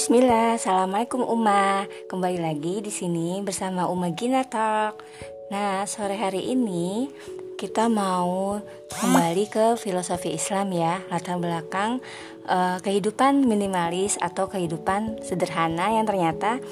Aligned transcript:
Bismillah, 0.00 0.56
Assalamualaikum 0.56 1.20
Uma. 1.28 1.84
Kembali 2.08 2.40
lagi 2.40 2.80
di 2.80 2.88
sini 2.88 3.36
bersama 3.44 3.84
Uma 3.84 4.08
Gina 4.16 4.48
Talk. 4.48 5.04
Nah, 5.52 5.84
sore 5.84 6.16
hari 6.16 6.56
ini 6.56 7.12
kita 7.60 7.84
mau 7.92 8.56
kembali 8.88 9.44
ke 9.52 9.76
filosofi 9.76 10.32
Islam 10.32 10.72
ya, 10.72 11.04
latar 11.12 11.36
belakang 11.36 12.00
uh, 12.48 12.80
kehidupan 12.80 13.44
minimalis 13.44 14.16
atau 14.24 14.48
kehidupan 14.48 15.20
sederhana 15.20 15.92
yang 15.92 16.08
ternyata 16.08 16.64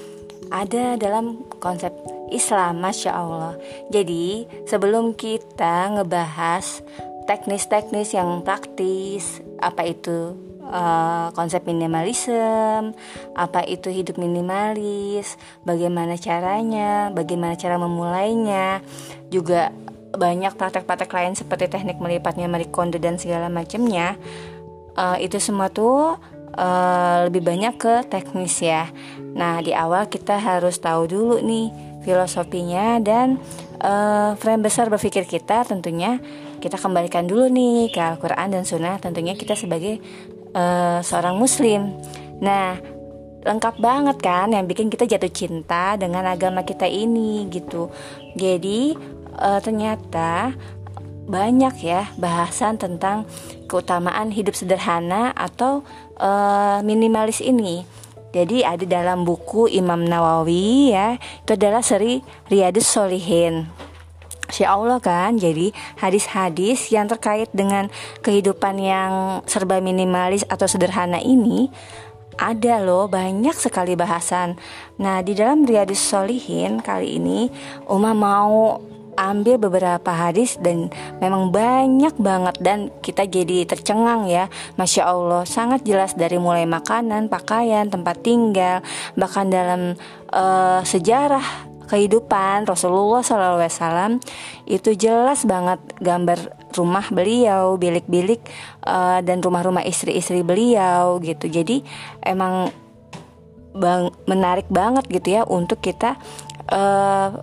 ada 0.48 0.96
dalam 0.96 1.44
konsep 1.60 1.92
Islam, 2.32 2.80
masya 2.80 3.12
Allah. 3.12 3.60
Jadi 3.92 4.48
sebelum 4.64 5.12
kita 5.12 6.00
ngebahas 6.00 6.80
teknis-teknis 7.28 8.16
yang 8.16 8.40
praktis, 8.40 9.44
apa 9.60 9.84
itu 9.84 10.47
uh, 10.68 11.32
konsep 11.32 11.64
minimalisme, 11.64 12.92
apa 13.34 13.64
itu 13.64 13.88
hidup 13.88 14.20
minimalis, 14.20 15.40
bagaimana 15.64 16.14
caranya, 16.20 17.10
bagaimana 17.10 17.56
cara 17.56 17.80
memulainya, 17.80 18.84
juga 19.32 19.72
banyak 20.14 20.56
praktek-praktek 20.56 21.10
lain 21.12 21.34
seperti 21.36 21.68
teknik 21.68 22.00
melipatnya 22.00 22.48
Marie 22.48 22.70
dan 22.96 23.20
segala 23.20 23.52
macamnya. 23.52 24.16
Uh, 24.98 25.14
itu 25.22 25.38
semua 25.38 25.70
tuh 25.70 26.18
uh, 26.58 27.16
lebih 27.28 27.44
banyak 27.44 27.74
ke 27.78 27.94
teknis 28.10 28.58
ya. 28.58 28.90
Nah 29.36 29.62
di 29.62 29.70
awal 29.76 30.10
kita 30.10 30.40
harus 30.40 30.80
tahu 30.82 31.06
dulu 31.06 31.36
nih 31.38 31.70
filosofinya 32.02 32.98
dan 32.98 33.38
uh, 33.82 34.34
frame 34.38 34.66
besar 34.66 34.88
berpikir 34.88 35.28
kita 35.28 35.62
tentunya 35.68 36.18
kita 36.58 36.74
kembalikan 36.80 37.28
dulu 37.28 37.46
nih 37.46 37.92
ke 37.94 38.00
Al-Quran 38.00 38.50
dan 38.50 38.64
Sunnah 38.66 38.98
tentunya 38.98 39.38
kita 39.38 39.54
sebagai 39.54 40.02
uh, 40.54 41.00
seorang 41.02 41.36
muslim. 41.36 41.96
Nah, 42.38 42.78
lengkap 43.42 43.80
banget 43.80 44.16
kan 44.20 44.52
yang 44.52 44.68
bikin 44.68 44.92
kita 44.92 45.08
jatuh 45.08 45.32
cinta 45.32 45.96
dengan 45.96 46.26
agama 46.28 46.62
kita 46.62 46.84
ini 46.84 47.48
gitu. 47.48 47.88
Jadi 48.36 48.94
uh, 49.38 49.60
ternyata 49.64 50.52
banyak 51.28 51.74
ya 51.84 52.08
bahasan 52.16 52.80
tentang 52.80 53.28
keutamaan 53.68 54.32
hidup 54.32 54.56
sederhana 54.56 55.36
atau 55.36 55.84
uh, 56.16 56.80
minimalis 56.80 57.44
ini. 57.44 57.84
Jadi 58.28 58.60
ada 58.60 58.84
dalam 58.84 59.24
buku 59.24 59.72
Imam 59.72 60.04
Nawawi 60.04 60.92
ya, 60.92 61.16
itu 61.16 61.56
adalah 61.56 61.80
seri 61.80 62.20
Riyadus 62.52 62.84
Solihin. 62.84 63.64
Insya 64.58 64.74
Allah 64.74 64.98
kan? 64.98 65.38
Jadi 65.38 65.70
hadis-hadis 66.02 66.90
yang 66.90 67.06
terkait 67.06 67.46
dengan 67.54 67.86
kehidupan 68.26 68.74
yang 68.82 69.38
serba 69.46 69.78
minimalis 69.78 70.42
atau 70.50 70.66
sederhana 70.66 71.22
ini 71.22 71.70
ada 72.34 72.82
loh 72.82 73.06
banyak 73.06 73.54
sekali 73.54 73.94
bahasan. 73.94 74.58
Nah 74.98 75.22
di 75.22 75.38
dalam 75.38 75.62
Riyadus 75.62 76.02
Solihin 76.02 76.82
kali 76.82 77.22
ini 77.22 77.46
Uma 77.86 78.10
mau 78.18 78.82
ambil 79.14 79.62
beberapa 79.62 80.10
hadis 80.10 80.58
dan 80.58 80.90
memang 81.22 81.54
banyak 81.54 82.18
banget 82.18 82.58
dan 82.58 82.90
kita 82.98 83.30
jadi 83.30 83.62
tercengang 83.62 84.26
ya. 84.26 84.50
Masya 84.74 85.06
Allah 85.06 85.46
sangat 85.46 85.86
jelas 85.86 86.18
dari 86.18 86.42
mulai 86.42 86.66
makanan, 86.66 87.30
pakaian, 87.30 87.86
tempat 87.86 88.26
tinggal 88.26 88.82
bahkan 89.14 89.46
dalam 89.46 89.94
uh, 90.34 90.82
sejarah 90.82 91.67
kehidupan 91.88 92.68
Rasulullah 92.68 93.24
SAW 93.24 94.20
itu 94.68 94.90
jelas 94.94 95.48
banget 95.48 95.80
gambar 95.98 96.54
rumah 96.76 97.08
beliau, 97.08 97.80
bilik-bilik 97.80 98.44
uh, 98.84 99.24
dan 99.24 99.40
rumah-rumah 99.40 99.82
istri-istri 99.88 100.44
beliau 100.44 101.16
gitu. 101.24 101.48
Jadi 101.48 101.80
emang 102.20 102.70
bang 103.78 104.10
menarik 104.26 104.66
banget 104.68 105.06
gitu 105.08 105.28
ya 105.40 105.42
untuk 105.46 105.78
kita 105.78 106.18
uh, 106.72 107.40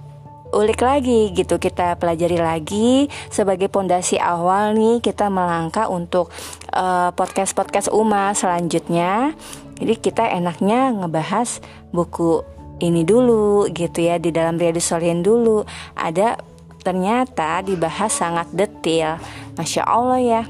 ulik 0.55 0.79
lagi 0.79 1.35
gitu 1.35 1.59
kita 1.59 1.99
pelajari 1.99 2.39
lagi 2.39 3.11
sebagai 3.27 3.67
pondasi 3.67 4.15
awal 4.15 4.71
nih 4.71 5.03
kita 5.03 5.27
melangkah 5.27 5.91
untuk 5.91 6.31
uh, 6.71 7.11
podcast 7.11 7.51
podcast 7.51 7.91
Uma 7.91 8.31
selanjutnya 8.31 9.35
jadi 9.75 9.93
kita 9.99 10.23
enaknya 10.31 10.95
ngebahas 10.95 11.59
buku 11.91 12.54
ini 12.79 13.07
dulu 13.07 13.69
gitu 13.71 14.03
ya 14.03 14.19
di 14.19 14.33
dalam 14.35 14.59
Riyadus 14.59 14.89
Solihin 14.91 15.23
dulu. 15.23 15.63
Ada 15.95 16.39
ternyata 16.83 17.63
dibahas 17.63 18.11
sangat 18.11 18.51
detail. 18.51 19.19
Masya 19.55 19.83
Allah 19.87 20.19
ya 20.19 20.41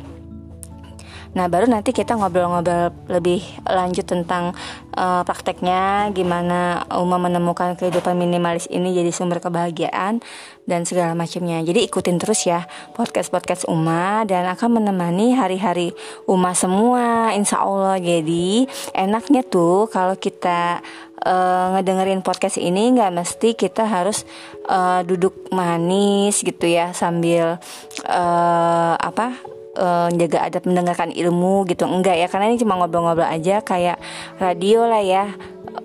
Nah 1.35 1.51
baru 1.51 1.67
nanti 1.67 1.91
kita 1.91 2.15
ngobrol-ngobrol 2.15 2.95
lebih 3.11 3.43
lanjut 3.67 4.07
tentang 4.07 4.55
uh, 4.95 5.21
prakteknya 5.27 6.07
Gimana 6.15 6.87
Uma 6.95 7.19
menemukan 7.19 7.75
kehidupan 7.75 8.15
minimalis 8.15 8.71
ini 8.71 8.95
jadi 8.95 9.11
sumber 9.11 9.43
kebahagiaan 9.43 10.23
Dan 10.63 10.87
segala 10.87 11.11
macamnya. 11.11 11.59
Jadi 11.59 11.83
ikutin 11.83 12.17
terus 12.23 12.47
ya 12.47 12.63
podcast-podcast 12.95 13.67
Uma 13.67 14.23
Dan 14.23 14.47
akan 14.47 14.79
menemani 14.79 15.35
hari-hari 15.35 15.91
Uma 16.23 16.55
semua 16.55 17.35
Insya 17.35 17.59
Allah 17.59 17.99
Jadi 17.99 18.63
enaknya 18.95 19.43
tuh 19.43 19.91
kalau 19.91 20.15
kita 20.15 20.79
uh, 21.27 21.75
ngedengerin 21.75 22.23
podcast 22.23 22.55
ini 22.63 22.95
nggak 22.95 23.11
mesti 23.11 23.59
kita 23.59 23.83
harus 23.83 24.23
uh, 24.71 25.03
duduk 25.03 25.51
manis 25.51 26.39
gitu 26.39 26.63
ya 26.63 26.95
sambil 26.95 27.59
uh, 28.07 28.95
apa 28.95 29.35
uh, 29.77 30.09
jaga 30.15 30.47
adab 30.47 30.63
mendengarkan 30.65 31.11
ilmu 31.11 31.67
gitu. 31.69 31.85
Enggak 31.85 32.17
ya 32.17 32.27
karena 32.31 32.51
ini 32.51 32.57
cuma 32.59 32.79
ngobrol-ngobrol 32.79 33.27
aja 33.27 33.61
kayak 33.61 33.99
radio 34.39 34.87
lah 34.87 35.03
ya. 35.03 35.25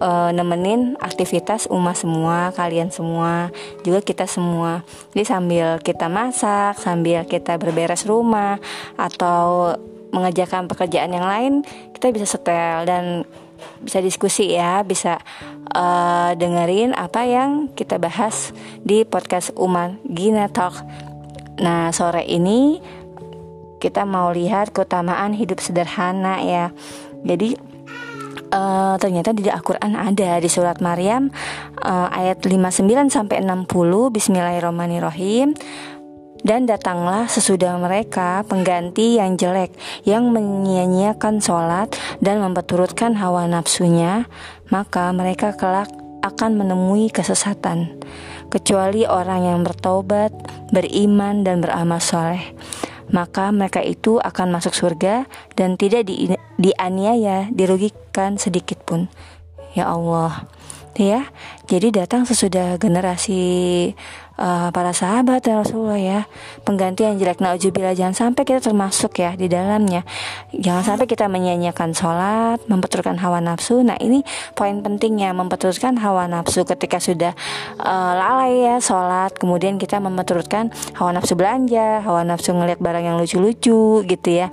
Uh, 0.01 0.31
nemenin 0.31 0.95
aktivitas 1.03 1.67
umat 1.67 1.99
semua 1.99 2.55
kalian 2.55 2.89
semua 2.95 3.51
juga 3.83 4.01
kita 4.01 4.25
semua. 4.25 4.87
Jadi 5.13 5.25
sambil 5.27 5.67
kita 5.83 6.07
masak 6.07 6.79
sambil 6.79 7.27
kita 7.27 7.59
berberes 7.59 8.07
rumah 8.07 8.63
atau 8.95 9.75
mengerjakan 10.11 10.67
pekerjaan 10.71 11.11
yang 11.15 11.27
lain 11.27 11.53
kita 11.95 12.11
bisa 12.11 12.27
setel 12.27 12.87
dan 12.87 13.27
bisa 13.81 14.01
diskusi 14.01 14.57
ya 14.57 14.81
bisa 14.83 15.21
uh, 15.77 16.33
dengerin 16.35 16.97
apa 16.97 17.25
yang 17.29 17.69
kita 17.77 18.01
bahas 18.01 18.53
di 18.83 19.05
podcast 19.05 19.53
Uman 19.57 20.01
Gina 20.09 20.49
Talk. 20.49 20.81
Nah 21.61 21.93
sore 21.93 22.25
ini 22.25 22.81
kita 23.81 24.05
mau 24.05 24.29
lihat 24.31 24.77
keutamaan 24.77 25.33
hidup 25.33 25.59
sederhana 25.65 26.45
ya. 26.45 26.69
Jadi 27.25 27.57
uh, 28.53 28.95
ternyata 29.01 29.33
di 29.33 29.49
Al-Qur'an 29.49 29.97
ada 29.97 30.37
di 30.39 30.49
surat 30.53 30.79
Maryam 30.85 31.33
uh, 31.81 32.09
ayat 32.13 32.45
59 32.45 32.85
sampai 33.09 33.41
60 33.43 33.67
Bismillahirrahmanirrahim. 34.13 35.57
Dan 36.41 36.65
datanglah 36.65 37.29
sesudah 37.29 37.77
mereka 37.77 38.41
pengganti 38.49 39.21
yang 39.21 39.37
jelek 39.37 39.77
yang 40.09 40.33
menyia-nyiakan 40.33 41.37
sholat 41.37 41.93
dan 42.25 42.41
memperturutkan 42.41 43.13
hawa 43.21 43.45
nafsunya, 43.45 44.25
maka 44.73 45.13
mereka 45.13 45.53
kelak 45.53 45.93
akan 46.25 46.65
menemui 46.65 47.13
kesesatan, 47.13 47.93
kecuali 48.49 49.05
orang 49.05 49.53
yang 49.53 49.61
bertobat, 49.61 50.33
beriman, 50.73 51.45
dan 51.45 51.61
beramal 51.61 52.01
soleh 52.01 52.57
maka 53.11 53.51
mereka 53.51 53.83
itu 53.83 54.19
akan 54.23 54.55
masuk 54.55 54.75
surga 54.75 55.27
dan 55.55 55.75
tidak 55.75 56.07
di, 56.07 56.31
dianiaya, 56.59 57.51
dirugikan 57.51 58.39
sedikit 58.39 58.83
pun. 58.87 59.11
Ya 59.75 59.91
Allah. 59.91 60.47
Ya, 60.99 61.31
jadi 61.71 62.03
datang 62.05 62.27
sesudah 62.27 62.77
generasi 62.77 63.95
uh, 64.41 64.69
para 64.73 64.97
sahabat 64.97 65.45
dan 65.45 65.61
Rasulullah 65.61 66.01
ya 66.01 66.21
pengganti 66.65 67.05
yang 67.05 67.21
jelek 67.21 67.45
naujubillah 67.45 67.93
jangan 67.93 68.17
sampai 68.17 68.43
kita 68.49 68.65
termasuk 68.65 69.21
ya 69.21 69.37
di 69.37 69.47
dalamnya. 69.47 70.03
Jangan 70.57 70.97
sampai 70.97 71.07
kita 71.07 71.29
menyanyiakan 71.29 71.93
sholat 71.93 72.59
memperturutkan 72.67 73.21
hawa 73.21 73.45
nafsu. 73.45 73.85
Nah 73.85 74.01
ini 74.01 74.25
poin 74.57 74.81
pentingnya 74.81 75.37
memperturutkan 75.37 76.01
hawa 76.01 76.27
nafsu 76.27 76.65
ketika 76.65 76.99
sudah 76.99 77.37
uh, 77.79 78.13
lalai 78.17 78.65
ya 78.65 78.77
sholat. 78.81 79.37
Kemudian 79.37 79.77
kita 79.77 80.01
memperturutkan 80.01 80.73
hawa 80.97 81.13
nafsu 81.15 81.37
belanja 81.37 82.01
hawa 82.01 82.25
nafsu 82.25 82.57
ngelihat 82.57 82.81
barang 82.81 83.05
yang 83.05 83.17
lucu-lucu 83.21 84.03
gitu 84.09 84.29
ya. 84.33 84.49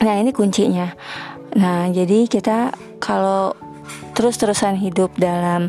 Nah 0.00 0.14
ini 0.18 0.32
kuncinya. 0.32 0.96
Nah 1.54 1.86
jadi 1.92 2.26
kita 2.26 2.74
kalau 2.98 3.54
terus-terusan 4.14 4.78
hidup 4.78 5.14
dalam 5.18 5.68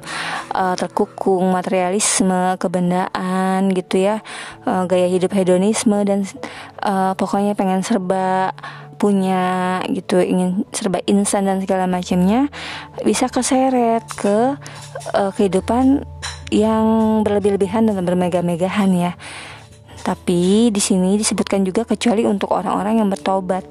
uh, 0.54 0.76
terkukung 0.78 1.50
materialisme, 1.52 2.56
kebendaan 2.62 3.74
gitu 3.74 4.02
ya, 4.06 4.22
uh, 4.70 4.86
gaya 4.86 5.10
hidup 5.10 5.34
hedonisme 5.34 5.98
dan 6.06 6.24
uh, 6.86 7.18
pokoknya 7.18 7.58
pengen 7.58 7.82
serba 7.82 8.54
punya 8.96 9.84
gitu, 9.92 10.24
ingin 10.24 10.64
serba 10.72 11.04
insan 11.04 11.46
dan 11.46 11.60
segala 11.60 11.84
macamnya 11.86 12.48
bisa 13.04 13.28
keseret 13.28 14.08
ke 14.16 14.56
uh, 15.14 15.32
kehidupan 15.36 16.08
yang 16.54 16.86
berlebih-lebihan 17.26 17.90
dan 17.90 18.00
bermegah-megahan 18.00 18.92
ya. 18.96 19.14
Tapi 20.06 20.70
di 20.70 20.78
sini 20.78 21.18
disebutkan 21.18 21.66
juga 21.66 21.82
kecuali 21.82 22.22
untuk 22.30 22.54
orang-orang 22.54 23.02
yang 23.02 23.10
bertobat. 23.10 23.66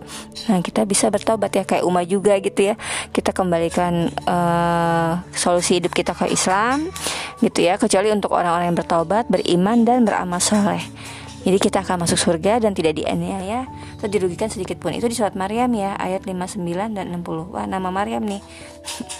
Nah, 0.51 0.59
kita 0.59 0.83
bisa 0.83 1.07
bertobat 1.07 1.55
ya 1.55 1.63
kayak 1.63 1.87
Uma 1.87 2.03
juga 2.03 2.35
gitu 2.43 2.75
ya. 2.75 2.75
Kita 3.15 3.31
kembalikan 3.31 4.11
uh, 4.27 5.23
solusi 5.31 5.79
hidup 5.79 5.95
kita 5.95 6.11
ke 6.11 6.27
Islam 6.35 6.91
gitu 7.39 7.63
ya, 7.63 7.79
kecuali 7.79 8.11
untuk 8.11 8.35
orang-orang 8.35 8.75
yang 8.75 8.79
bertobat, 8.79 9.31
beriman 9.31 9.87
dan 9.87 10.03
beramal 10.03 10.43
soleh. 10.43 10.83
Jadi 11.47 11.61
kita 11.61 11.87
akan 11.87 12.03
masuk 12.03 12.19
surga 12.19 12.59
dan 12.59 12.75
tidak 12.75 12.99
dianiaya 12.99 13.71
atau 14.01 14.11
dirugikan 14.11 14.51
sedikit 14.51 14.83
pun. 14.83 14.91
Itu 14.91 15.07
di 15.07 15.15
surat 15.15 15.39
Maryam 15.39 15.71
ya, 15.77 15.95
ayat 15.95 16.27
59 16.27 16.59
dan 16.99 17.15
60. 17.15 17.55
Wah, 17.55 17.69
nama 17.69 17.95
Maryam 17.95 18.27
nih. 18.27 18.43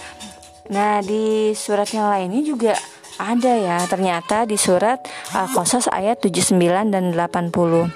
nah, 0.75 0.99
di 0.99 1.55
surat 1.55 1.87
yang 1.95 2.11
lainnya 2.11 2.41
juga 2.43 2.75
ada 3.17 3.53
ya, 3.55 3.79
ternyata 3.87 4.43
di 4.43 4.59
surat 4.59 5.03
Al-Qasas 5.31 5.87
ayat 5.91 6.19
79 6.23 6.91
dan 6.91 7.15
80. 7.15 7.91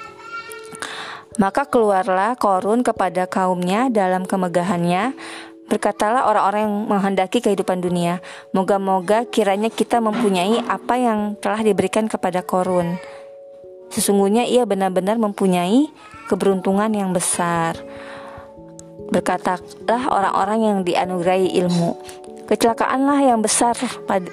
Maka 1.40 1.64
keluarlah 1.70 2.36
Korun 2.36 2.84
kepada 2.84 3.24
kaumnya 3.24 3.88
dalam 3.88 4.28
kemegahannya 4.28 5.16
Berkatalah 5.72 6.28
orang-orang 6.28 6.68
yang 6.68 6.76
menghendaki 6.90 7.40
kehidupan 7.40 7.80
dunia 7.80 8.20
Moga-moga 8.52 9.24
kiranya 9.24 9.72
kita 9.72 10.04
mempunyai 10.04 10.60
apa 10.68 11.00
yang 11.00 11.40
telah 11.40 11.64
diberikan 11.64 12.12
kepada 12.12 12.44
Korun 12.44 13.00
Sesungguhnya 13.90 14.46
ia 14.46 14.70
benar-benar 14.70 15.18
mempunyai 15.18 15.90
keberuntungan 16.30 16.94
yang 16.94 17.10
besar. 17.10 17.74
Berkatalah 19.10 20.14
orang-orang 20.14 20.60
yang 20.62 20.78
dianugerahi 20.86 21.58
ilmu, 21.66 21.98
kecelakaanlah 22.50 23.22
yang 23.22 23.46
besar 23.46 23.78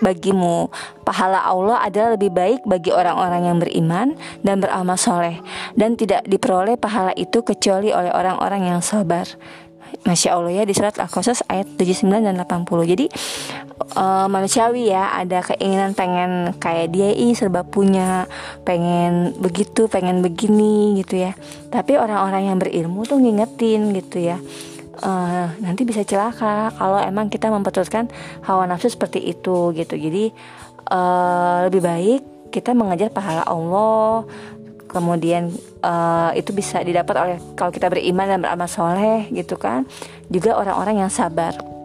bagimu. 0.01 0.73
Pahala 1.05 1.45
Allah 1.45 1.85
adalah 1.85 2.17
lebih 2.17 2.33
baik 2.33 2.65
bagi 2.65 2.89
orang-orang 2.89 3.45
yang 3.45 3.59
beriman 3.61 4.09
dan 4.41 4.65
beramal 4.65 4.97
soleh, 4.97 5.39
dan 5.77 5.95
tidak 6.01 6.25
diperoleh 6.25 6.81
pahala 6.81 7.13
itu 7.13 7.45
kecuali 7.45 7.93
oleh 7.93 8.11
orang-orang 8.11 8.73
yang 8.73 8.81
sabar. 8.81 9.29
Masya 10.03 10.35
Allah 10.35 10.63
ya 10.63 10.65
di 10.67 10.75
surat 10.75 10.99
Al-Qasas 10.99 11.47
ayat 11.47 11.79
79 11.79 12.11
dan 12.11 12.35
80 12.35 12.67
Jadi 12.91 13.07
uh, 13.95 14.27
manusiawi 14.27 14.91
ya 14.91 15.15
ada 15.15 15.47
keinginan 15.47 15.95
pengen 15.95 16.59
kayak 16.59 16.91
dia 16.91 17.15
ih 17.15 17.33
serba 17.39 17.63
punya 17.63 18.27
pengen 18.67 19.39
begitu 19.39 19.87
pengen 19.87 20.27
begini 20.27 20.99
gitu 21.01 21.23
ya 21.23 21.39
Tapi 21.71 21.95
orang-orang 21.99 22.51
yang 22.51 22.59
berilmu 22.59 23.07
tuh 23.07 23.23
ngingetin 23.23 23.95
gitu 23.95 24.27
ya 24.27 24.43
uh, 25.03 25.49
Nanti 25.61 25.83
bisa 25.85 26.05
celaka 26.07 26.73
kalau 26.77 27.01
emang 27.01 27.29
kita 27.29 27.53
memperturutkan 27.53 28.09
hawa 28.45 28.65
nafsu 28.69 28.89
seperti 28.89 29.21
itu 29.21 29.73
gitu. 29.77 29.95
Jadi 29.97 30.33
uh, 30.93 31.67
lebih 31.69 31.83
baik 31.83 32.23
kita 32.55 32.73
mengajar 32.73 33.13
pahala 33.13 33.45
Allah. 33.45 34.25
Kemudian 34.87 35.53
uh, 35.85 36.31
itu 36.33 36.55
bisa 36.57 36.81
didapat 36.81 37.15
oleh 37.19 37.37
kalau 37.59 37.69
kita 37.69 37.91
beriman 37.91 38.31
dan 38.31 38.39
beramal 38.41 38.71
soleh 38.71 39.29
gitu 39.35 39.61
kan. 39.61 39.85
Juga 40.33 40.57
orang-orang 40.57 41.05
yang 41.05 41.13
sabar 41.13 41.76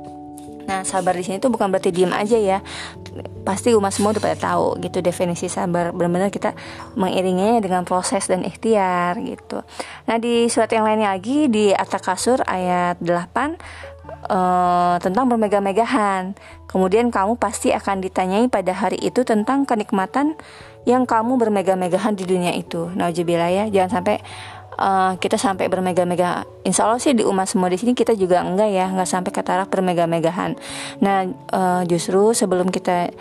nah 0.72 0.88
sabar 0.88 1.12
di 1.12 1.28
sini 1.28 1.44
tuh 1.44 1.52
bukan 1.52 1.68
berarti 1.68 1.92
diem 1.92 2.16
aja 2.16 2.40
ya. 2.40 2.64
Pasti 3.44 3.76
umat 3.76 3.92
semua 3.92 4.16
udah 4.16 4.24
pada 4.24 4.38
tahu 4.40 4.80
gitu 4.80 5.04
definisi 5.04 5.52
sabar. 5.52 5.92
Benar-benar 5.92 6.32
kita 6.32 6.56
mengiringinya 6.96 7.60
dengan 7.60 7.84
proses 7.84 8.32
dan 8.32 8.48
ikhtiar 8.48 9.20
gitu. 9.20 9.68
Nah 10.08 10.16
di 10.16 10.48
surat 10.48 10.72
yang 10.72 10.88
lainnya 10.88 11.12
lagi 11.12 11.52
di 11.52 11.76
At-Takasur 11.76 12.48
ayat 12.48 13.04
8 13.04 13.12
uh, 13.12 13.52
eh, 14.32 14.96
tentang 15.04 15.28
bermegah-megahan. 15.28 16.40
Kemudian 16.72 17.12
kamu 17.12 17.36
pasti 17.36 17.76
akan 17.76 18.00
ditanyai 18.00 18.48
pada 18.48 18.72
hari 18.72 18.96
itu 19.04 19.28
tentang 19.28 19.68
kenikmatan 19.68 20.40
yang 20.88 21.04
kamu 21.06 21.36
bermegah-megahan 21.38 22.16
di 22.16 22.24
dunia 22.26 22.56
itu. 22.56 22.90
Nauzubillah 22.96 23.52
ya, 23.52 23.66
jangan 23.68 24.02
sampai 24.02 24.24
uh, 24.78 25.18
kita 25.18 25.36
sampai 25.36 25.68
bermegah-megah. 25.68 26.64
Insya 26.68 26.88
Allah 26.88 27.02
sih 27.02 27.16
di 27.16 27.26
umat 27.26 27.50
semua 27.50 27.68
di 27.68 27.78
sini 27.80 27.92
kita 27.98 28.14
juga 28.16 28.46
enggak 28.46 28.70
ya, 28.72 28.86
enggak 28.88 29.10
sampai 29.10 29.32
ke 29.34 29.42
taraf 29.42 29.68
bermegah-megahan. 29.68 30.56
Nah, 31.04 31.18
uh, 31.52 31.82
justru 31.88 32.32
sebelum 32.32 32.70
kita 32.70 33.12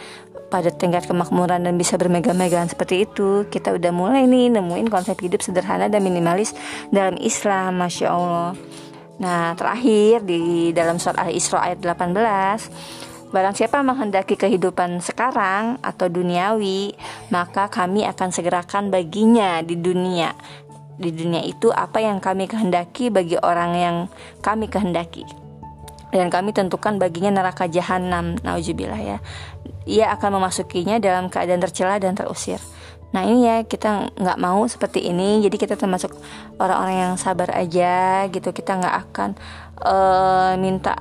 pada 0.51 0.67
tingkat 0.75 1.07
kemakmuran 1.07 1.63
dan 1.63 1.79
bisa 1.79 1.95
bermegah-megahan 1.95 2.67
seperti 2.67 3.07
itu, 3.07 3.47
kita 3.47 3.71
udah 3.75 3.93
mulai 3.95 4.27
nih 4.27 4.51
nemuin 4.51 4.91
konsep 4.91 5.15
hidup 5.23 5.41
sederhana 5.47 5.87
dan 5.87 6.03
minimalis 6.03 6.53
dalam 6.91 7.15
Islam, 7.23 7.79
masya 7.79 8.09
Allah. 8.11 8.51
Nah, 9.23 9.55
terakhir 9.55 10.27
di 10.27 10.73
dalam 10.75 10.97
surat 10.99 11.29
Al-Isra 11.29 11.71
ayat 11.71 11.79
18 11.85 13.11
Barang 13.31 13.55
siapa 13.55 13.79
menghendaki 13.87 14.35
kehidupan 14.35 14.99
sekarang 14.99 15.79
atau 15.87 16.11
duniawi, 16.11 16.99
maka 17.31 17.71
kami 17.71 18.03
akan 18.03 18.35
segerakan 18.35 18.91
baginya 18.91 19.63
di 19.63 19.79
dunia. 19.79 20.35
Di 21.01 21.09
dunia 21.17 21.41
itu 21.41 21.73
apa 21.73 22.05
yang 22.05 22.21
kami 22.21 22.45
kehendaki 22.45 23.09
bagi 23.09 23.41
orang 23.41 23.73
yang 23.73 23.97
kami 24.45 24.69
kehendaki. 24.69 25.25
Dan 26.13 26.29
kami 26.29 26.53
tentukan 26.53 27.01
baginya 27.01 27.41
neraka 27.41 27.65
jahanam, 27.71 28.37
nauzubillah 28.45 29.01
ya. 29.01 29.19
Ia 29.89 30.13
akan 30.13 30.37
memasukinya 30.43 31.01
dalam 31.01 31.33
keadaan 31.33 31.65
tercela 31.65 31.97
dan 31.97 32.13
terusir. 32.13 32.61
Nah 33.11 33.27
ini 33.27 33.49
ya 33.49 33.57
kita 33.65 34.15
nggak 34.15 34.39
mau 34.39 34.63
seperti 34.69 35.09
ini, 35.09 35.43
jadi 35.43 35.57
kita 35.57 35.75
termasuk 35.75 36.15
orang-orang 36.61 36.97
yang 37.11 37.13
sabar 37.17 37.51
aja 37.57 38.27
gitu. 38.29 38.53
Kita 38.53 38.77
nggak 38.77 38.97
akan 39.09 39.31
uh, 39.83 40.53
minta 40.61 41.01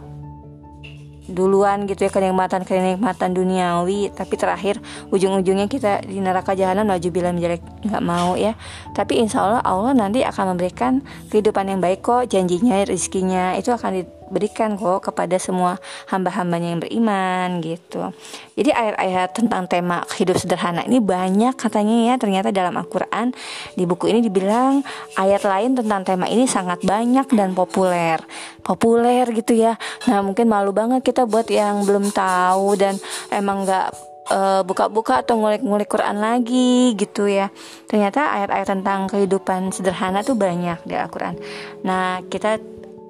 duluan 1.31 1.85
gitu 1.85 2.05
ya 2.05 2.11
kenikmatan 2.11 2.65
kenikmatan 2.65 3.31
duniawi. 3.31 4.11
Tapi 4.11 4.33
terakhir 4.35 4.81
ujung-ujungnya 5.13 5.69
kita 5.69 6.03
di 6.03 6.19
neraka 6.19 6.57
jahanam 6.57 6.89
bilang 7.13 7.37
menjelek 7.37 7.61
nggak 7.85 8.03
mau 8.03 8.35
ya. 8.35 8.57
Tapi 8.97 9.21
insya 9.21 9.45
Allah 9.45 9.61
Allah 9.63 9.93
nanti 9.95 10.25
akan 10.25 10.55
memberikan 10.57 11.05
kehidupan 11.29 11.69
yang 11.69 11.79
baik 11.79 12.03
kok 12.03 12.27
janjinya 12.27 12.83
rezekinya 12.83 13.55
itu 13.55 13.69
akan 13.71 14.03
berikan 14.29 14.77
kok 14.79 15.11
kepada 15.11 15.35
semua 15.37 15.77
hamba-hambanya 16.09 16.73
yang 16.73 16.81
beriman 16.81 17.59
gitu. 17.61 18.13
Jadi 18.55 18.69
ayat-ayat 18.71 19.29
tentang 19.35 19.65
tema 19.65 20.05
hidup 20.17 20.37
sederhana 20.37 20.85
ini 20.85 21.01
banyak 21.01 21.53
katanya 21.57 22.13
ya 22.13 22.15
ternyata 22.15 22.49
dalam 22.53 22.77
Al-Quran 22.77 23.33
di 23.73 23.83
buku 23.83 24.09
ini 24.09 24.25
dibilang 24.25 24.85
ayat 25.17 25.43
lain 25.45 25.77
tentang 25.77 26.01
tema 26.05 26.25
ini 26.29 26.45
sangat 26.45 26.81
banyak 26.85 27.27
dan 27.33 27.53
populer 27.53 28.21
populer 28.61 29.25
gitu 29.33 29.57
ya. 29.57 29.75
Nah 30.05 30.21
mungkin 30.21 30.45
malu 30.45 30.69
banget 30.69 31.01
kita 31.01 31.25
buat 31.25 31.49
yang 31.49 31.83
belum 31.83 32.13
tahu 32.13 32.77
dan 32.77 32.95
emang 33.33 33.65
nggak 33.65 34.09
uh, 34.29 34.61
buka-buka 34.63 35.25
atau 35.25 35.37
ngulik-ngulik 35.41 35.89
Quran 35.89 36.21
lagi 36.21 36.93
gitu 36.95 37.25
ya. 37.25 37.49
Ternyata 37.89 38.37
ayat-ayat 38.39 38.67
tentang 38.69 39.09
kehidupan 39.09 39.73
sederhana 39.73 40.21
tuh 40.21 40.37
banyak 40.37 40.79
di 40.85 40.93
Al-Quran. 40.95 41.35
Nah, 41.83 42.21
kita 42.29 42.61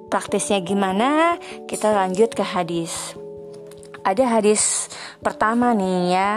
praktisnya 0.09 0.59
gimana? 0.59 1.37
Kita 1.69 1.93
lanjut 1.93 2.33
ke 2.33 2.41
hadis. 2.41 3.15
Ada 4.03 4.39
hadis 4.39 4.89
pertama 5.21 5.75
nih 5.77 6.17
ya, 6.17 6.29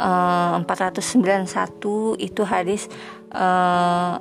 uh, 0.00 0.58
eh, 0.58 0.64
491 0.64 2.16
itu 2.16 2.42
hadis 2.46 2.88
uh, 3.36 4.16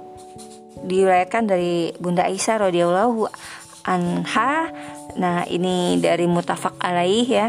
diriwayatkan 0.83 1.47
dari 1.47 1.95
Bunda 1.97 2.27
Aisyah 2.27 2.69
radhiyallahu 2.69 3.31
anha. 3.87 4.69
Nah, 5.17 5.47
ini 5.49 5.97
dari 5.97 6.29
mutafak 6.29 6.77
alaih 6.77 7.25
ya. 7.25 7.47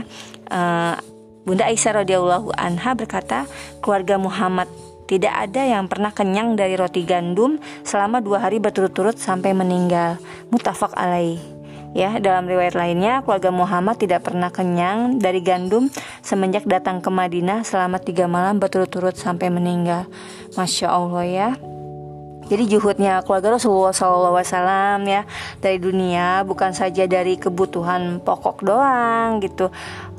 Uh, 0.48 0.96
Bunda 1.44 1.64
Aisyah 1.68 2.04
radhiyallahu 2.04 2.52
anha 2.54 2.92
berkata, 2.92 3.48
keluarga 3.80 4.20
Muhammad 4.20 4.68
tidak 5.08 5.48
ada 5.48 5.64
yang 5.64 5.88
pernah 5.88 6.12
kenyang 6.12 6.52
dari 6.52 6.76
roti 6.76 7.02
gandum 7.08 7.56
selama 7.80 8.20
dua 8.20 8.44
hari 8.44 8.60
berturut-turut 8.60 9.16
sampai 9.16 9.56
meninggal. 9.56 10.20
Mutafak 10.52 10.92
alaih. 10.92 11.40
Ya, 11.96 12.20
dalam 12.20 12.44
riwayat 12.44 12.76
lainnya, 12.76 13.24
keluarga 13.24 13.48
Muhammad 13.48 13.96
tidak 13.96 14.28
pernah 14.28 14.52
kenyang 14.52 15.16
dari 15.16 15.40
gandum 15.40 15.88
semenjak 16.20 16.68
datang 16.68 17.00
ke 17.00 17.08
Madinah 17.08 17.64
selama 17.64 17.96
tiga 17.96 18.28
malam 18.28 18.60
berturut-turut 18.60 19.16
sampai 19.16 19.48
meninggal. 19.48 20.04
Masya 20.52 20.92
Allah 20.92 21.24
ya. 21.24 21.48
Jadi 22.48 22.64
juhudnya 22.64 23.20
keluarga 23.28 23.60
Rasulullah 23.60 23.92
SAW 23.92 25.04
ya 25.04 25.28
dari 25.60 25.76
dunia 25.76 26.48
bukan 26.48 26.72
saja 26.72 27.04
dari 27.04 27.36
kebutuhan 27.36 28.24
pokok 28.24 28.64
doang 28.64 29.44
gitu. 29.44 29.68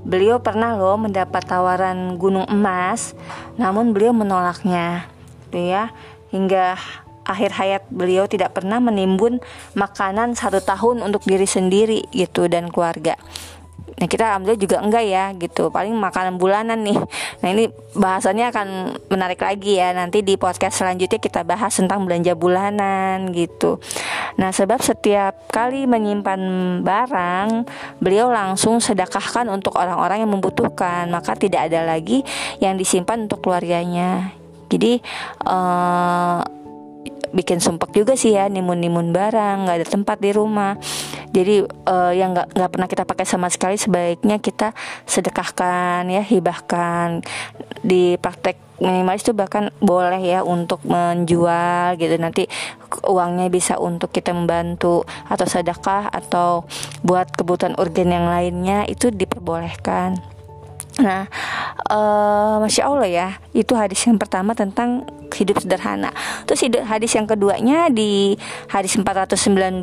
Beliau 0.08 0.40
pernah 0.40 0.76
loh 0.76 0.96
mendapat 0.96 1.44
tawaran 1.44 2.16
gunung 2.16 2.48
emas, 2.48 3.14
namun 3.60 3.92
beliau 3.92 4.16
menolaknya, 4.16 5.08
gitu 5.48 5.60
ya. 5.76 5.92
Hingga 6.30 6.78
akhir 7.30 7.52
hayat 7.54 7.84
beliau 7.94 8.26
tidak 8.26 8.58
pernah 8.58 8.82
menimbun 8.82 9.38
makanan 9.78 10.34
satu 10.34 10.66
tahun 10.66 11.06
untuk 11.06 11.22
diri 11.30 11.46
sendiri 11.46 12.10
gitu 12.10 12.50
dan 12.50 12.74
keluarga. 12.74 13.14
Nah 14.00 14.08
kita 14.08 14.34
alhamdulillah 14.34 14.62
juga 14.64 14.78
enggak 14.80 15.06
ya 15.06 15.26
gitu. 15.36 15.70
Paling 15.70 15.94
makanan 15.94 16.40
bulanan 16.40 16.80
nih. 16.82 16.98
Nah 17.44 17.50
ini 17.52 17.68
bahasannya 17.94 18.46
akan 18.50 18.68
menarik 19.12 19.44
lagi 19.44 19.78
ya. 19.78 19.92
Nanti 19.92 20.24
di 20.24 20.40
podcast 20.40 20.80
selanjutnya 20.80 21.20
kita 21.20 21.44
bahas 21.44 21.76
tentang 21.76 22.08
belanja 22.08 22.34
bulanan 22.34 23.36
gitu. 23.36 23.78
Nah 24.40 24.56
sebab 24.56 24.80
setiap 24.80 25.52
kali 25.52 25.86
menyimpan 25.86 26.40
barang 26.82 27.68
Beliau 28.00 28.32
langsung 28.32 28.80
sedekahkan 28.80 29.50
untuk 29.52 29.76
orang-orang 29.76 30.24
yang 30.24 30.32
membutuhkan. 30.32 31.12
Maka 31.12 31.36
tidak 31.36 31.72
ada 31.72 31.84
lagi 31.84 32.24
yang 32.64 32.80
disimpan 32.80 33.28
untuk 33.28 33.44
keluarganya. 33.44 34.32
Jadi 34.70 35.02
uh, 35.50 36.40
bikin 37.32 37.62
sumpek 37.62 37.94
juga 37.94 38.14
sih 38.18 38.34
ya 38.34 38.50
nimun-nimun 38.50 39.14
barang 39.14 39.66
nggak 39.66 39.78
ada 39.82 39.88
tempat 39.88 40.18
di 40.20 40.32
rumah. 40.34 40.76
Jadi 41.30 41.62
uh, 41.66 42.14
yang 42.14 42.34
nggak 42.34 42.58
nggak 42.58 42.72
pernah 42.74 42.88
kita 42.90 43.04
pakai 43.06 43.26
sama 43.26 43.48
sekali 43.54 43.78
sebaiknya 43.78 44.42
kita 44.42 44.74
sedekahkan 45.06 46.10
ya 46.10 46.26
hibahkan. 46.26 47.22
Di 47.86 48.18
praktek 48.18 48.58
minimalis 48.82 49.24
itu 49.28 49.36
bahkan 49.36 49.70
boleh 49.78 50.20
ya 50.20 50.42
untuk 50.42 50.82
menjual 50.88 52.00
gitu. 52.02 52.16
Nanti 52.18 52.50
uangnya 53.06 53.48
bisa 53.54 53.78
untuk 53.78 54.10
kita 54.10 54.34
membantu 54.34 55.06
atau 55.30 55.46
sedekah 55.46 56.10
atau 56.10 56.66
buat 57.06 57.30
kebutuhan 57.38 57.78
urgen 57.78 58.10
yang 58.10 58.26
lainnya 58.26 58.90
itu 58.90 59.14
diperbolehkan 59.14 60.39
Nah, 61.00 61.32
uh, 61.88 62.60
masya 62.60 62.92
Allah 62.92 63.10
ya, 63.10 63.28
itu 63.56 63.72
hadis 63.74 64.04
yang 64.04 64.20
pertama 64.20 64.52
tentang 64.52 65.08
hidup 65.32 65.64
sederhana. 65.64 66.12
Terus 66.44 66.68
hadis 66.84 67.16
yang 67.16 67.26
keduanya 67.26 67.88
di 67.88 68.36
hadis 68.68 69.00
492 69.00 69.80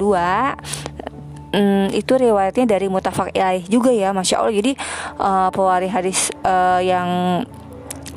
Hmm, 1.57 1.89
itu 1.97 2.21
riwayatnya 2.21 2.69
dari 2.69 2.85
mutafak 2.93 3.33
ilaih 3.33 3.65
juga 3.65 3.89
ya 3.89 4.13
masya 4.13 4.45
allah 4.45 4.53
jadi 4.53 4.77
uh, 5.17 5.49
pewaris 5.49 5.89
hadis 5.89 6.29
uh, 6.45 6.85
yang 6.85 7.09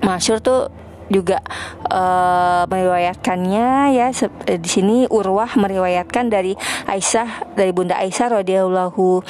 masyur 0.03 0.43
tuh 0.43 0.67
juga 1.09 1.41
uh, 1.89 2.63
meriwayatkannya 2.69 3.97
ya. 3.97 4.07
Di 4.45 4.69
sini 4.69 5.09
Urwah 5.09 5.57
meriwayatkan 5.57 6.29
dari 6.29 6.53
Aisyah 6.85 7.57
dari 7.57 7.73
Bunda 7.73 7.97
Aisyah 7.97 8.41
radhiyallahu 8.41 9.25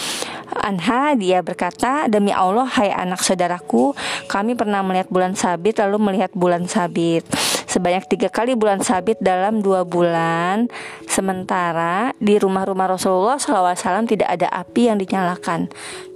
anha. 0.60 1.16
Dia 1.16 1.40
berkata 1.42 2.06
demi 2.12 2.36
Allah 2.36 2.68
hai 2.78 2.92
anak 2.92 3.24
saudaraku 3.24 3.96
kami 4.28 4.54
pernah 4.54 4.84
melihat 4.84 5.08
bulan 5.10 5.34
sabit 5.34 5.80
lalu 5.80 5.98
melihat 5.98 6.32
bulan 6.36 6.68
sabit. 6.68 7.26
Sebanyak 7.70 8.10
tiga 8.10 8.34
kali 8.34 8.58
bulan 8.58 8.82
sabit 8.82 9.22
dalam 9.22 9.62
dua 9.62 9.86
bulan. 9.86 10.68
Sementara 11.06 12.18
di 12.18 12.36
rumah-rumah 12.42 12.98
Rasulullah 12.98 13.38
SAW 13.38 14.10
tidak 14.10 14.26
ada 14.26 14.50
api 14.50 14.90
yang 14.90 14.98
dinyalakan. 14.98 15.70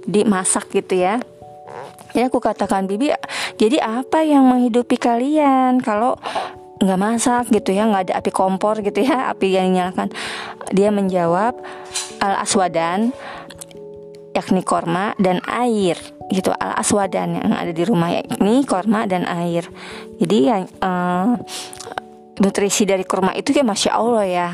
Dimasak 0.04 0.68
gitu 0.74 0.98
ya 0.98 1.22
Ya 2.14 2.30
aku 2.30 2.38
katakan 2.38 2.86
bibi, 2.86 3.10
jadi 3.58 3.82
apa 3.82 4.22
yang 4.22 4.46
menghidupi 4.46 4.94
kalian? 4.94 5.82
Kalau 5.82 6.14
nggak 6.78 7.00
masak 7.00 7.44
gitu 7.50 7.74
ya, 7.74 7.90
nggak 7.90 8.10
ada 8.10 8.14
api 8.22 8.30
kompor 8.30 8.78
gitu 8.86 9.02
ya, 9.02 9.26
api 9.34 9.50
yang 9.50 9.74
dinyalakan. 9.74 10.14
Dia 10.70 10.94
menjawab 10.94 11.58
al 12.22 12.34
aswadan 12.38 13.10
yakni 14.30 14.62
korma 14.62 15.18
dan 15.18 15.42
air. 15.50 15.98
Gitu 16.30 16.54
al 16.54 16.78
aswadan 16.78 17.34
yang 17.34 17.50
ada 17.50 17.74
di 17.74 17.82
rumah 17.82 18.14
yakni 18.14 18.62
korma 18.62 19.10
dan 19.10 19.26
air. 19.26 19.66
Jadi 20.22 20.38
yang 20.46 20.70
uh, 20.82 21.34
nutrisi 22.38 22.86
dari 22.86 23.06
kurma 23.06 23.34
itu 23.34 23.54
ya 23.54 23.62
masya 23.66 23.90
allah 23.94 24.26
ya. 24.26 24.48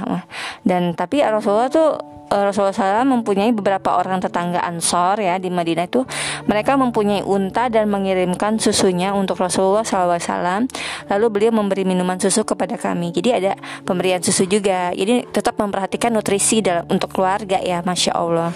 Dan 0.64 0.92
tapi 0.96 1.20
Rasulullah 1.24 1.68
tuh 1.72 1.88
eh, 1.96 2.00
Rasulullah 2.30 3.02
SAW 3.02 3.10
mempunyai 3.18 3.50
beberapa 3.50 3.98
orang 3.98 4.22
tetangga 4.22 4.62
Ansor 4.62 5.18
ya 5.18 5.42
di 5.42 5.50
Madinah 5.50 5.90
itu. 5.90 6.06
Mereka 6.46 6.78
mempunyai 6.78 7.26
unta 7.26 7.66
dan 7.66 7.90
mengirimkan 7.90 8.62
susunya 8.62 9.10
untuk 9.10 9.42
Rasulullah 9.42 9.82
SAW 9.82 10.70
lalu 11.10 11.26
beliau 11.26 11.52
memberi 11.52 11.82
minuman 11.82 12.22
susu 12.22 12.46
kepada 12.46 12.78
kami. 12.78 13.10
Jadi 13.10 13.34
ada 13.34 13.52
pemberian 13.82 14.22
susu 14.22 14.46
juga. 14.46 14.94
Jadi 14.94 15.26
tetap 15.26 15.58
memperhatikan 15.58 16.14
nutrisi 16.14 16.62
dalam 16.62 16.86
untuk 16.86 17.10
keluarga 17.10 17.58
ya 17.58 17.82
masya 17.82 18.14
Allah. 18.14 18.54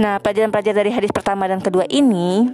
Nah, 0.00 0.18
pelajaran-pelajaran 0.18 0.78
dari 0.80 0.90
hadis 0.90 1.12
pertama 1.12 1.46
dan 1.46 1.62
kedua 1.62 1.86
ini 1.86 2.48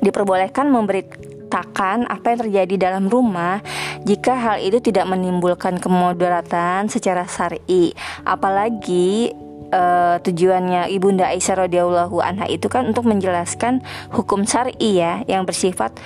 diperbolehkan 0.00 0.66
memberitakan 0.72 2.10
apa 2.10 2.26
yang 2.32 2.38
terjadi 2.48 2.74
dalam 2.90 3.06
rumah 3.06 3.62
jika 4.02 4.34
hal 4.34 4.56
itu 4.60 4.82
tidak 4.82 5.06
menimbulkan 5.06 5.78
kemudaratan 5.78 6.90
secara 6.90 7.24
syar'i. 7.28 7.94
Apalagi 8.26 9.30
uh, 9.70 10.16
tujuannya 10.22 10.92
ibunda 10.92 11.30
Aisyah 11.30 11.66
radhiyallahu 11.66 12.16
anha 12.20 12.46
itu 12.50 12.66
kan 12.66 12.86
untuk 12.90 13.06
menjelaskan 13.06 13.82
hukum 14.14 14.46
syar'i 14.46 15.00
ya 15.00 15.22
yang 15.26 15.46
bersifat 15.46 15.96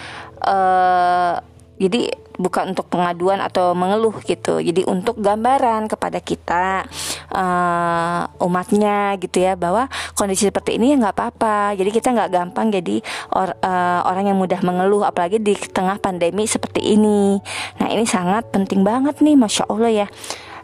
uh, 0.45 1.41
jadi 1.81 2.13
bukan 2.37 2.77
untuk 2.77 2.93
pengaduan 2.93 3.41
atau 3.41 3.73
mengeluh 3.73 4.13
gitu. 4.25 4.61
Jadi 4.61 4.85
untuk 4.85 5.17
gambaran 5.17 5.89
kepada 5.89 6.21
kita 6.21 6.85
uh, 7.33 8.29
umatnya 8.45 9.17
gitu 9.17 9.41
ya 9.41 9.57
bahwa 9.57 9.89
kondisi 10.13 10.49
seperti 10.49 10.77
ini 10.77 10.93
ya 10.93 10.97
nggak 11.01 11.17
apa-apa. 11.17 11.73
Jadi 11.81 11.89
kita 11.89 12.13
nggak 12.13 12.31
gampang 12.37 12.69
jadi 12.69 13.01
or, 13.33 13.57
uh, 13.65 14.05
orang 14.05 14.29
yang 14.29 14.37
mudah 14.37 14.61
mengeluh 14.61 15.09
apalagi 15.09 15.41
di 15.41 15.57
tengah 15.57 15.97
pandemi 15.97 16.45
seperti 16.45 16.85
ini. 16.85 17.41
Nah 17.81 17.89
ini 17.89 18.05
sangat 18.05 18.53
penting 18.53 18.85
banget 18.85 19.21
nih, 19.25 19.41
masya 19.41 19.65
Allah 19.69 20.05
ya. 20.05 20.07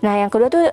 Nah 0.05 0.21
yang 0.21 0.29
kedua 0.29 0.53
tuh 0.53 0.69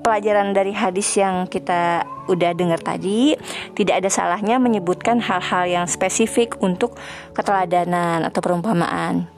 pelajaran 0.00 0.56
dari 0.56 0.72
hadis 0.72 1.06
yang 1.16 1.46
kita 1.46 2.04
udah 2.28 2.50
dengar 2.56 2.80
tadi 2.80 3.36
tidak 3.76 4.04
ada 4.04 4.10
salahnya 4.12 4.56
menyebutkan 4.56 5.20
hal-hal 5.20 5.68
yang 5.68 5.86
spesifik 5.90 6.56
untuk 6.62 6.96
keteladanan 7.36 8.24
atau 8.24 8.40
perumpamaan 8.40 9.28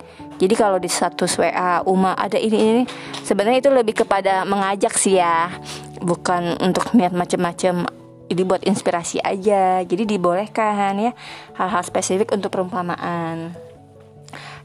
jadi 0.42 0.58
kalau 0.58 0.82
di 0.82 0.90
status 0.90 1.38
WA 1.38 1.86
Uma 1.86 2.18
ada 2.18 2.34
ini 2.34 2.58
ini 2.58 2.82
sebenarnya 3.22 3.62
itu 3.62 3.70
lebih 3.70 4.02
kepada 4.02 4.42
mengajak 4.42 4.90
sih 4.98 5.22
ya, 5.22 5.54
bukan 6.02 6.58
untuk 6.58 6.90
niat 6.98 7.14
macam-macam. 7.14 7.86
Jadi 8.26 8.42
buat 8.42 8.66
inspirasi 8.66 9.22
aja. 9.22 9.86
Jadi 9.86 10.02
dibolehkan 10.02 10.98
ya 10.98 11.12
hal-hal 11.54 11.86
spesifik 11.86 12.34
untuk 12.34 12.50
perumpamaan. 12.50 13.54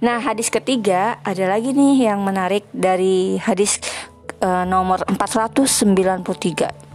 Nah, 0.01 0.18
hadis 0.22 0.50
ketiga 0.50 1.22
ada 1.22 1.46
lagi 1.46 1.77
nih 1.77 2.10
yang 2.10 2.25
menarik 2.25 2.66
dari 2.74 3.38
hadis 3.38 3.77
uh, 4.41 4.65
nomor 4.65 5.01
493 5.08 6.88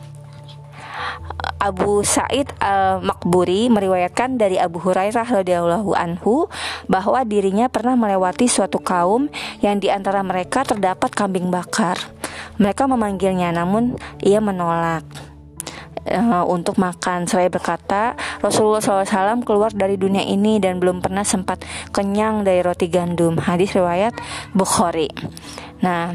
Abu 1.63 2.03
Said 2.03 2.51
Al-Makburi 2.59 3.71
meriwayatkan 3.71 4.35
dari 4.35 4.59
Abu 4.59 4.83
Hurairah 4.83 5.23
radhiyallahu 5.31 5.95
anhu 5.95 6.51
bahwa 6.91 7.23
dirinya 7.23 7.71
pernah 7.71 7.95
melewati 7.95 8.51
suatu 8.51 8.83
kaum 8.83 9.31
yang 9.63 9.79
di 9.79 9.87
antara 9.87 10.27
mereka 10.27 10.67
terdapat 10.67 11.15
kambing 11.15 11.55
bakar. 11.55 11.95
Mereka 12.59 12.91
memanggilnya 12.91 13.55
namun 13.55 13.95
ia 14.19 14.43
menolak. 14.43 15.07
Uh, 16.03 16.43
untuk 16.51 16.83
makan 16.83 17.31
Saya 17.31 17.47
berkata 17.47 18.19
Rasulullah 18.43 18.83
SAW 18.83 19.47
keluar 19.47 19.71
dari 19.71 19.95
dunia 19.95 20.27
ini 20.27 20.59
dan 20.59 20.83
belum 20.83 20.99
pernah 20.99 21.23
sempat 21.23 21.63
kenyang 21.95 22.43
dari 22.43 22.59
roti 22.59 22.91
gandum 22.91 23.39
hadis 23.39 23.71
riwayat 23.71 24.11
Bukhari 24.51 25.07
nah 25.79 26.11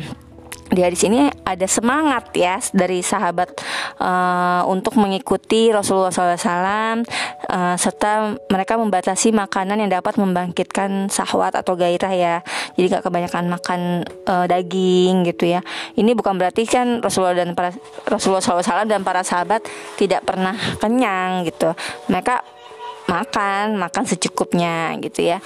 di 0.67 0.83
hadis 0.83 1.07
ini 1.07 1.31
ada 1.47 1.63
semangat 1.63 2.27
ya 2.35 2.59
dari 2.75 2.99
sahabat 2.99 3.55
uh, 4.03 4.67
untuk 4.67 4.99
mengikuti 4.99 5.71
Rasulullah 5.71 6.11
SAW 6.11 6.35
uh, 6.35 6.99
eh, 7.47 7.75
serta 7.79 8.35
mereka 8.51 8.75
membatasi 8.75 9.31
makanan 9.31 9.79
yang 9.79 9.91
dapat 9.91 10.19
membangkitkan 10.19 11.07
sahwat 11.07 11.55
atau 11.55 11.79
gairah 11.79 12.11
ya. 12.11 12.35
Jadi 12.75 12.85
gak 12.91 13.07
kebanyakan 13.07 13.47
makan 13.47 13.79
uh, 14.27 14.45
daging 14.45 15.23
gitu 15.31 15.47
ya. 15.47 15.63
Ini 15.95 16.11
bukan 16.11 16.35
berarti 16.35 16.67
kan 16.67 16.99
Rasulullah 16.99 17.47
dan 17.47 17.55
para 17.55 17.71
Rasulullah 18.03 18.43
SAW 18.43 18.91
dan 18.91 19.07
para 19.07 19.23
sahabat 19.23 19.63
tidak 19.95 20.27
pernah 20.27 20.55
kenyang 20.83 21.47
gitu. 21.47 21.71
Mereka 22.11 22.43
makan 23.07 23.79
makan 23.79 24.03
secukupnya 24.03 24.99
gitu 24.99 25.23
ya. 25.23 25.39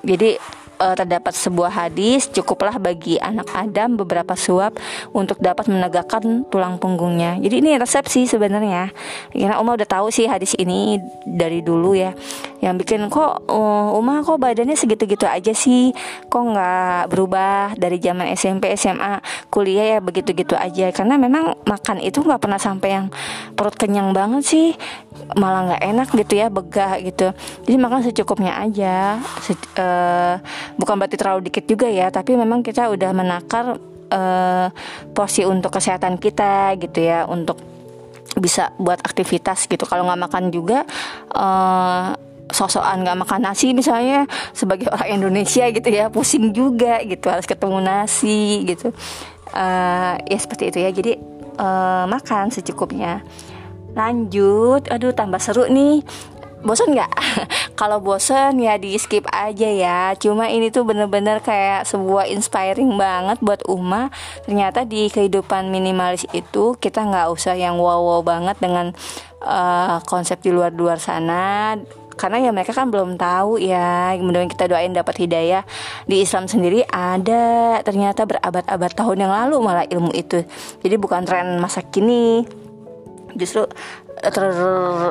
Jadi 0.00 0.61
uh, 0.82 0.94
terdapat 0.98 1.30
sebuah 1.30 1.70
hadis 1.70 2.26
cukuplah 2.26 2.74
bagi 2.82 3.14
anak 3.22 3.46
Adam 3.54 3.94
beberapa 3.94 4.34
suap 4.34 4.74
untuk 5.14 5.38
dapat 5.38 5.70
menegakkan 5.70 6.42
tulang 6.50 6.82
punggungnya. 6.82 7.38
Jadi 7.38 7.62
ini 7.62 7.78
resepsi 7.78 8.26
sebenarnya. 8.26 8.90
Karena 9.30 9.62
Uma 9.62 9.78
udah 9.78 9.86
tahu 9.86 10.10
sih 10.10 10.26
hadis 10.26 10.58
ini 10.58 10.98
dari 11.22 11.62
dulu 11.62 11.94
ya. 11.94 12.10
Yang 12.58 12.74
bikin 12.82 13.00
kok 13.06 13.46
uh, 13.46 13.94
Uma 13.94 14.26
kok 14.26 14.42
badannya 14.42 14.74
segitu-gitu 14.74 15.30
aja 15.30 15.54
sih. 15.54 15.94
Kok 16.26 16.42
nggak 16.52 17.00
berubah 17.14 17.78
dari 17.78 18.02
zaman 18.02 18.34
SMP, 18.34 18.74
SMA, 18.74 19.22
kuliah 19.54 19.96
ya 19.96 19.98
begitu-gitu 20.02 20.58
aja. 20.58 20.90
Karena 20.90 21.14
memang 21.14 21.62
makan 21.62 22.02
itu 22.02 22.18
nggak 22.18 22.42
pernah 22.42 22.58
sampai 22.58 22.88
yang 22.90 23.06
perut 23.54 23.78
kenyang 23.78 24.10
banget 24.10 24.42
sih. 24.42 24.68
Malah 25.36 25.60
nggak 25.72 25.82
enak 25.82 26.08
gitu 26.16 26.34
ya, 26.36 26.46
begah 26.48 26.92
gitu. 27.00 27.32
Jadi 27.64 27.76
makan 27.76 28.00
secukupnya 28.04 28.58
aja. 28.58 29.18
Se 29.40 29.54
uh, 29.54 30.36
bukan 30.76 30.94
berarti 30.98 31.16
terlalu 31.16 31.48
dikit 31.48 31.64
juga 31.68 31.88
ya 31.88 32.08
tapi 32.12 32.36
memang 32.36 32.60
kita 32.64 32.88
udah 32.90 33.10
menakar 33.14 33.78
uh, 34.12 34.68
porsi 35.12 35.46
untuk 35.46 35.72
kesehatan 35.72 36.20
kita 36.20 36.76
gitu 36.80 36.98
ya 37.02 37.24
untuk 37.28 37.58
bisa 38.36 38.72
buat 38.80 39.00
aktivitas 39.00 39.68
gitu 39.68 39.84
kalau 39.84 40.08
nggak 40.08 40.22
makan 40.24 40.44
juga 40.48 40.88
uh, 41.36 42.16
sosokan 42.52 43.04
nggak 43.04 43.18
makan 43.24 43.40
nasi 43.48 43.72
misalnya 43.72 44.28
sebagai 44.52 44.88
orang 44.92 45.20
Indonesia 45.20 45.68
gitu 45.68 45.88
ya 45.88 46.12
pusing 46.12 46.52
juga 46.52 47.00
gitu 47.04 47.28
harus 47.28 47.48
ketemu 47.48 47.80
nasi 47.80 48.64
gitu 48.68 48.92
uh, 49.52 50.14
ya 50.16 50.38
seperti 50.40 50.72
itu 50.72 50.78
ya 50.80 50.90
jadi 50.92 51.12
uh, 51.60 52.04
makan 52.08 52.52
secukupnya 52.52 53.24
lanjut. 53.92 54.88
Aduh 54.88 55.12
tambah 55.12 55.40
seru 55.40 55.68
nih. 55.68 56.04
Bosan 56.62 56.94
nggak? 56.94 57.10
Kalau 57.80 57.98
bosan 57.98 58.62
ya 58.62 58.78
di 58.78 58.94
skip 58.94 59.26
aja 59.34 59.66
ya. 59.66 60.14
Cuma 60.14 60.46
ini 60.46 60.70
tuh 60.70 60.86
bener-bener 60.86 61.42
kayak 61.42 61.90
sebuah 61.90 62.30
inspiring 62.30 62.94
banget 62.94 63.42
buat 63.42 63.66
Uma. 63.66 64.14
Ternyata 64.46 64.86
di 64.86 65.10
kehidupan 65.10 65.74
minimalis 65.74 66.22
itu 66.30 66.78
kita 66.78 67.02
nggak 67.02 67.34
usah 67.34 67.58
yang 67.58 67.82
wow 67.82 67.98
wow 67.98 68.20
banget 68.22 68.62
dengan 68.62 68.94
uh, 69.42 69.98
konsep 70.06 70.38
di 70.38 70.54
luar 70.54 70.70
luar 70.70 71.02
sana. 71.02 71.74
Karena 72.14 72.38
ya 72.38 72.54
mereka 72.54 72.70
kan 72.70 72.94
belum 72.94 73.18
tahu 73.18 73.58
ya. 73.58 74.14
Mudah 74.22 74.46
kita 74.46 74.70
doain 74.70 74.94
dapat 74.94 75.18
hidayah. 75.18 75.66
Di 76.06 76.22
Islam 76.22 76.46
sendiri 76.46 76.86
ada. 76.86 77.82
Ternyata 77.82 78.22
berabad-abad 78.22 78.90
tahun 78.94 79.18
yang 79.18 79.34
lalu 79.34 79.58
malah 79.58 79.86
ilmu 79.90 80.14
itu. 80.14 80.46
Jadi 80.78 80.94
bukan 80.94 81.26
tren 81.26 81.58
masa 81.58 81.82
kini 81.82 82.46
justru 83.34 83.66
ter 84.22 84.44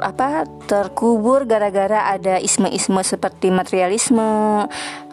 apa 0.06 0.48
terkubur 0.70 1.44
gara-gara 1.44 2.16
ada 2.16 2.40
isme-isme 2.40 3.02
seperti 3.04 3.52
materialisme 3.52 4.66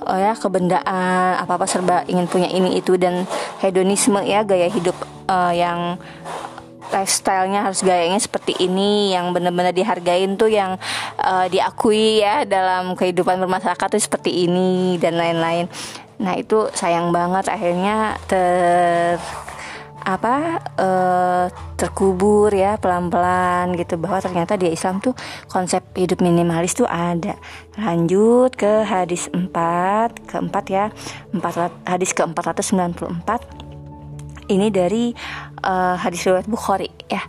oh 0.06 0.18
ya 0.18 0.38
kebendaan 0.38 1.40
apa 1.40 1.58
apa 1.58 1.66
serba 1.66 2.06
ingin 2.06 2.30
punya 2.30 2.48
ini 2.52 2.78
itu 2.78 2.94
dan 2.94 3.26
hedonisme 3.58 4.22
ya 4.22 4.46
gaya 4.46 4.70
hidup 4.70 4.94
uh, 5.26 5.50
yang 5.50 5.98
lifestylenya 6.88 7.68
harus 7.68 7.84
gayanya 7.84 8.16
seperti 8.16 8.56
ini 8.64 9.12
yang 9.12 9.36
benar-benar 9.36 9.76
dihargain 9.76 10.40
tuh 10.40 10.48
yang 10.48 10.80
uh, 11.20 11.46
diakui 11.52 12.24
ya 12.24 12.48
dalam 12.48 12.96
kehidupan 12.96 13.36
bermasyarakat 13.44 13.86
tuh 13.92 14.00
seperti 14.00 14.48
ini 14.48 14.96
dan 14.96 15.20
lain-lain. 15.20 15.68
Nah 16.18 16.34
itu 16.34 16.66
sayang 16.74 17.14
banget 17.14 17.46
akhirnya 17.46 18.16
ter 18.26 19.20
apa 20.08 20.56
uh, 20.80 21.46
terkubur 21.76 22.48
ya 22.48 22.80
pelan-pelan 22.80 23.76
gitu 23.76 24.00
bahwa 24.00 24.24
ternyata 24.24 24.56
di 24.56 24.72
Islam 24.72 25.04
tuh 25.04 25.12
konsep 25.52 25.84
hidup 25.92 26.24
minimalis 26.24 26.72
tuh 26.72 26.88
ada. 26.88 27.36
Lanjut 27.76 28.56
ke 28.56 28.88
hadis 28.88 29.28
4 29.28 29.52
keempat 30.24 30.64
ya. 30.72 30.88
4 31.36 31.84
hadis 31.84 32.16
ke-494 32.16 33.28
ini 34.48 34.72
dari 34.72 35.12
uh, 35.60 36.00
hadis 36.00 36.24
riwayat 36.24 36.48
Bukhari 36.48 36.88
ya. 37.12 37.20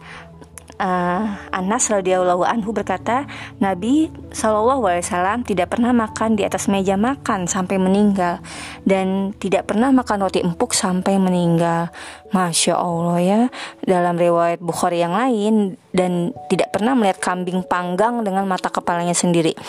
Uh, 0.80 1.36
Anas 1.52 1.92
radhiyallahu 1.92 2.48
anhu 2.48 2.72
berkata, 2.72 3.28
Nabi 3.60 4.08
Shallallahu 4.32 4.88
alaihi 4.88 5.04
wasallam 5.04 5.44
tidak 5.44 5.76
pernah 5.76 5.92
makan 5.92 6.40
di 6.40 6.48
atas 6.48 6.72
meja 6.72 6.96
makan 6.96 7.52
sampai 7.52 7.76
meninggal 7.76 8.40
dan 8.88 9.36
tidak 9.44 9.68
pernah 9.68 9.92
makan 9.92 10.24
roti 10.24 10.40
empuk 10.40 10.72
sampai 10.72 11.20
meninggal. 11.20 11.92
Masya 12.32 12.80
Allah 12.80 13.18
ya, 13.20 13.42
dalam 13.84 14.16
riwayat 14.16 14.64
Bukhari 14.64 15.04
yang 15.04 15.20
lain 15.20 15.76
dan 15.92 16.32
tidak 16.48 16.72
pernah 16.72 16.96
melihat 16.96 17.20
kambing 17.20 17.60
panggang 17.68 18.24
dengan 18.24 18.48
mata 18.48 18.72
kepalanya 18.72 19.18
sendiri. 19.18 19.60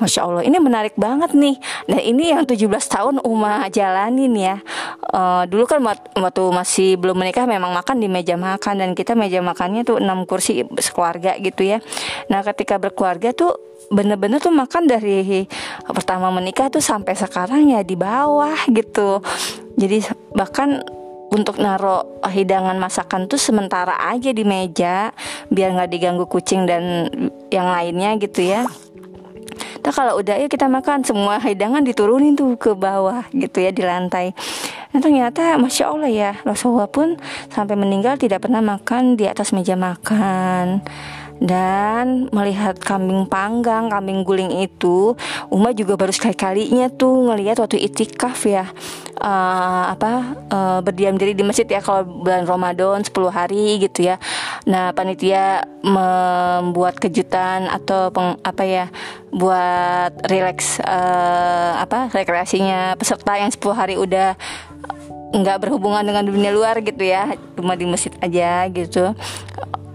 Masya 0.00 0.20
Allah 0.24 0.42
ini 0.48 0.56
menarik 0.56 0.96
banget 0.96 1.36
nih. 1.36 1.60
Nah 1.92 2.00
ini 2.00 2.32
yang 2.32 2.48
17 2.48 2.66
tahun 2.88 3.16
Uma 3.20 3.68
jalanin 3.68 4.32
ya. 4.32 4.56
Uh, 5.12 5.44
Dulu 5.44 5.68
kan 5.68 5.84
waktu 5.84 6.42
masih 6.52 6.96
belum 6.96 7.20
menikah 7.20 7.44
Memang 7.44 7.74
makan 7.74 7.98
di 7.98 8.06
meja 8.06 8.38
makan 8.38 8.78
Dan 8.78 8.90
kita 8.94 9.18
meja 9.18 9.42
makannya 9.42 9.82
tuh 9.82 10.00
6 10.00 10.24
kursi 10.24 10.64
sekeluarga 10.80 11.36
gitu 11.36 11.68
ya. 11.68 11.84
Nah 12.32 12.40
ketika 12.40 12.80
berkeluarga 12.80 13.36
tuh 13.36 13.52
bener-bener 13.92 14.40
tuh 14.40 14.54
makan 14.54 14.86
dari 14.88 15.44
pertama 15.90 16.30
menikah 16.32 16.70
tuh 16.72 16.80
sampai 16.80 17.12
sekarang 17.12 17.68
ya 17.68 17.84
di 17.84 17.98
bawah 17.98 18.56
gitu. 18.72 19.20
Jadi 19.76 20.04
bahkan 20.32 20.80
untuk 21.30 21.62
naro 21.62 22.22
hidangan 22.26 22.74
masakan 22.76 23.30
tuh 23.30 23.38
sementara 23.38 23.94
aja 24.10 24.34
di 24.34 24.42
meja 24.42 25.14
biar 25.46 25.78
nggak 25.78 25.90
diganggu 25.94 26.26
kucing 26.26 26.66
dan 26.66 27.06
yang 27.54 27.70
lainnya 27.70 28.18
gitu 28.18 28.42
ya 28.42 28.66
Nah 29.80 29.92
kalau 29.92 30.20
udah 30.20 30.36
ya 30.36 30.48
kita 30.48 30.68
makan 30.68 31.02
semua 31.02 31.40
hidangan 31.40 31.80
diturunin 31.80 32.36
tuh 32.36 32.54
ke 32.60 32.76
bawah 32.76 33.24
gitu 33.32 33.64
ya 33.64 33.72
di 33.72 33.80
lantai. 33.80 34.36
Nah 34.92 35.00
ternyata 35.00 35.56
masya 35.56 35.88
Allah 35.88 36.10
ya 36.10 36.30
Rasulullah 36.44 36.90
pun 36.90 37.16
sampai 37.48 37.78
meninggal 37.78 38.20
tidak 38.20 38.44
pernah 38.44 38.60
makan 38.60 39.16
di 39.16 39.24
atas 39.24 39.56
meja 39.56 39.78
makan 39.78 40.84
dan 41.40 42.28
melihat 42.36 42.76
kambing 42.76 43.24
panggang, 43.24 43.88
kambing 43.88 44.22
guling 44.28 44.60
itu, 44.60 45.16
Uma 45.48 45.72
juga 45.72 45.96
baru 45.96 46.12
sekali-kalinya 46.12 46.92
tuh 46.92 47.32
ngelihat 47.32 47.64
waktu 47.64 47.80
itikaf 47.80 48.44
ya, 48.44 48.68
uh, 49.16 49.84
apa 49.88 50.36
uh, 50.52 50.78
berdiam 50.84 51.16
diri 51.16 51.32
di 51.32 51.40
masjid 51.40 51.64
ya 51.64 51.80
kalau 51.80 52.04
bulan 52.04 52.44
Ramadan 52.44 53.00
10 53.00 53.12
hari 53.32 53.80
gitu 53.80 54.12
ya. 54.12 54.20
Nah 54.68 54.92
panitia 54.92 55.64
membuat 55.80 57.00
kejutan 57.00 57.72
atau 57.72 58.12
peng, 58.12 58.36
apa 58.44 58.62
ya, 58.68 58.86
buat 59.32 60.12
relax 60.28 60.76
uh, 60.84 61.80
apa 61.80 62.12
rekreasinya. 62.12 63.00
Peserta 63.00 63.40
yang 63.40 63.48
10 63.48 63.60
hari 63.72 63.96
udah 63.96 64.36
nggak 65.30 65.62
berhubungan 65.62 66.04
dengan 66.04 66.28
dunia 66.28 66.52
luar 66.52 66.84
gitu 66.84 67.00
ya. 67.00 67.32
Cuma 67.56 67.80
di 67.80 67.88
masjid 67.88 68.12
aja 68.20 68.68
gitu 68.68 69.16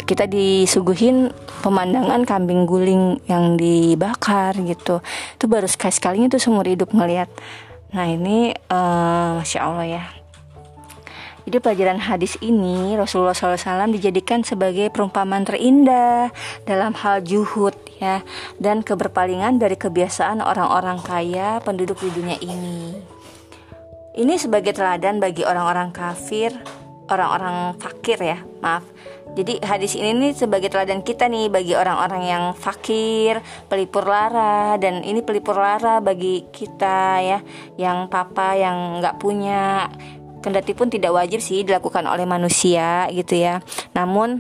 kita 0.06 0.30
disuguhin 0.30 1.34
pemandangan 1.66 2.22
kambing 2.30 2.70
guling 2.70 3.18
yang 3.26 3.58
dibakar 3.58 4.54
gitu. 4.62 5.02
Itu 5.36 5.46
baru 5.50 5.66
sekali 5.66 5.94
sekalinya 5.94 6.38
tuh 6.38 6.42
seumur 6.42 6.70
hidup 6.70 6.94
ngelihat. 6.94 7.28
Nah 7.92 8.06
ini 8.06 8.54
uh, 8.70 9.42
masya 9.42 9.60
allah 9.66 9.86
ya. 9.86 10.06
Jadi 11.46 11.62
pelajaran 11.62 12.02
hadis 12.02 12.42
ini 12.42 12.98
Rasulullah 12.98 13.38
SAW 13.38 13.94
dijadikan 13.94 14.42
sebagai 14.42 14.90
perumpamaan 14.90 15.46
terindah 15.46 16.34
dalam 16.66 16.98
hal 16.98 17.22
juhud 17.22 17.78
ya 18.02 18.26
dan 18.58 18.82
keberpalingan 18.82 19.62
dari 19.62 19.78
kebiasaan 19.78 20.42
orang-orang 20.42 20.98
kaya 21.06 21.62
penduduk 21.62 22.02
di 22.02 22.10
dunia 22.18 22.38
ini. 22.42 22.98
Ini 24.18 24.34
sebagai 24.42 24.74
teladan 24.74 25.22
bagi 25.22 25.46
orang-orang 25.46 25.94
kafir, 25.94 26.50
orang-orang 27.14 27.78
fakir 27.78 28.18
ya, 28.18 28.42
maaf 28.66 28.82
jadi 29.36 29.60
hadis 29.60 30.00
ini 30.00 30.16
nih 30.16 30.32
sebagai 30.32 30.72
teladan 30.72 31.04
kita 31.04 31.28
nih 31.28 31.52
bagi 31.52 31.76
orang-orang 31.76 32.24
yang 32.24 32.44
fakir, 32.56 33.44
pelipur 33.68 34.08
lara 34.08 34.80
dan 34.80 35.04
ini 35.04 35.20
pelipur 35.20 35.60
lara 35.60 36.00
bagi 36.00 36.48
kita 36.56 37.20
ya 37.20 37.40
yang 37.76 38.08
papa 38.08 38.56
yang 38.56 39.04
nggak 39.04 39.20
punya. 39.20 39.92
Kendati 40.40 40.78
pun 40.78 40.88
tidak 40.88 41.12
wajib 41.12 41.42
sih 41.42 41.66
dilakukan 41.68 42.08
oleh 42.08 42.24
manusia 42.24 43.12
gitu 43.12 43.36
ya. 43.36 43.60
Namun 43.92 44.40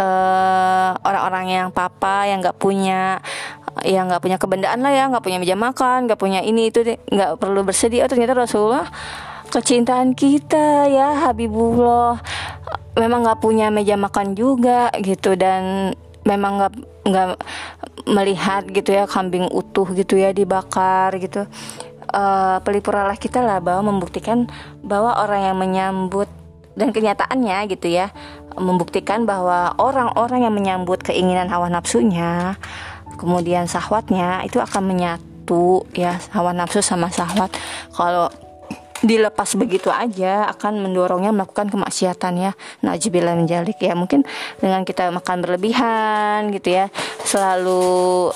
eh, 0.00 0.90
orang-orang 1.04 1.46
yang 1.52 1.68
papa 1.68 2.24
yang 2.24 2.40
nggak 2.40 2.56
punya 2.56 3.20
yang 3.84 4.08
nggak 4.08 4.22
punya 4.22 4.38
kebendaan 4.38 4.80
lah 4.80 4.94
ya 4.94 5.10
nggak 5.10 5.24
punya 5.26 5.42
meja 5.42 5.58
makan 5.58 6.06
nggak 6.06 6.16
punya 6.16 6.40
ini 6.40 6.72
itu 6.72 6.80
nggak 6.88 7.36
perlu 7.36 7.68
bersedih. 7.68 8.06
Oh 8.06 8.08
ternyata 8.08 8.32
Rasulullah 8.32 8.88
kecintaan 9.52 10.16
kita 10.16 10.88
ya 10.88 11.28
Habibullah 11.28 12.18
memang 12.94 13.26
nggak 13.26 13.40
punya 13.42 13.68
meja 13.68 13.98
makan 13.98 14.38
juga 14.38 14.90
gitu 15.02 15.34
dan 15.34 15.92
memang 16.24 16.58
nggak 16.60 16.72
nggak 17.04 17.28
melihat 18.08 18.62
gitu 18.68 18.90
ya 18.96 19.04
kambing 19.04 19.48
utuh 19.52 19.88
gitu 19.92 20.16
ya 20.16 20.32
dibakar 20.32 21.14
gitu. 21.20 21.46
Uh, 22.14 22.62
pelipur 22.62 22.94
Allah 22.94 23.18
kita 23.18 23.42
lah 23.42 23.58
bahwa 23.58 23.90
membuktikan 23.90 24.46
bahwa 24.86 25.18
orang 25.18 25.50
yang 25.50 25.56
menyambut 25.58 26.30
dan 26.78 26.94
kenyataannya 26.94 27.66
gitu 27.74 27.90
ya 27.90 28.14
membuktikan 28.54 29.26
bahwa 29.26 29.74
orang-orang 29.82 30.46
yang 30.46 30.54
menyambut 30.54 31.02
keinginan 31.02 31.50
hawa 31.50 31.66
nafsunya 31.66 32.54
kemudian 33.18 33.66
sahwatnya 33.66 34.46
itu 34.46 34.62
akan 34.62 34.94
menyatu 34.94 35.86
ya 35.94 36.18
hawa 36.34 36.54
nafsu 36.54 36.82
sama 36.82 37.10
sahwat. 37.10 37.50
Kalau 37.94 38.30
dilepas 39.04 39.52
begitu 39.60 39.92
aja 39.92 40.48
akan 40.48 40.88
mendorongnya 40.88 41.30
melakukan 41.30 41.68
kemaksiatan 41.68 42.34
ya. 42.40 42.52
Najibillah 42.80 43.36
menjalik 43.36 43.76
ya. 43.78 43.92
Mungkin 43.92 44.24
dengan 44.58 44.82
kita 44.82 45.12
makan 45.12 45.44
berlebihan 45.44 46.48
gitu 46.56 46.72
ya 46.72 46.88
selalu 47.22 48.32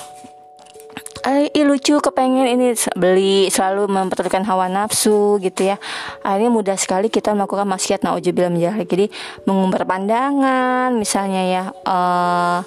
eh, 1.25 1.63
lucu 1.65 1.99
kepengen 1.99 2.47
ini 2.47 2.67
beli 2.95 3.51
selalu 3.51 3.89
mempertulikan 3.89 4.45
hawa 4.47 4.71
nafsu 4.71 5.41
gitu 5.41 5.67
ya. 5.73 5.81
Akhirnya 6.23 6.51
mudah 6.53 6.77
sekali 6.79 7.11
kita 7.11 7.35
melakukan 7.35 7.67
maksiat 7.67 8.05
naujubillah 8.05 8.53
menjalik 8.53 8.87
jadi 8.87 9.11
mengumbar 9.43 9.83
pandangan 9.83 10.95
misalnya 10.95 11.41
ya 11.43 11.63
uh, 11.83 12.61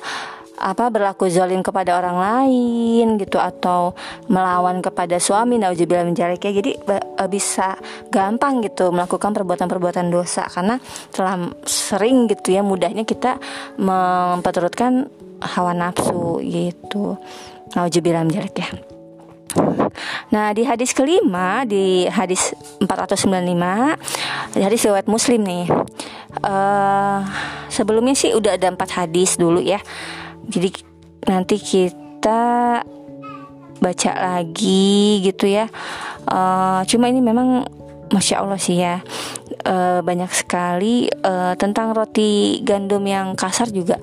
apa 0.63 0.95
berlaku 0.95 1.27
zalim 1.27 1.59
kepada 1.59 1.99
orang 1.99 2.17
lain 2.23 3.19
gitu 3.19 3.43
atau 3.43 3.99
melawan 4.31 4.79
kepada 4.79 5.19
suami 5.19 5.59
nauzubillah 5.59 6.07
menjalik 6.07 6.39
ya 6.39 6.55
jadi 6.55 6.79
e, 6.79 7.25
bisa 7.27 7.75
gampang 8.15 8.63
gitu 8.63 8.95
melakukan 8.95 9.35
perbuatan-perbuatan 9.35 10.15
dosa. 10.15 10.47
Karena 10.47 10.79
telah 11.11 11.51
sering 11.67 12.31
gitu 12.31 12.55
ya 12.55 12.63
mudahnya 12.63 13.03
kita 13.03 13.43
memperturutkan 13.83 15.11
hawa 15.43 15.75
nafsu 15.75 16.39
gitu. 16.47 17.19
Nauzubillah 17.75 18.23
menjalik 18.23 18.55
ya. 18.55 18.71
Nah 20.33 20.57
di 20.57 20.65
hadis 20.65 20.97
kelima 20.97 21.69
di 21.69 22.09
hadis 22.09 22.57
495 22.81 24.57
di 24.57 24.61
hadis 24.65 24.81
riwayat 24.89 25.07
Muslim 25.11 25.45
nih 25.45 25.69
uh, 26.41 27.21
sebelumnya 27.69 28.17
sih 28.17 28.33
udah 28.33 28.57
ada 28.57 28.73
empat 28.73 28.97
hadis 28.97 29.37
dulu 29.37 29.61
ya 29.61 29.81
jadi 30.49 30.69
nanti 31.29 31.57
kita 31.59 32.41
baca 33.83 34.13
lagi 34.15 35.19
gitu 35.27 35.51
ya. 35.51 35.67
Uh, 36.31 36.87
cuma 36.87 37.11
ini 37.11 37.19
memang 37.19 37.67
masya 38.15 38.45
allah 38.45 38.61
sih 38.61 38.79
ya. 38.79 39.03
Uh, 39.63 40.03
banyak 40.03 40.31
sekali 40.35 41.07
uh, 41.23 41.55
tentang 41.55 41.95
roti 41.95 42.63
gandum 42.63 43.03
yang 43.07 43.35
kasar 43.35 43.71
juga. 43.71 43.99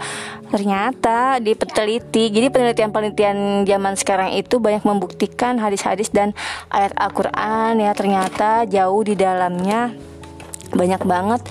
Ternyata 0.49 1.37
diteliti 1.39 2.31
jadi 2.33 2.49
penelitian-penelitian 2.49 3.69
zaman 3.69 3.93
sekarang 3.95 4.33
itu 4.35 4.57
banyak 4.57 4.81
membuktikan 4.81 5.61
hadis-hadis 5.61 6.09
dan 6.09 6.35
ayat 6.73 6.91
Al-Quran 6.95 7.79
ya. 7.79 7.91
Ternyata 7.95 8.67
jauh 8.67 9.03
di 9.03 9.15
dalamnya 9.15 9.93
banyak 10.73 11.01
banget 11.05 11.41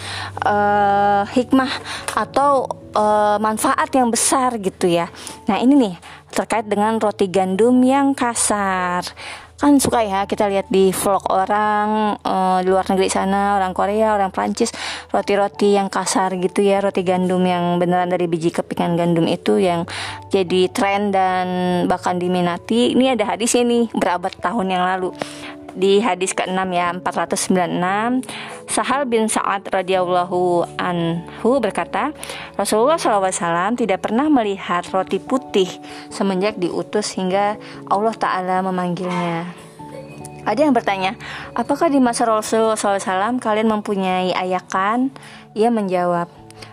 uh, 0.47 1.23
hikmah 1.29 1.71
atau 2.15 2.67
uh, 2.95 3.37
manfaat 3.43 3.91
yang 3.95 4.09
besar 4.11 4.57
gitu 4.59 4.89
ya. 4.89 5.11
Nah 5.51 5.59
ini 5.61 5.75
nih 5.75 5.95
terkait 6.33 6.67
dengan 6.69 6.97
roti 7.01 7.27
gandum 7.29 7.79
yang 7.83 8.13
kasar. 8.13 9.05
Kan 9.59 9.83
suka 9.83 10.07
ya 10.07 10.23
kita 10.23 10.47
lihat 10.47 10.71
di 10.71 10.95
vlog 10.95 11.27
orang 11.35 12.15
uh, 12.23 12.63
di 12.63 12.71
luar 12.71 12.87
negeri 12.87 13.11
sana 13.11 13.59
orang 13.59 13.75
Korea 13.75 14.15
orang 14.15 14.31
Prancis 14.31 14.71
roti-roti 15.11 15.75
yang 15.75 15.91
kasar 15.91 16.31
gitu 16.39 16.63
ya 16.63 16.79
roti 16.79 17.03
gandum 17.03 17.43
yang 17.43 17.75
beneran 17.83 18.07
dari 18.07 18.31
biji 18.31 18.55
kepingan 18.55 18.95
gandum 18.95 19.27
itu 19.27 19.59
yang 19.59 19.83
jadi 20.31 20.71
tren 20.71 21.11
dan 21.11 21.47
bahkan 21.91 22.23
diminati. 22.23 22.95
Ini 22.95 23.19
ada 23.19 23.35
hadis 23.35 23.59
ini 23.59 23.91
berabad 23.91 24.31
tahun 24.39 24.79
yang 24.79 24.87
lalu 24.95 25.11
di 25.79 26.03
hadis 26.03 26.35
ke-6 26.35 26.59
ya 26.75 26.91
496 26.99 28.27
Sahal 28.67 29.07
bin 29.07 29.31
Sa'ad 29.31 29.63
radhiyallahu 29.71 30.67
anhu 30.75 31.51
berkata 31.63 32.11
Rasulullah 32.59 32.99
SAW 32.99 33.79
tidak 33.79 34.03
pernah 34.03 34.27
melihat 34.27 34.83
roti 34.91 35.23
putih 35.23 35.71
semenjak 36.11 36.59
diutus 36.59 37.15
hingga 37.15 37.55
Allah 37.87 38.15
Ta'ala 38.19 38.61
memanggilnya. 38.67 39.47
Ada 40.43 40.65
yang 40.65 40.75
bertanya, 40.75 41.13
apakah 41.53 41.93
di 41.93 42.01
masa 42.01 42.25
Rasulullah 42.25 42.79
SAW 42.79 43.39
kalian 43.39 43.69
mempunyai 43.69 44.33
ayakan? 44.33 45.13
Ia 45.53 45.69
menjawab, 45.69 46.27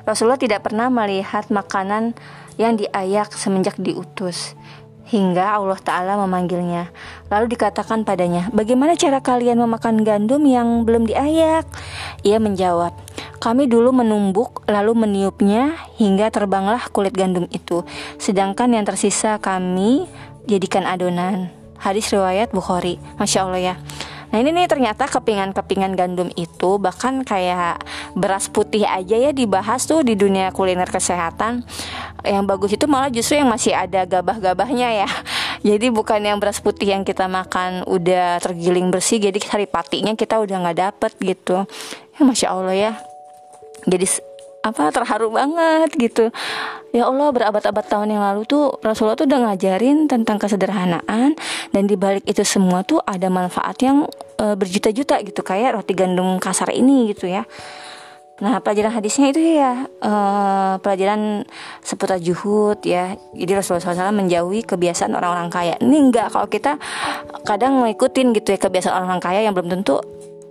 Rasulullah 0.07 0.39
tidak 0.39 0.63
pernah 0.63 0.87
melihat 0.87 1.51
makanan 1.51 2.15
yang 2.55 2.79
diayak 2.79 3.35
semenjak 3.35 3.75
diutus 3.75 4.55
hingga 5.05 5.57
Allah 5.57 5.77
Ta'ala 5.77 6.17
memanggilnya. 6.17 6.89
Lalu 7.29 7.53
dikatakan 7.53 8.05
padanya, 8.05 8.49
bagaimana 8.49 8.97
cara 8.97 9.21
kalian 9.21 9.61
memakan 9.61 10.01
gandum 10.01 10.41
yang 10.45 10.83
belum 10.85 11.05
diayak? 11.05 11.65
Ia 12.25 12.37
menjawab, 12.41 12.93
kami 13.37 13.69
dulu 13.69 13.93
menumbuk 13.93 14.65
lalu 14.65 14.97
meniupnya 14.97 15.77
hingga 16.01 16.33
terbanglah 16.33 16.81
kulit 16.89 17.13
gandum 17.13 17.45
itu. 17.53 17.85
Sedangkan 18.17 18.73
yang 18.73 18.85
tersisa 18.89 19.37
kami 19.37 20.09
jadikan 20.49 20.89
adonan. 20.89 21.53
Hadis 21.77 22.09
riwayat 22.09 22.49
Bukhari. 22.49 22.97
Masya 23.21 23.45
Allah 23.45 23.61
ya. 23.61 23.75
Nah 24.31 24.37
ini 24.41 24.49
nih 24.51 24.67
ternyata 24.69 25.05
kepingan-kepingan 25.05 25.93
gandum 25.93 26.29
itu 26.33 26.77
bahkan 26.81 27.21
kayak 27.21 27.81
beras 28.17 28.49
putih 28.49 28.85
aja 28.87 29.15
ya 29.15 29.31
dibahas 29.31 29.85
tuh 29.85 30.01
di 30.01 30.17
dunia 30.17 30.49
kuliner 30.55 30.89
kesehatan. 30.89 31.65
Yang 32.25 32.43
bagus 32.45 32.71
itu 32.73 32.85
malah 32.89 33.13
justru 33.13 33.37
yang 33.37 33.49
masih 33.49 33.77
ada 33.77 34.05
gabah-gabahnya 34.05 35.05
ya. 35.05 35.09
Jadi 35.69 35.89
bukan 35.89 36.21
yang 36.21 36.37
beras 36.37 36.61
putih 36.61 36.93
yang 36.93 37.01
kita 37.01 37.25
makan 37.25 37.85
udah 37.89 38.37
tergiling 38.37 38.93
bersih, 38.93 39.17
jadi 39.17 39.33
sari 39.41 39.65
patinya 39.65 40.13
kita 40.13 40.37
udah 40.37 40.61
nggak 40.61 40.77
dapet 40.77 41.11
gitu. 41.17 41.65
Ya 42.13 42.21
masya 42.21 42.53
Allah 42.53 42.75
ya. 42.77 42.91
Jadi 43.89 44.05
apa 44.65 44.89
terharu 44.89 45.29
banget 45.29 45.93
gitu 45.93 46.33
ya 46.89 47.05
Allah 47.05 47.29
berabad-abad 47.29 47.85
tahun 47.85 48.17
yang 48.17 48.23
lalu 48.25 48.49
tuh 48.49 48.81
Rasulullah 48.81 49.13
tuh 49.13 49.29
udah 49.29 49.53
ngajarin 49.53 50.09
tentang 50.09 50.41
kesederhanaan 50.41 51.37
dan 51.69 51.83
dibalik 51.85 52.25
itu 52.25 52.41
semua 52.41 52.81
tuh 52.81 52.97
ada 53.05 53.29
manfaat 53.29 53.77
yang 53.85 54.09
e, 54.41 54.45
berjuta-juta 54.57 55.21
gitu 55.21 55.45
kayak 55.45 55.77
roti 55.77 55.93
gandum 55.93 56.41
kasar 56.41 56.73
ini 56.73 57.13
gitu 57.13 57.29
ya 57.29 57.45
Nah 58.35 58.59
pelajaran 58.59 58.91
hadisnya 58.91 59.31
itu 59.31 59.39
ya 59.39 59.87
uh, 60.03 60.75
pelajaran 60.83 61.47
seputar 61.79 62.19
juhud 62.19 62.83
ya. 62.83 63.15
Jadi 63.31 63.51
Rasulullah 63.55 63.95
SAW 63.95 64.11
menjauhi 64.11 64.67
kebiasaan 64.67 65.15
orang-orang 65.15 65.47
kaya. 65.47 65.79
Ini 65.79 66.11
enggak 66.11 66.35
kalau 66.35 66.47
kita 66.51 66.75
kadang 67.47 67.79
ngikutin 67.87 68.35
gitu 68.35 68.51
ya 68.51 68.59
kebiasaan 68.59 68.91
orang-orang 68.91 69.23
kaya 69.23 69.39
yang 69.47 69.55
belum 69.55 69.71
tentu 69.79 70.03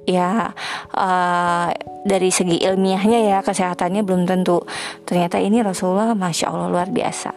ya 0.05 0.53
uh, 0.93 1.69
dari 2.05 2.29
segi 2.29 2.61
ilmiahnya 2.61 3.21
ya 3.25 3.39
kesehatannya 3.41 4.05
belum 4.05 4.29
tentu. 4.29 4.63
Ternyata 5.09 5.41
ini 5.41 5.65
Rasulullah 5.65 6.13
masya 6.13 6.53
Allah 6.53 6.69
luar 6.69 6.89
biasa. 6.93 7.33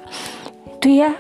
Itu 0.78 0.92
ya 0.92 1.16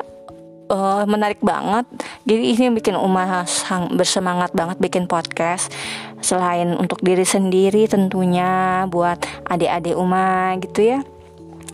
uh, 0.71 1.03
menarik 1.07 1.39
banget. 1.39 1.87
Jadi 2.27 2.43
ini 2.53 2.61
yang 2.69 2.75
bikin 2.75 2.95
Uma 2.99 3.47
sang, 3.47 3.95
bersemangat 3.95 4.51
banget 4.51 4.77
bikin 4.77 5.07
podcast. 5.07 5.71
Selain 6.19 6.75
untuk 6.75 6.99
diri 6.99 7.23
sendiri 7.23 7.87
tentunya 7.87 8.83
buat 8.91 9.23
adik-adik 9.47 9.95
Uma 9.95 10.55
gitu 10.59 10.97
ya. 10.97 10.99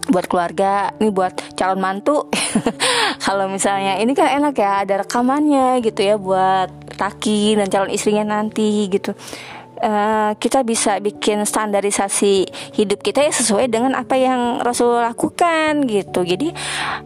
Buat 0.03 0.27
keluarga 0.27 0.91
ini 0.99 1.09
buat 1.09 1.33
calon 1.55 1.79
mantu. 1.79 2.27
Kalau 3.25 3.47
misalnya 3.47 3.97
ini 3.97 4.11
kan 4.13 4.29
enak 4.29 4.53
ya 4.59 4.83
ada 4.83 5.01
rekamannya 5.01 5.79
gitu 5.81 6.01
ya 6.03 6.15
buat 6.19 6.69
Taki 6.93 7.57
dan 7.57 7.73
calon 7.73 7.89
istrinya 7.89 8.37
nanti 8.37 8.85
gitu 8.91 9.17
uh, 9.83 10.31
kita 10.39 10.63
bisa 10.63 10.97
bikin 11.03 11.43
standarisasi 11.43 12.47
hidup 12.79 13.03
kita 13.03 13.27
ya 13.27 13.31
sesuai 13.35 13.67
dengan 13.67 13.93
apa 13.99 14.15
yang 14.15 14.63
Rasul 14.63 15.03
lakukan 15.03 15.83
gitu. 15.85 16.23
Jadi 16.23 16.55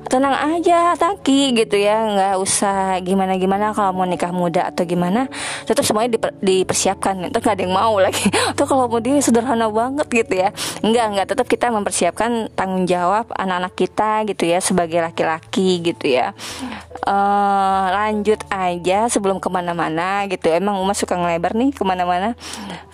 tenang 0.07 0.37
aja 0.37 0.93
taki 0.93 1.57
gitu 1.57 1.75
ya. 1.75 1.97
Nggak 2.05 2.35
usah 2.37 3.01
gimana 3.01 3.35
gimana 3.41 3.73
kalau 3.73 3.97
mau 3.97 4.05
nikah 4.05 4.29
muda 4.29 4.69
atau 4.69 4.85
gimana. 4.85 5.25
Tetap 5.65 5.83
semuanya 5.83 6.17
diper, 6.17 6.31
dipersiapkan. 6.39 7.33
Itu 7.33 7.41
nggak 7.41 7.55
ada 7.57 7.63
yang 7.65 7.75
mau 7.75 7.97
lagi. 7.97 8.29
Tuh 8.57 8.65
kalau 8.69 8.85
mau 8.85 9.01
dia 9.01 9.17
sederhana 9.19 9.67
banget 9.67 10.07
gitu 10.13 10.33
ya. 10.37 10.53
Nggak 10.85 11.05
nggak. 11.17 11.25
Tetap 11.33 11.47
kita 11.49 11.73
mempersiapkan 11.73 12.53
tanggung 12.53 12.85
jawab 12.85 13.27
anak-anak 13.33 13.73
kita 13.73 14.23
gitu 14.29 14.43
ya 14.45 14.61
sebagai 14.61 15.01
laki-laki 15.01 15.81
gitu 15.81 16.05
ya. 16.13 16.37
Uh, 17.07 17.85
lanjut 17.93 18.39
aja 18.51 19.09
sebelum 19.09 19.41
ke 19.41 19.49
mana-mana 19.49 20.29
gitu. 20.29 20.53
Emang 20.53 20.77
Uma 20.77 20.93
suka 20.93 21.17
ngelebar 21.17 21.57
nih 21.57 21.73
ke 21.73 21.81
mana-mana 21.81 22.37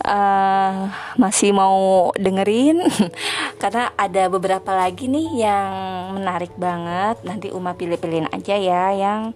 uh, 0.06 0.90
masih 1.18 1.52
mau 1.56 2.10
dengerin? 2.16 2.82
Karena 3.62 3.92
ada 3.96 4.30
beberapa 4.30 4.72
lagi 4.74 5.08
nih 5.10 5.46
yang 5.46 5.72
menarik 6.18 6.54
banget. 6.56 7.22
Nanti 7.26 7.50
Uma 7.50 7.78
pilih-pilihin 7.78 8.30
aja 8.32 8.56
ya 8.58 8.84
yang 8.94 9.32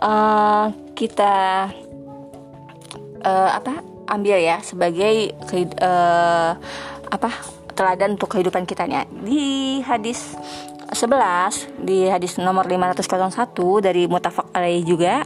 uh, 0.00 0.72
kita 0.96 1.68
uh, 3.24 3.50
apa 3.54 3.84
ambil 4.10 4.42
ya 4.42 4.58
sebagai 4.60 5.32
uh, 5.78 6.52
apa 7.10 7.30
teladan 7.78 8.18
untuk 8.18 8.34
kehidupan 8.34 8.66
kita 8.66 8.84
nih 8.84 9.06
di 9.24 9.78
hadis 9.86 10.34
11 10.90 11.86
di 11.86 12.10
hadis 12.10 12.36
nomor 12.42 12.66
501 12.66 13.54
dari 13.86 14.10
mutafak 14.10 14.50
alaih 14.50 14.82
juga 14.82 15.22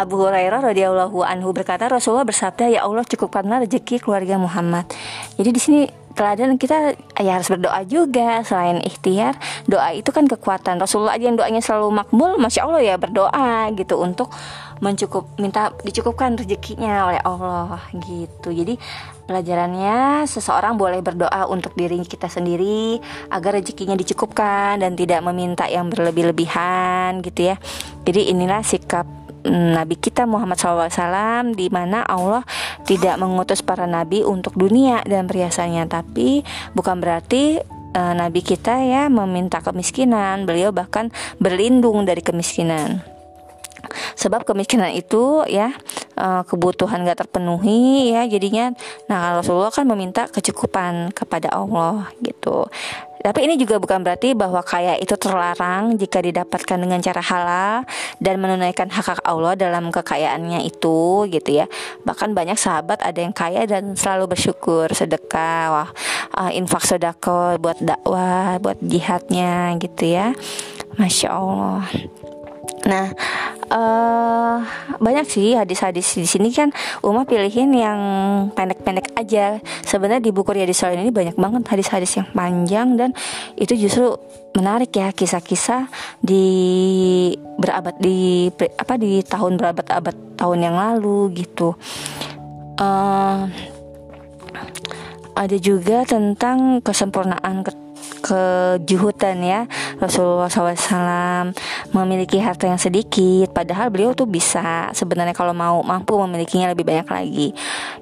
Abu 0.00 0.16
Hurairah 0.16 0.64
radhiyallahu 0.64 1.20
anhu 1.20 1.52
berkata 1.52 1.84
Rasulullah 1.84 2.24
bersabda 2.24 2.72
ya 2.72 2.88
Allah 2.88 3.04
cukupkanlah 3.04 3.68
rezeki 3.68 4.00
keluarga 4.00 4.40
Muhammad. 4.40 4.88
Jadi 5.36 5.50
di 5.52 5.60
sini 5.60 5.80
teladan 6.16 6.56
kita 6.56 6.96
ya 7.20 7.36
harus 7.36 7.52
berdoa 7.52 7.84
juga. 7.84 8.40
Selain 8.40 8.80
ikhtiar 8.80 9.36
doa 9.68 9.92
itu 9.92 10.08
kan 10.08 10.24
kekuatan. 10.24 10.80
Rasulullah 10.80 11.20
aja 11.20 11.28
yang 11.28 11.36
doanya 11.36 11.60
selalu 11.60 12.00
makbul 12.00 12.40
masya 12.40 12.64
Allah 12.64 12.80
ya 12.80 12.96
berdoa 12.96 13.68
gitu 13.76 14.00
untuk 14.00 14.32
mencukup 14.80 15.36
minta 15.36 15.76
dicukupkan 15.84 16.40
rezekinya 16.40 17.12
oleh 17.12 17.20
Allah 17.20 17.84
gitu. 18.00 18.56
Jadi 18.56 18.80
pelajarannya 19.28 20.24
seseorang 20.24 20.80
boleh 20.80 21.04
berdoa 21.04 21.44
untuk 21.52 21.76
diri 21.76 22.00
kita 22.08 22.32
sendiri 22.32 22.96
agar 23.28 23.60
rezekinya 23.60 23.92
dicukupkan 24.00 24.80
dan 24.80 24.96
tidak 24.96 25.20
meminta 25.20 25.68
yang 25.68 25.92
berlebih-lebihan 25.92 27.20
gitu 27.20 27.52
ya. 27.52 27.60
Jadi 28.08 28.32
inilah 28.32 28.64
sikap 28.64 29.19
Nabi 29.48 29.96
kita 29.96 30.28
Muhammad 30.28 30.60
SAW 30.60 31.56
di 31.56 31.72
mana 31.72 32.04
Allah 32.04 32.44
tidak 32.84 33.16
mengutus 33.16 33.64
para 33.64 33.88
nabi 33.88 34.20
untuk 34.26 34.56
dunia 34.56 35.00
dan 35.08 35.24
perhiasannya. 35.24 35.88
Tapi 35.88 36.44
bukan 36.76 37.00
berarti 37.00 37.60
uh, 37.96 38.14
nabi 38.16 38.44
kita 38.44 38.80
ya 38.84 39.08
meminta 39.08 39.64
kemiskinan. 39.64 40.44
Beliau 40.44 40.72
bahkan 40.74 41.08
berlindung 41.40 42.04
dari 42.04 42.20
kemiskinan 42.20 43.19
sebab 44.14 44.44
kemiskinan 44.44 44.92
itu 44.92 45.44
ya 45.48 45.74
uh, 46.18 46.42
kebutuhan 46.46 47.02
gak 47.06 47.26
terpenuhi 47.26 48.12
ya 48.12 48.26
jadinya 48.26 48.72
nah 49.08 49.40
Rasulullah 49.40 49.72
kan 49.72 49.86
meminta 49.88 50.28
kecukupan 50.28 51.12
kepada 51.16 51.52
Allah 51.52 52.08
gitu 52.20 52.68
tapi 53.20 53.44
ini 53.44 53.60
juga 53.60 53.76
bukan 53.76 54.00
berarti 54.00 54.32
bahwa 54.32 54.64
kaya 54.64 54.96
itu 54.96 55.12
terlarang 55.20 56.00
jika 56.00 56.24
didapatkan 56.24 56.80
dengan 56.80 57.04
cara 57.04 57.20
halal 57.20 57.76
dan 58.16 58.40
menunaikan 58.40 58.88
hak 58.88 59.12
hak 59.12 59.20
Allah 59.28 59.52
dalam 59.60 59.92
kekayaannya 59.92 60.64
itu 60.64 61.28
gitu 61.28 61.50
ya. 61.52 61.68
Bahkan 62.08 62.32
banyak 62.32 62.56
sahabat 62.56 63.04
ada 63.04 63.20
yang 63.20 63.36
kaya 63.36 63.68
dan 63.68 63.92
selalu 63.92 64.32
bersyukur 64.32 64.88
sedekah, 64.96 65.62
wah 65.68 65.88
uh, 66.32 66.48
infak 66.48 66.88
sedekah 66.88 67.60
buat 67.60 67.76
dakwah, 67.84 68.56
buat 68.56 68.80
jihadnya 68.80 69.76
gitu 69.76 70.16
ya. 70.16 70.32
Masya 70.96 71.28
Allah. 71.28 71.84
Nah, 72.88 73.12
uh, 73.68 74.56
banyak 74.96 75.26
sih 75.28 75.52
hadis-hadis 75.52 76.16
di 76.16 76.24
sini 76.24 76.48
kan 76.48 76.72
Uma 77.04 77.28
pilihin 77.28 77.68
yang 77.76 78.00
pendek-pendek 78.56 79.12
aja. 79.20 79.60
Sebenarnya 79.84 80.24
di 80.24 80.32
buku 80.32 80.56
Riyadhis 80.56 80.80
Shalihin 80.80 81.08
ini 81.08 81.12
banyak 81.12 81.36
banget 81.36 81.68
hadis-hadis 81.68 82.16
yang 82.16 82.28
panjang 82.32 82.96
dan 82.96 83.10
itu 83.60 83.76
justru 83.76 84.16
menarik 84.56 84.90
ya 84.96 85.12
kisah-kisah 85.12 85.92
di 86.24 86.44
berabad 87.60 87.94
di 88.00 88.48
apa 88.80 88.96
di 88.96 89.20
tahun 89.22 89.60
berabad-abad 89.60 90.40
tahun 90.40 90.58
yang 90.64 90.76
lalu 90.76 91.44
gitu. 91.44 91.76
Uh, 92.80 93.44
ada 95.36 95.56
juga 95.60 96.04
tentang 96.08 96.80
kesempurnaan 96.80 97.64
kejuhutan 98.30 99.42
ya. 99.42 99.60
Rasulullah 99.98 100.46
SAW 100.46 101.50
memiliki 101.90 102.38
harta 102.38 102.70
yang 102.70 102.78
sedikit 102.78 103.50
padahal 103.50 103.90
beliau 103.90 104.14
tuh 104.14 104.30
bisa 104.30 104.94
sebenarnya 104.94 105.34
kalau 105.34 105.50
mau 105.50 105.82
mampu 105.82 106.14
memilikinya 106.14 106.70
lebih 106.70 106.86
banyak 106.86 107.08
lagi. 107.10 107.48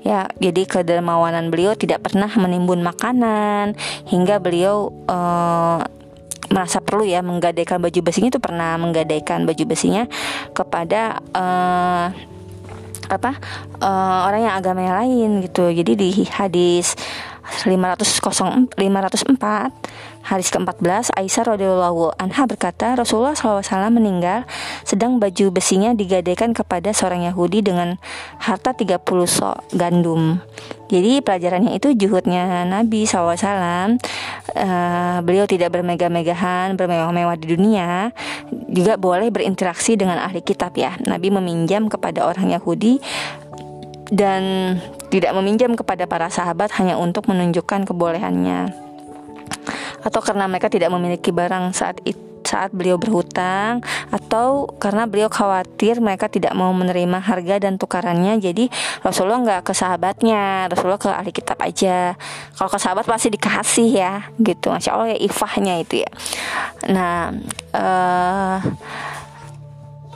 Ya 0.05 0.29
jadi 0.37 0.69
kedermawanan 0.69 1.49
beliau 1.49 1.73
tidak 1.73 2.05
pernah 2.05 2.29
menimbun 2.37 2.85
makanan 2.85 3.73
hingga 4.05 4.37
beliau 4.37 4.93
uh, 5.09 5.81
merasa 6.49 6.81
perlu 6.81 7.05
ya 7.05 7.21
menggadaikan 7.21 7.81
baju 7.81 8.01
besinya 8.01 8.33
itu 8.33 8.41
pernah 8.41 8.77
menggadaikan 8.81 9.45
baju 9.45 9.64
besinya 9.69 10.09
kepada 10.57 11.21
uh, 11.37 12.09
apa 13.09 13.41
uh, 13.81 14.29
orang 14.29 14.49
yang 14.49 14.55
agama 14.57 14.81
yang 14.85 14.97
lain 14.97 15.31
gitu. 15.49 15.73
Jadi 15.73 15.93
di 15.97 16.09
hadis 16.29 16.97
500 17.64 18.21
504 18.77 18.77
Hadis 20.29 20.53
ke-14 20.53 21.17
Aisyah 21.17 21.57
radhiyallahu 21.57 22.12
anha 22.21 22.45
berkata 22.45 22.93
Rasulullah 22.93 23.33
SAW 23.33 23.64
meninggal 23.88 24.45
sedang 24.85 25.17
baju 25.17 25.49
besinya 25.49 25.97
digadaikan 25.97 26.53
kepada 26.53 26.93
seorang 26.93 27.25
Yahudi 27.25 27.64
dengan 27.64 27.97
harta 28.37 28.77
30 28.77 29.01
sok 29.25 29.73
gandum. 29.73 30.45
Jadi 30.93 31.25
pelajarannya 31.25 31.73
itu 31.81 31.97
juhudnya 31.97 32.69
Nabi 32.69 33.09
SAW 33.09 33.37
uh, 33.37 33.97
eh, 34.57 35.17
Beliau 35.21 35.45
tidak 35.45 35.77
bermegah-megahan 35.77 36.81
Bermewah-mewah 36.81 37.37
di 37.37 37.53
dunia 37.53 38.09
Juga 38.73 38.97
boleh 38.97 39.29
berinteraksi 39.29 40.01
dengan 40.01 40.17
ahli 40.17 40.41
kitab 40.41 40.73
ya. 40.81 40.97
Nabi 41.05 41.29
meminjam 41.29 41.93
kepada 41.93 42.25
orang 42.25 42.57
Yahudi 42.57 43.05
Dan 44.09 44.81
tidak 45.12 45.37
meminjam 45.37 45.77
kepada 45.77 46.09
para 46.09 46.33
sahabat 46.33 46.73
hanya 46.81 46.97
untuk 46.97 47.29
menunjukkan 47.29 47.85
kebolehannya 47.85 48.88
atau 50.03 50.21
karena 50.23 50.47
mereka 50.47 50.71
tidak 50.71 50.91
memiliki 50.95 51.35
barang 51.35 51.75
saat 51.75 51.99
itu 52.07 52.29
saat 52.49 52.73
beliau 52.73 52.97
berhutang 52.97 53.85
atau 54.09 54.65
karena 54.81 55.05
beliau 55.05 55.29
khawatir 55.29 56.01
mereka 56.01 56.33
tidak 56.33 56.57
mau 56.57 56.73
menerima 56.73 57.21
harga 57.21 57.61
dan 57.61 57.77
tukarannya 57.77 58.41
jadi 58.41 58.73
Rasulullah 59.05 59.45
nggak 59.45 59.69
ke 59.69 59.73
sahabatnya 59.77 60.73
Rasulullah 60.73 60.97
ke 60.97 61.13
ahli 61.13 61.29
kitab 61.29 61.61
aja. 61.61 62.17
Kalau 62.57 62.71
ke 62.73 62.79
sahabat 62.81 63.05
pasti 63.05 63.29
dikasih 63.29 63.89
ya 63.93 64.33
gitu. 64.41 64.73
Masya 64.73 64.91
Allah 64.97 65.09
ya 65.13 65.19
ifahnya 65.21 65.75
itu 65.85 66.01
ya. 66.01 66.11
Nah 66.89 67.37
uh, 67.77 68.59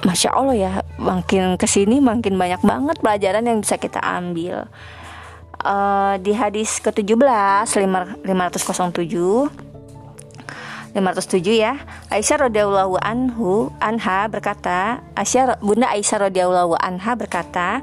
Masya 0.02 0.30
Allah 0.32 0.56
ya 0.56 0.72
makin 0.96 1.60
ke 1.60 1.68
sini 1.68 2.00
makin 2.00 2.40
banyak 2.40 2.64
banget 2.64 2.96
pelajaran 3.04 3.44
yang 3.44 3.60
bisa 3.60 3.76
kita 3.76 4.00
ambil. 4.00 4.72
Uh, 5.62 6.18
di 6.18 6.34
hadis 6.34 6.82
ke-17 6.82 7.70
507 7.70 8.26
507 10.92 11.40
ya 11.56 11.80
Aisyah 12.12 12.48
radhiyallahu 12.48 13.00
anhu 13.00 13.72
anha 13.80 14.28
berkata 14.28 15.00
Aisyah 15.16 15.60
Bunda 15.64 15.88
Aisyah 15.88 16.28
radhiyallahu 16.28 16.76
anha 16.76 17.16
berkata 17.16 17.80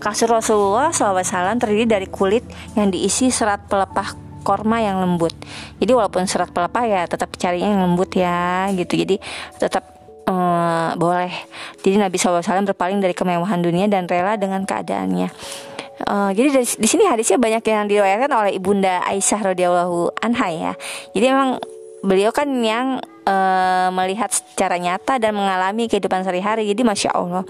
kasur 0.00 0.28
Rasulullah 0.28 0.92
SAW 0.92 1.24
terdiri 1.60 1.88
dari 1.88 2.08
kulit 2.08 2.44
yang 2.76 2.92
diisi 2.92 3.32
serat 3.32 3.64
pelepah 3.68 4.26
korma 4.46 4.78
yang 4.78 5.02
lembut. 5.02 5.34
Jadi 5.82 5.90
walaupun 5.90 6.30
serat 6.30 6.54
pelepah 6.54 6.84
ya 6.86 7.02
tetap 7.10 7.34
carinya 7.34 7.74
yang 7.74 7.82
lembut 7.90 8.14
ya 8.14 8.70
gitu. 8.70 8.94
Jadi 8.94 9.18
tetap 9.58 9.82
uh, 10.30 10.94
boleh. 10.94 11.34
Jadi 11.82 11.98
Nabi 11.98 12.14
SAW 12.14 12.62
berpaling 12.70 13.02
dari 13.02 13.10
kemewahan 13.16 13.58
dunia 13.58 13.90
dan 13.90 14.06
rela 14.06 14.38
dengan 14.38 14.62
keadaannya. 14.62 15.34
Uh, 16.06 16.30
jadi 16.36 16.60
di 16.60 16.86
sini 16.86 17.08
hadisnya 17.08 17.40
banyak 17.40 17.64
yang 17.66 17.88
diriwayatkan 17.88 18.30
oleh 18.30 18.52
ibunda 18.54 19.00
Aisyah 19.02 19.40
radhiyallahu 19.50 20.22
anha 20.22 20.48
ya. 20.52 20.72
Jadi 21.16 21.26
memang 21.26 21.58
beliau 22.04 22.32
kan 22.32 22.48
yang 22.60 23.00
uh, 23.24 23.88
melihat 23.92 24.32
secara 24.32 24.76
nyata 24.76 25.16
dan 25.20 25.32
mengalami 25.36 25.88
kehidupan 25.88 26.24
sehari-hari. 26.24 26.68
Jadi 26.68 26.82
masya 26.84 27.14
Allah, 27.14 27.42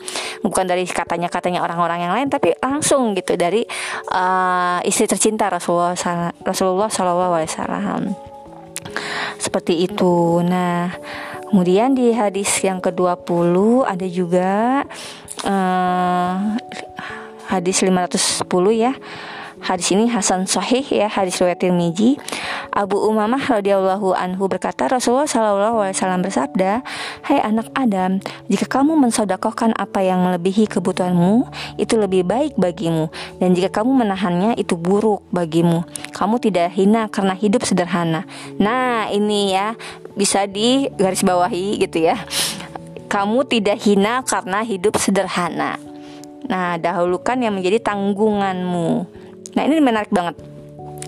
bukan 0.42 0.64
dari 0.66 0.86
katanya 0.86 1.30
katanya 1.30 1.62
orang-orang 1.62 1.98
yang 2.06 2.12
lain, 2.14 2.28
tapi 2.30 2.54
langsung 2.62 3.14
gitu 3.14 3.34
dari 3.34 3.66
uh, 4.14 4.78
istri 4.86 5.06
tercinta 5.06 5.50
Rasulullah 5.50 5.96
Rasulullah 6.42 6.90
Wasallam. 6.90 8.14
Seperti 9.40 9.86
itu. 9.86 10.40
Nah. 10.44 10.92
Kemudian 11.46 11.94
di 11.94 12.10
hadis 12.10 12.58
yang 12.66 12.82
ke-20 12.82 13.54
ada 13.86 14.06
juga 14.10 14.82
uh, 15.46 16.34
hadis 17.46 17.86
510 17.86 18.42
ya. 18.74 18.92
Hadis 19.62 19.88
ini 19.94 20.10
Hasan 20.10 20.44
Sahih 20.50 20.84
ya, 20.84 21.06
hadis 21.06 21.38
riwayat 21.38 21.62
Tirmizi. 21.62 22.18
Abu 22.76 23.00
Umamah 23.00 23.40
radhiyallahu 23.40 24.12
anhu 24.12 24.52
berkata 24.52 24.84
Rasulullah 24.84 25.24
shallallahu 25.24 25.80
alaihi 25.80 25.96
wasallam 25.96 26.20
bersabda, 26.20 26.84
"Hai 27.24 27.40
anak 27.40 27.72
Adam, 27.72 28.20
jika 28.52 28.68
kamu 28.68 29.00
mensodakohkan 29.00 29.72
apa 29.72 30.04
yang 30.04 30.20
melebihi 30.20 30.68
kebutuhanmu, 30.68 31.48
itu 31.80 31.96
lebih 31.96 32.28
baik 32.28 32.60
bagimu, 32.60 33.08
dan 33.40 33.56
jika 33.56 33.80
kamu 33.80 34.04
menahannya 34.04 34.60
itu 34.60 34.76
buruk 34.76 35.24
bagimu. 35.32 35.88
Kamu 36.12 36.36
tidak 36.36 36.76
hina 36.76 37.08
karena 37.08 37.32
hidup 37.32 37.64
sederhana." 37.64 38.28
Nah, 38.60 39.08
ini 39.08 39.56
ya 39.56 39.72
bisa 40.12 40.44
di 40.44 40.92
garis 41.00 41.24
bawahi 41.24 41.80
gitu 41.80 42.04
ya. 42.04 42.20
Kamu 43.08 43.48
tidak 43.48 43.80
hina 43.88 44.20
karena 44.20 44.60
hidup 44.60 45.00
sederhana. 45.00 45.80
Nah, 46.44 46.76
dahulukan 46.76 47.40
yang 47.40 47.56
menjadi 47.56 47.80
tanggunganmu. 47.80 48.88
Nah 49.56 49.62
ini 49.64 49.80
menarik 49.80 50.12
banget. 50.12 50.55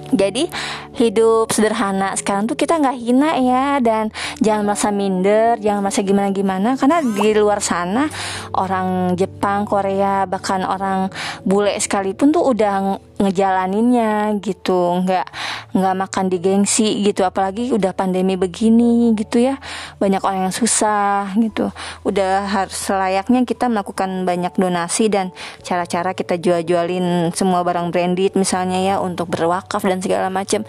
Jadi 0.09 0.49
hidup 0.97 1.53
sederhana 1.53 2.17
sekarang 2.17 2.49
tuh 2.49 2.57
kita 2.57 2.81
nggak 2.81 2.97
hina 2.97 3.31
ya 3.39 3.67
dan 3.79 4.09
jangan 4.41 4.65
merasa 4.65 4.89
minder, 4.89 5.61
jangan 5.61 5.85
merasa 5.85 6.01
gimana 6.01 6.29
gimana 6.33 6.69
karena 6.81 6.99
di 7.05 7.31
luar 7.37 7.61
sana 7.61 8.09
orang 8.57 9.15
Jepang, 9.15 9.69
Korea 9.69 10.25
bahkan 10.25 10.65
orang 10.65 11.13
bule 11.45 11.77
sekalipun 11.77 12.33
tuh 12.33 12.51
udah 12.51 12.99
ngejalaninnya 13.19 14.39
gitu, 14.41 15.03
nggak 15.05 15.27
nggak 15.75 15.95
makan 15.95 16.25
di 16.33 16.39
gengsi 16.39 17.03
gitu. 17.05 17.27
Apalagi 17.27 17.71
udah 17.75 17.93
pandemi 17.93 18.39
begini 18.39 19.13
gitu 19.19 19.43
ya 19.43 19.59
banyak 19.99 20.23
orang 20.23 20.49
yang 20.49 20.57
susah 20.57 21.35
gitu. 21.39 21.71
Udah 22.07 22.47
harus 22.47 22.79
selayaknya 22.79 23.43
kita 23.43 23.67
melakukan 23.67 24.25
banyak 24.25 24.55
donasi 24.55 25.11
dan 25.11 25.35
cara-cara 25.63 26.15
kita 26.15 26.39
jual-jualin 26.39 27.35
semua 27.35 27.67
barang 27.67 27.91
branded 27.91 28.39
misalnya 28.39 28.79
ya 28.81 28.97
untuk 29.03 29.29
berwakaf 29.31 29.83
dan 29.83 29.99
segala 29.99 30.31
macam. 30.31 30.63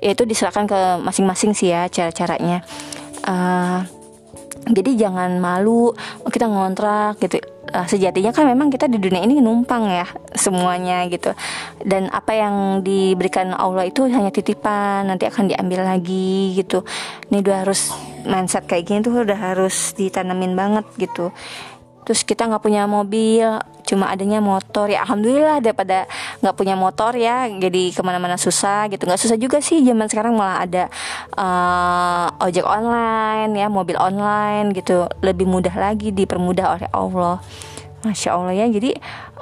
Ya 0.00 0.14
itu 0.14 0.22
diserahkan 0.22 0.64
ke 0.70 0.78
masing-masing 1.02 1.52
sih 1.52 1.74
ya 1.74 1.90
cara-caranya. 1.90 2.62
Uh, 3.26 3.82
jadi 4.66 5.08
jangan 5.08 5.38
malu 5.38 5.92
kita 6.30 6.48
ngontrak 6.48 7.20
gitu. 7.20 7.38
Uh, 7.66 7.82
sejatinya 7.82 8.30
kan 8.30 8.46
memang 8.46 8.70
kita 8.70 8.86
di 8.86 8.94
dunia 9.02 9.26
ini 9.26 9.42
numpang 9.42 9.90
ya 9.90 10.06
semuanya 10.38 11.06
gitu. 11.10 11.34
Dan 11.82 12.06
apa 12.14 12.32
yang 12.32 12.86
diberikan 12.86 13.50
Allah 13.52 13.90
itu 13.90 14.06
hanya 14.06 14.30
titipan 14.30 15.10
nanti 15.10 15.26
akan 15.26 15.50
diambil 15.50 15.82
lagi 15.82 16.54
gitu. 16.54 16.86
Ini 17.30 17.42
udah 17.42 17.56
harus 17.66 17.90
mindset 18.26 18.66
kayak 18.66 18.84
gini 18.86 18.98
tuh 19.02 19.22
udah 19.22 19.38
harus 19.38 19.94
ditanamin 19.94 20.58
banget 20.58 20.86
gitu 20.98 21.30
terus 22.06 22.22
kita 22.22 22.46
nggak 22.46 22.62
punya 22.62 22.86
mobil 22.86 23.58
cuma 23.82 24.10
adanya 24.10 24.38
motor. 24.38 24.86
Ya 24.86 25.02
alhamdulillah 25.02 25.58
daripada 25.58 26.06
nggak 26.38 26.54
punya 26.54 26.78
motor 26.78 27.12
ya 27.18 27.50
jadi 27.50 27.90
ke 27.90 28.00
mana-mana 28.06 28.38
susah 28.38 28.86
gitu. 28.86 29.04
Nggak 29.04 29.20
susah 29.26 29.36
juga 29.36 29.58
sih 29.58 29.82
zaman 29.82 30.06
sekarang 30.06 30.38
malah 30.38 30.62
ada 30.62 30.84
uh, 31.34 32.46
ojek 32.46 32.62
online 32.62 33.58
ya 33.58 33.66
mobil 33.66 33.98
online 33.98 34.70
gitu. 34.70 35.10
Lebih 35.20 35.50
mudah 35.50 35.74
lagi 35.74 36.14
dipermudah 36.14 36.78
oleh 36.78 36.88
Allah. 36.94 37.42
Masya 38.06 38.38
Allah 38.38 38.54
ya 38.54 38.66
Jadi 38.70 38.94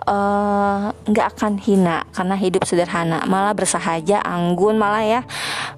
nggak 0.05 1.27
uh, 1.29 1.33
akan 1.33 1.57
hina 1.57 2.05
Karena 2.13 2.37
hidup 2.37 2.69
sederhana 2.69 3.25
Malah 3.25 3.57
bersahaja, 3.57 4.21
anggun 4.21 4.77
malah 4.77 5.05
ya. 5.05 5.21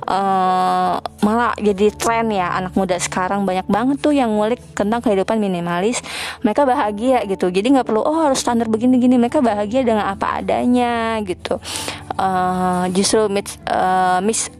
Uh, 0.03 0.99
Malah 1.23 1.55
jadi 1.59 1.95
tren 1.95 2.35
ya 2.35 2.51
Anak 2.59 2.75
muda 2.75 2.99
sekarang 2.99 3.47
banyak 3.47 3.67
banget 3.71 4.03
tuh 4.03 4.11
Yang 4.11 4.31
ngulik 4.35 4.61
tentang 4.75 4.99
kehidupan 4.99 5.39
minimalis. 5.39 6.03
Mereka 6.43 6.67
bahagia 6.67 7.23
gitu 7.31 7.55
Jadi 7.55 7.79
nggak 7.79 7.87
perlu 7.87 8.03
oh 8.03 8.27
harus 8.27 8.43
standar 8.43 8.67
begini-gini. 8.67 9.15
Mereka 9.15 9.39
bahagia 9.39 9.87
dengan 9.87 10.11
apa 10.11 10.43
adanya 10.43 11.23
gitu. 11.23 11.62
Uh, 12.19 12.91
Justru 12.91 13.31
mix, 13.31 13.62
uh, 13.71 14.19
mix 14.23 14.51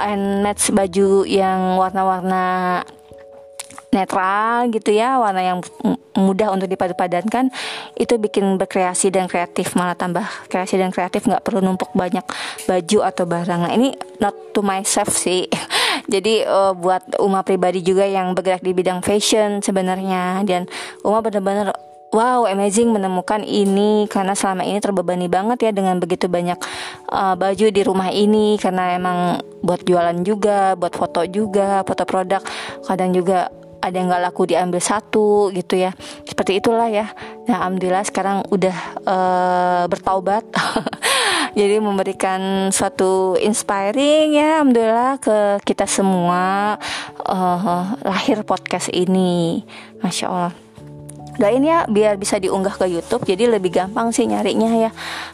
and 0.00 0.42
match 0.42 0.72
baju 0.74 1.28
yang 1.28 1.76
warna-warna 1.78 2.82
netral 3.94 4.68
gitu 4.74 4.90
ya 4.90 5.22
warna 5.22 5.40
yang 5.40 5.58
mudah 6.18 6.50
untuk 6.50 6.66
dipadu-padankan 6.70 7.50
itu 7.98 8.14
bikin 8.18 8.58
berkreasi 8.58 9.10
dan 9.14 9.30
kreatif 9.30 9.74
malah 9.78 9.94
tambah 9.94 10.26
kreasi 10.50 10.78
dan 10.78 10.90
kreatif 10.90 11.26
nggak 11.26 11.42
perlu 11.42 11.62
numpuk 11.62 11.90
banyak 11.94 12.22
baju 12.66 12.98
atau 13.06 13.24
barang. 13.26 13.60
Nah 13.66 13.72
ini 13.74 13.94
not 14.18 14.34
to 14.54 14.60
myself 14.62 15.14
sih. 15.14 15.46
Jadi 16.12 16.44
uh, 16.44 16.74
buat 16.74 17.18
Uma 17.22 17.46
pribadi 17.46 17.80
juga 17.80 18.04
yang 18.04 18.34
bergerak 18.34 18.60
di 18.60 18.74
bidang 18.74 19.00
fashion 19.00 19.62
sebenarnya 19.62 20.42
dan 20.44 20.66
Uma 21.06 21.22
benar-benar 21.22 21.74
wow 22.14 22.46
amazing 22.46 22.94
menemukan 22.94 23.42
ini 23.42 24.06
karena 24.06 24.38
selama 24.38 24.62
ini 24.62 24.78
terbebani 24.78 25.26
banget 25.26 25.66
ya 25.66 25.70
dengan 25.74 25.98
begitu 25.98 26.30
banyak 26.30 26.58
uh, 27.10 27.34
baju 27.34 27.66
di 27.74 27.82
rumah 27.82 28.14
ini 28.14 28.54
karena 28.62 28.94
emang 28.94 29.42
buat 29.66 29.82
jualan 29.82 30.22
juga 30.22 30.78
buat 30.78 30.94
foto 30.94 31.26
juga 31.26 31.82
foto 31.82 32.06
produk 32.06 32.38
kadang 32.86 33.10
juga 33.10 33.50
ada 33.84 34.00
yang 34.00 34.08
nggak 34.08 34.24
laku 34.24 34.48
diambil 34.48 34.80
satu 34.80 35.52
gitu 35.52 35.76
ya. 35.76 35.92
Seperti 36.24 36.64
itulah 36.64 36.88
ya. 36.88 37.12
Nah 37.44 37.68
alhamdulillah 37.68 38.04
sekarang 38.08 38.40
udah 38.48 38.76
uh, 39.04 39.84
bertaubat. 39.92 40.48
Jadi 41.58 41.78
memberikan 41.78 42.72
suatu 42.72 43.36
inspiring 43.36 44.34
ya 44.34 44.64
alhamdulillah 44.64 45.20
ke 45.20 45.36
kita 45.68 45.84
semua 45.84 46.74
uh, 47.28 47.84
lahir 48.00 48.40
podcast 48.48 48.88
ini. 48.88 49.62
Masya 50.00 50.26
allah. 50.32 50.52
Doain 51.34 51.66
ya 51.66 51.82
biar 51.90 52.14
bisa 52.14 52.38
diunggah 52.38 52.78
ke 52.78 52.86
YouTube 52.86 53.26
jadi 53.26 53.50
lebih 53.50 53.74
gampang 53.74 54.14
sih 54.14 54.22
nyarinya 54.22 54.86
ya. 54.86 54.90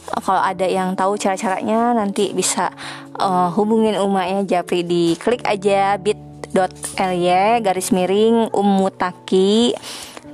Kalau 0.08 0.40
ada 0.40 0.64
yang 0.64 0.96
tahu 0.96 1.20
cara-caranya 1.20 1.92
nanti 1.92 2.32
bisa 2.32 2.72
uh, 3.20 3.52
hubungin 3.52 4.00
umatnya 4.00 4.48
Japri. 4.48 4.80
Di 4.80 5.12
klik 5.20 5.44
aja 5.44 6.00
bit 6.00 6.29
ly 6.52 7.60
garis 7.62 7.94
miring 7.94 8.50
umutaki 8.50 9.74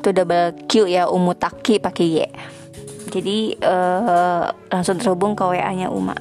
itu 0.07 0.09
double 0.15 0.55
Q 0.71 0.87
ya 0.87 1.11
umutaki 1.11 1.83
pakai 1.83 2.07
Y. 2.07 2.19
Jadi 3.11 3.59
uh, 3.59 4.51
langsung 4.71 5.03
terhubung 5.03 5.35
ke 5.35 5.43
WA 5.43 5.71
nya 5.75 5.91
Uma. 5.91 6.15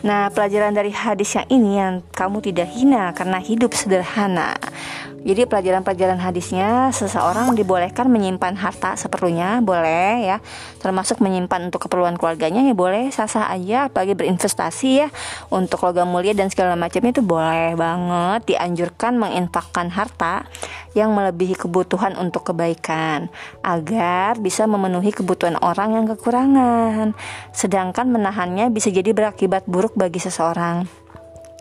Nah 0.00 0.30
pelajaran 0.30 0.72
dari 0.72 0.94
hadis 0.94 1.34
yang 1.34 1.48
ini 1.50 1.70
yang 1.76 1.94
kamu 2.14 2.38
tidak 2.40 2.70
hina 2.70 3.10
karena 3.12 3.36
hidup 3.42 3.74
sederhana 3.74 4.54
jadi 5.26 5.50
pelajaran-pelajaran 5.50 6.22
hadisnya 6.22 6.94
seseorang 6.94 7.50
dibolehkan 7.58 8.06
menyimpan 8.06 8.54
harta 8.54 8.94
seperlunya, 8.94 9.58
boleh 9.58 10.22
ya. 10.24 10.38
Termasuk 10.78 11.18
menyimpan 11.18 11.68
untuk 11.68 11.90
keperluan 11.90 12.14
keluarganya 12.14 12.62
ya 12.62 12.74
boleh 12.74 13.10
sah-sah 13.10 13.50
aja 13.50 13.90
apalagi 13.90 14.14
berinvestasi 14.14 14.90
ya 15.04 15.08
untuk 15.50 15.82
logam 15.82 16.06
mulia 16.06 16.32
dan 16.38 16.48
segala 16.54 16.78
macam 16.78 17.02
itu 17.02 17.18
boleh 17.18 17.74
banget 17.74 18.54
dianjurkan 18.54 19.18
menginfakkan 19.18 19.90
harta 19.90 20.46
yang 20.94 21.12
melebihi 21.12 21.58
kebutuhan 21.58 22.14
untuk 22.16 22.54
kebaikan 22.54 23.28
agar 23.66 24.38
bisa 24.38 24.64
memenuhi 24.70 25.10
kebutuhan 25.10 25.58
orang 25.60 25.98
yang 25.98 26.06
kekurangan. 26.14 27.12
Sedangkan 27.50 28.06
menahannya 28.08 28.70
bisa 28.70 28.88
jadi 28.94 29.10
berakibat 29.10 29.66
buruk 29.66 29.98
bagi 29.98 30.22
seseorang. 30.22 30.86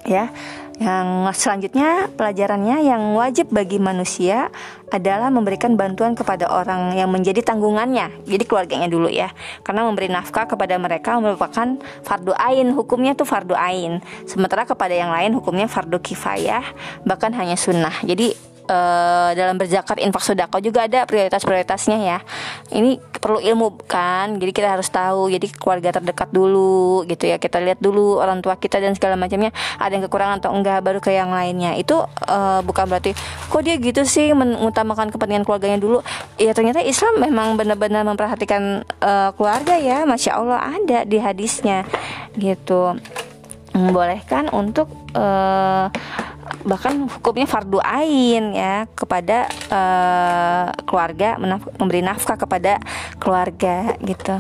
Ya, 0.08 0.32
yang 0.78 1.26
selanjutnya 1.34 2.13
pelajarannya 2.13 2.86
yang 2.86 3.18
wajib 3.18 3.50
bagi 3.50 3.82
manusia 3.82 4.54
adalah 4.94 5.34
memberikan 5.34 5.74
bantuan 5.74 6.13
kepada 6.13 6.46
orang 6.48 6.94
yang 6.94 7.10
menjadi 7.10 7.42
tanggungannya. 7.42 8.13
Jadi 8.30 8.44
keluarganya 8.46 8.86
dulu 8.86 9.10
ya. 9.10 9.34
Karena 9.66 9.84
memberi 9.90 10.08
nafkah 10.08 10.46
kepada 10.46 10.78
mereka 10.78 11.18
merupakan 11.18 11.82
fardu 12.06 12.32
ain, 12.38 12.72
hukumnya 12.78 13.18
tuh 13.18 13.26
fardu 13.26 13.58
ain. 13.58 14.06
Sementara 14.30 14.70
kepada 14.70 14.94
yang 14.94 15.10
lain 15.10 15.34
hukumnya 15.34 15.66
fardu 15.66 15.98
kifayah, 15.98 16.63
bahkan 17.04 17.34
hanya 17.34 17.58
sunnah. 17.58 17.94
Jadi 18.06 18.38
uh, 18.68 19.32
dalam 19.34 19.56
berzakat 19.56 19.98
infak 20.04 20.24
sodako 20.24 20.60
juga 20.60 20.86
ada 20.86 21.08
prioritas-prioritasnya 21.08 21.98
ya. 22.04 22.20
Ini 22.72 23.00
perlu 23.18 23.42
ilmu 23.42 23.88
kan? 23.88 24.38
Jadi 24.38 24.52
kita 24.54 24.78
harus 24.78 24.92
tahu 24.92 25.32
jadi 25.32 25.48
keluarga 25.56 25.98
terdekat 25.98 26.30
dulu 26.30 27.04
gitu 27.08 27.26
ya. 27.26 27.42
Kita 27.42 27.58
lihat 27.64 27.80
dulu 27.82 28.22
orang 28.22 28.44
tua 28.44 28.60
kita 28.60 28.78
dan 28.78 28.94
segala 28.94 29.18
macamnya 29.18 29.50
ada 29.82 29.92
yang 29.96 30.06
kekurangan 30.06 30.44
atau 30.44 30.52
enggak 30.54 30.80
baru 30.84 31.00
ke 31.02 31.12
yang 31.16 31.32
lainnya. 31.34 31.74
Itu 31.80 32.06
uh, 32.08 32.62
bukan 32.62 32.86
berarti 32.88 33.18
kok 33.48 33.62
dia 33.64 33.76
gitu 33.80 34.04
sih 34.04 34.32
mengutamakan 34.36 35.10
kepentingan 35.10 35.48
keluarganya 35.48 35.80
dulu? 35.82 36.04
Ya 36.38 36.54
ternyata 36.54 36.84
Islam 36.84 37.24
memang 37.24 37.58
benar-benar 37.58 38.06
memperhatikan 38.06 38.86
uh, 39.02 39.32
keluarga 39.34 39.80
ya. 39.80 40.04
Masya 40.06 40.32
Allah 40.38 40.60
ada 40.78 41.00
di 41.08 41.18
hadisnya 41.18 41.88
gitu. 42.38 42.96
Membolehkan 43.78 44.50
untuk 44.50 44.90
uh, 45.14 45.86
bahkan 46.66 47.08
hukumnya 47.08 47.48
fardu 47.48 47.80
ain 47.84 48.56
ya 48.56 48.86
kepada 48.94 49.48
uh, 49.72 50.68
keluarga 50.84 51.40
memberi 51.80 52.02
nafkah 52.04 52.36
kepada 52.40 52.80
keluarga 53.22 53.96
gitu. 54.04 54.40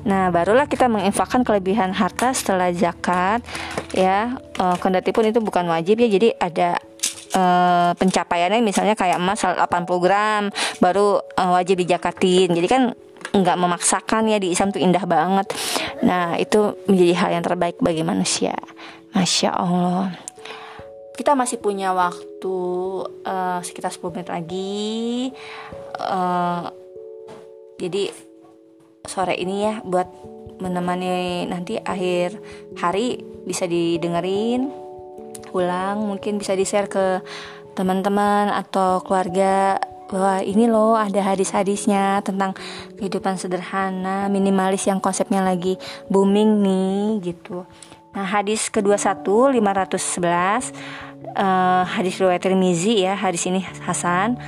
Nah, 0.00 0.32
barulah 0.32 0.64
kita 0.64 0.88
menginfakkan 0.88 1.44
kelebihan 1.44 1.92
harta 1.92 2.32
setelah 2.32 2.72
zakat 2.72 3.44
ya. 3.92 4.40
Uh, 4.56 4.76
kendati 4.80 5.12
pun 5.12 5.28
itu 5.28 5.40
bukan 5.44 5.68
wajib 5.68 6.00
ya. 6.00 6.08
Jadi 6.08 6.28
ada 6.40 6.80
uh, 7.36 7.92
pencapaiannya 7.96 8.64
misalnya 8.64 8.96
kayak 8.96 9.20
emas 9.20 9.44
80 9.44 10.04
gram 10.04 10.42
baru 10.80 11.20
uh, 11.20 11.50
wajib 11.52 11.84
dijakatin. 11.84 12.56
Jadi 12.56 12.68
kan 12.68 12.82
nggak 13.30 13.56
memaksakan 13.60 14.26
ya 14.26 14.40
di 14.40 14.56
Islam 14.56 14.72
tuh 14.72 14.80
indah 14.80 15.04
banget. 15.04 15.46
Nah, 16.02 16.40
itu 16.40 16.80
menjadi 16.88 17.14
hal 17.20 17.30
yang 17.36 17.44
terbaik 17.44 17.76
bagi 17.78 18.00
manusia. 18.00 18.56
Masya 19.10 19.50
Allah 19.52 20.29
kita 21.20 21.36
masih 21.36 21.60
punya 21.60 21.92
waktu 21.92 22.56
uh, 23.28 23.60
sekitar 23.60 23.92
10 23.92 24.08
menit 24.08 24.32
lagi. 24.32 25.28
Uh, 26.00 26.72
jadi 27.76 28.08
sore 29.04 29.36
ini 29.36 29.68
ya 29.68 29.84
buat 29.84 30.08
menemani 30.64 31.44
nanti 31.44 31.76
akhir 31.76 32.40
hari 32.80 33.20
bisa 33.44 33.68
didengerin 33.68 34.72
ulang 35.52 36.08
mungkin 36.08 36.40
bisa 36.40 36.56
di 36.56 36.64
share 36.64 36.88
ke 36.88 37.20
teman-teman 37.76 38.48
atau 38.56 39.04
keluarga 39.04 39.76
bahwa 40.08 40.40
ini 40.40 40.72
loh 40.72 40.96
ada 40.96 41.20
hadis-hadisnya 41.20 42.24
tentang 42.24 42.56
kehidupan 42.96 43.36
sederhana 43.36 44.32
minimalis 44.32 44.88
yang 44.88 45.04
konsepnya 45.04 45.44
lagi 45.44 45.76
booming 46.08 46.64
nih 46.64 47.04
gitu. 47.28 47.68
Nah, 48.10 48.26
hadis 48.26 48.66
kedua 48.74 48.98
satu 48.98 49.46
511 49.54 51.09
uh, 51.36 51.84
hadis 51.86 52.18
riwayat 52.20 52.42
Tirmizi 52.42 53.04
ya 53.04 53.16
hadis 53.16 53.46
ini 53.46 53.64
Hasan 53.84 54.40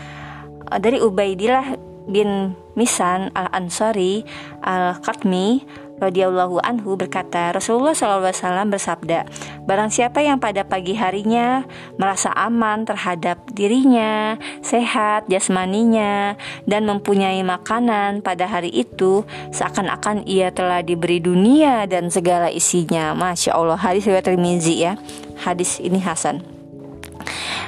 uh, 0.70 0.78
dari 0.80 0.98
Ubaidillah 0.98 1.76
bin 2.10 2.56
Misan 2.74 3.30
al 3.36 3.52
Ansari 3.52 4.26
al 4.64 4.98
Katmi 4.98 5.62
radhiyallahu 6.02 6.58
anhu 6.66 6.98
berkata 6.98 7.54
Rasulullah 7.54 7.94
SAW 7.94 8.66
bersabda 8.74 9.22
Barang 9.62 9.94
siapa 9.94 10.18
yang 10.18 10.42
pada 10.42 10.66
pagi 10.66 10.98
harinya 10.98 11.62
merasa 11.94 12.34
aman 12.34 12.82
terhadap 12.82 13.38
dirinya, 13.54 14.34
sehat 14.58 15.30
jasmaninya, 15.30 16.34
dan 16.66 16.82
mempunyai 16.82 17.38
makanan 17.46 18.26
pada 18.26 18.50
hari 18.50 18.74
itu, 18.74 19.22
seakan-akan 19.54 20.26
ia 20.26 20.50
telah 20.50 20.82
diberi 20.82 21.22
dunia 21.22 21.86
dan 21.86 22.10
segala 22.10 22.50
isinya. 22.50 23.14
Masya 23.14 23.54
Allah, 23.54 23.78
hadis 23.78 24.02
riwayat 24.02 24.26
Tirmizi 24.26 24.82
ya. 24.82 24.98
Hadis 25.38 25.78
ini 25.78 26.02
Hasan 26.02 26.61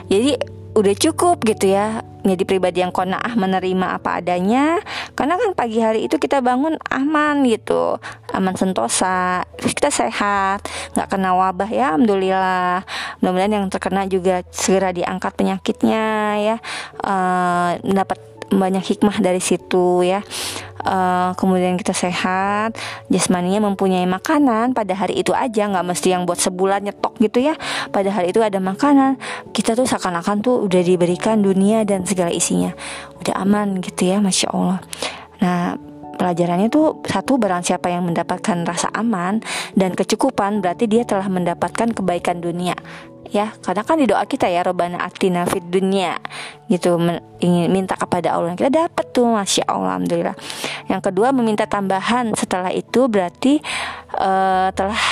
jadi 0.08 0.40
udah 0.74 0.94
cukup 0.98 1.46
gitu 1.46 1.70
ya 1.70 2.02
jadi 2.24 2.42
pribadi 2.48 2.80
yang 2.80 2.88
konaah 2.90 3.36
menerima 3.36 4.00
apa 4.00 4.24
adanya. 4.24 4.80
Karena 5.12 5.36
kan 5.36 5.52
pagi 5.52 5.78
hari 5.78 6.08
itu 6.08 6.16
kita 6.16 6.40
bangun 6.40 6.80
aman 6.88 7.44
gitu 7.44 8.00
aman 8.32 8.56
sentosa 8.58 9.46
kita 9.60 9.92
sehat 9.92 10.66
nggak 10.96 11.08
kena 11.12 11.36
wabah 11.36 11.68
ya 11.68 11.94
alhamdulillah. 11.94 12.82
Mudah-mudahan 13.20 13.52
yang 13.60 13.66
terkena 13.68 14.08
juga 14.08 14.40
segera 14.50 14.90
diangkat 14.90 15.32
penyakitnya 15.36 16.04
ya 16.40 16.56
uh, 17.04 17.76
dapat 17.84 18.33
banyak 18.56 18.82
hikmah 18.82 19.20
dari 19.20 19.40
situ 19.42 20.02
ya. 20.06 20.22
Uh, 20.84 21.32
kemudian 21.40 21.80
kita 21.80 21.96
sehat 21.96 22.76
jasmaninya 23.08 23.72
mempunyai 23.72 24.04
makanan 24.04 24.76
pada 24.76 24.92
hari 24.92 25.16
itu 25.16 25.32
aja 25.32 25.64
nggak 25.64 25.80
mesti 25.80 26.12
yang 26.12 26.28
buat 26.28 26.36
sebulan 26.36 26.84
nyetok 26.84 27.16
gitu 27.24 27.40
ya. 27.40 27.56
Pada 27.88 28.12
hari 28.12 28.36
itu 28.36 28.44
ada 28.44 28.60
makanan 28.60 29.16
kita 29.56 29.72
tuh 29.72 29.88
seakan-akan 29.88 30.44
tuh 30.44 30.68
udah 30.68 30.84
diberikan 30.84 31.40
dunia 31.40 31.88
dan 31.88 32.04
segala 32.04 32.28
isinya. 32.28 32.76
Udah 33.24 33.40
aman 33.40 33.80
gitu 33.80 34.12
ya 34.12 34.20
masya 34.20 34.52
allah. 34.52 34.78
Nah 35.40 35.93
pelajarannya 36.14 36.70
tuh 36.70 37.02
satu 37.04 37.36
barang 37.36 37.66
siapa 37.66 37.90
yang 37.90 38.06
mendapatkan 38.06 38.64
rasa 38.64 38.88
aman 38.94 39.42
dan 39.74 39.92
kecukupan 39.92 40.62
berarti 40.64 40.88
dia 40.88 41.02
telah 41.04 41.26
mendapatkan 41.28 41.92
kebaikan 41.92 42.40
dunia. 42.40 42.74
Ya 43.34 43.50
karena 43.66 43.82
kan 43.82 43.98
di 43.98 44.06
doa 44.06 44.22
kita 44.28 44.46
ya 44.46 44.62
robana 44.62 45.00
atina 45.02 45.42
fid 45.42 45.66
dunia 45.66 46.14
gitu 46.70 47.00
ingin 47.42 47.66
minta 47.72 47.98
kepada 47.98 48.30
Allah. 48.36 48.54
Kita 48.54 48.70
dapat 48.70 49.10
tuh 49.10 49.26
masya 49.26 49.66
Allah 49.66 49.98
alhamdulillah. 49.98 50.36
Yang 50.86 51.02
kedua 51.10 51.34
meminta 51.34 51.66
tambahan. 51.66 52.30
Setelah 52.38 52.70
itu 52.70 53.10
berarti 53.10 53.58
uh, 54.14 54.70
telah 54.70 55.02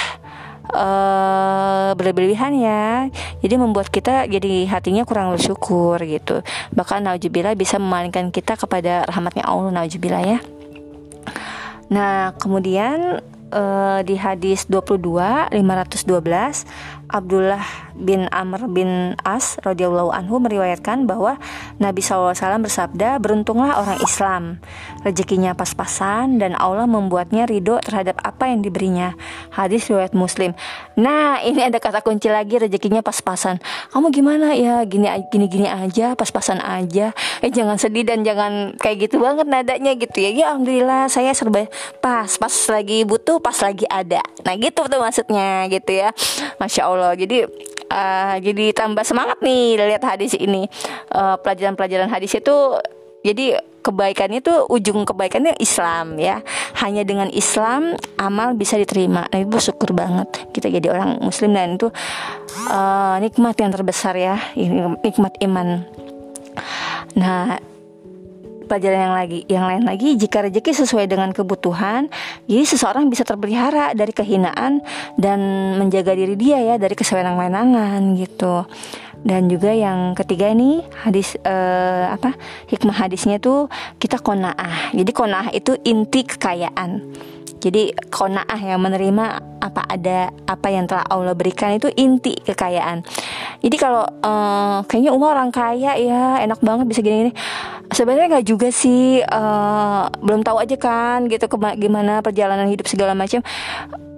uh, 0.71 1.91
berlebihan 1.99 2.55
ya. 2.63 3.11
Jadi 3.43 3.55
membuat 3.59 3.91
kita 3.91 4.31
jadi 4.31 4.71
hatinya 4.71 5.03
kurang 5.03 5.35
bersyukur 5.35 5.99
gitu. 6.07 6.47
Bahkan 6.79 7.03
naujubillah 7.03 7.59
bisa 7.59 7.83
memalingkan 7.83 8.31
kita 8.31 8.55
kepada 8.55 9.03
rahmatnya 9.11 9.43
Allah 9.51 9.83
naujubillah 9.83 10.23
ya 10.23 10.39
nah 11.93 12.33
kemudian 12.41 13.21
uh, 13.53 14.01
di 14.01 14.17
hadis 14.17 14.65
22 14.67 15.53
512 15.53 16.65
Abdullah 17.13 17.92
bin 17.97 18.29
Amr 18.33 18.69
bin 18.69 19.15
As 19.23 19.61
radhiyallahu 19.63 20.13
anhu 20.13 20.41
meriwayatkan 20.41 21.05
bahwa 21.05 21.37
Nabi 21.79 22.01
SAW 22.01 22.35
bersabda, 22.63 23.21
"Beruntunglah 23.21 23.81
orang 23.81 23.99
Islam, 24.03 24.43
rezekinya 25.07 25.53
pas-pasan 25.53 26.41
dan 26.41 26.57
Allah 26.57 26.89
membuatnya 26.89 27.45
ridho 27.47 27.79
terhadap 27.83 28.21
apa 28.25 28.49
yang 28.51 28.65
diberinya." 28.65 29.15
Hadis 29.53 29.89
riwayat 29.89 30.17
Muslim. 30.17 30.57
Nah, 30.97 31.41
ini 31.45 31.65
ada 31.65 31.81
kata 31.81 32.05
kunci 32.05 32.29
lagi 32.29 32.61
rezekinya 32.61 33.01
pas-pasan. 33.01 33.61
Kamu 33.93 34.13
gimana 34.13 34.53
ya? 34.57 34.85
Gini 34.85 35.09
gini 35.33 35.47
gini 35.49 35.69
aja, 35.69 36.13
pas-pasan 36.17 36.61
aja. 36.61 37.17
Eh 37.41 37.51
jangan 37.53 37.77
sedih 37.77 38.05
dan 38.05 38.25
jangan 38.25 38.77
kayak 38.77 39.09
gitu 39.09 39.21
banget 39.21 39.49
nadanya 39.49 39.93
gitu 39.97 40.19
ya. 40.21 40.31
Ya 40.33 40.45
alhamdulillah 40.53 41.09
saya 41.09 41.33
serba 41.33 41.69
pas, 42.01 42.29
pas 42.37 42.55
lagi 42.73 43.05
butuh, 43.05 43.39
pas 43.39 43.57
lagi 43.61 43.85
ada. 43.89 44.21
Nah, 44.45 44.55
gitu 44.57 44.85
tuh 44.89 45.01
maksudnya 45.01 45.69
gitu 45.69 45.93
ya. 45.93 46.11
Masya 46.61 46.83
Allah 46.89 47.13
jadi 47.17 47.47
uh, 47.93 48.37
jadi 48.41 48.73
tambah 48.73 49.05
semangat 49.05 49.45
nih 49.45 49.77
lihat 49.77 50.03
hadis 50.03 50.33
ini. 50.33 50.65
Uh, 51.13 51.37
pelajaran-pelajaran 51.45 52.09
hadis 52.09 52.33
itu 52.33 52.57
jadi 53.23 53.61
kebaikannya 53.83 54.43
itu 54.43 54.55
ujung 54.71 55.05
kebaikannya 55.05 55.55
Islam 55.61 56.17
ya. 56.17 56.41
Hanya 56.81 57.05
dengan 57.05 57.29
Islam 57.29 57.95
amal 58.17 58.57
bisa 58.57 58.81
diterima. 58.81 59.29
Nah 59.29 59.39
ibu 59.39 59.61
syukur 59.61 59.93
banget. 59.93 60.49
Kita 60.51 60.73
jadi 60.73 60.89
orang 60.89 61.21
Muslim 61.21 61.53
dan 61.53 61.77
itu 61.77 61.93
uh, 62.73 63.17
nikmat 63.21 63.55
yang 63.61 63.71
terbesar 63.71 64.17
ya. 64.17 64.41
Nikmat 65.05 65.39
iman. 65.45 65.85
Nah 67.15 67.61
pelajaran 68.73 69.13
yang 69.13 69.17
lagi 69.21 69.41
yang 69.53 69.65
lain 69.69 69.85
lagi 69.85 70.17
jika 70.17 70.49
rezeki 70.49 70.73
sesuai 70.73 71.05
dengan 71.05 71.29
kebutuhan 71.37 72.09
jadi 72.49 72.65
seseorang 72.65 73.13
bisa 73.13 73.21
terpelihara 73.21 73.93
dari 73.93 74.17
kehinaan 74.17 74.81
dan 75.21 75.41
menjaga 75.77 76.17
diri 76.17 76.41
dia 76.41 76.57
ya 76.57 76.81
dari 76.81 76.97
kesewenang-wenangan 76.97 78.01
gitu. 78.17 78.65
Dan 79.23 79.47
juga 79.47 79.71
yang 79.71 80.19
ketiga 80.19 80.51
ini 80.51 80.83
hadis 81.07 81.39
eh, 81.47 82.07
apa 82.11 82.35
hikmah 82.67 83.07
hadisnya 83.07 83.39
tuh 83.39 83.71
kita 84.03 84.19
konaah 84.19 84.91
jadi 84.91 85.11
konaah 85.15 85.55
itu 85.55 85.79
inti 85.87 86.27
kekayaan 86.27 87.07
jadi 87.63 87.95
konaah 88.11 88.59
yang 88.59 88.83
menerima 88.83 89.39
apa 89.63 89.87
ada 89.87 90.35
apa 90.51 90.67
yang 90.67 90.91
telah 90.91 91.07
Allah 91.07 91.39
berikan 91.39 91.71
itu 91.79 91.87
inti 91.95 92.35
kekayaan. 92.43 93.07
Jadi 93.63 93.77
kalau 93.79 94.03
uh, 94.03 94.83
kayaknya 94.91 95.15
umur 95.15 95.39
orang 95.39 95.55
kaya 95.55 95.95
ya 95.95 96.43
enak 96.43 96.59
banget 96.59 96.91
bisa 96.91 97.07
gini-gini. 97.07 97.31
Sebenarnya 97.95 98.35
nggak 98.35 98.47
juga 98.51 98.75
sih 98.75 99.23
uh, 99.23 100.11
belum 100.19 100.43
tahu 100.43 100.59
aja 100.59 100.75
kan 100.75 101.31
gitu 101.31 101.47
gimana 101.79 102.19
perjalanan 102.19 102.67
hidup 102.67 102.91
segala 102.91 103.15
macam 103.15 103.47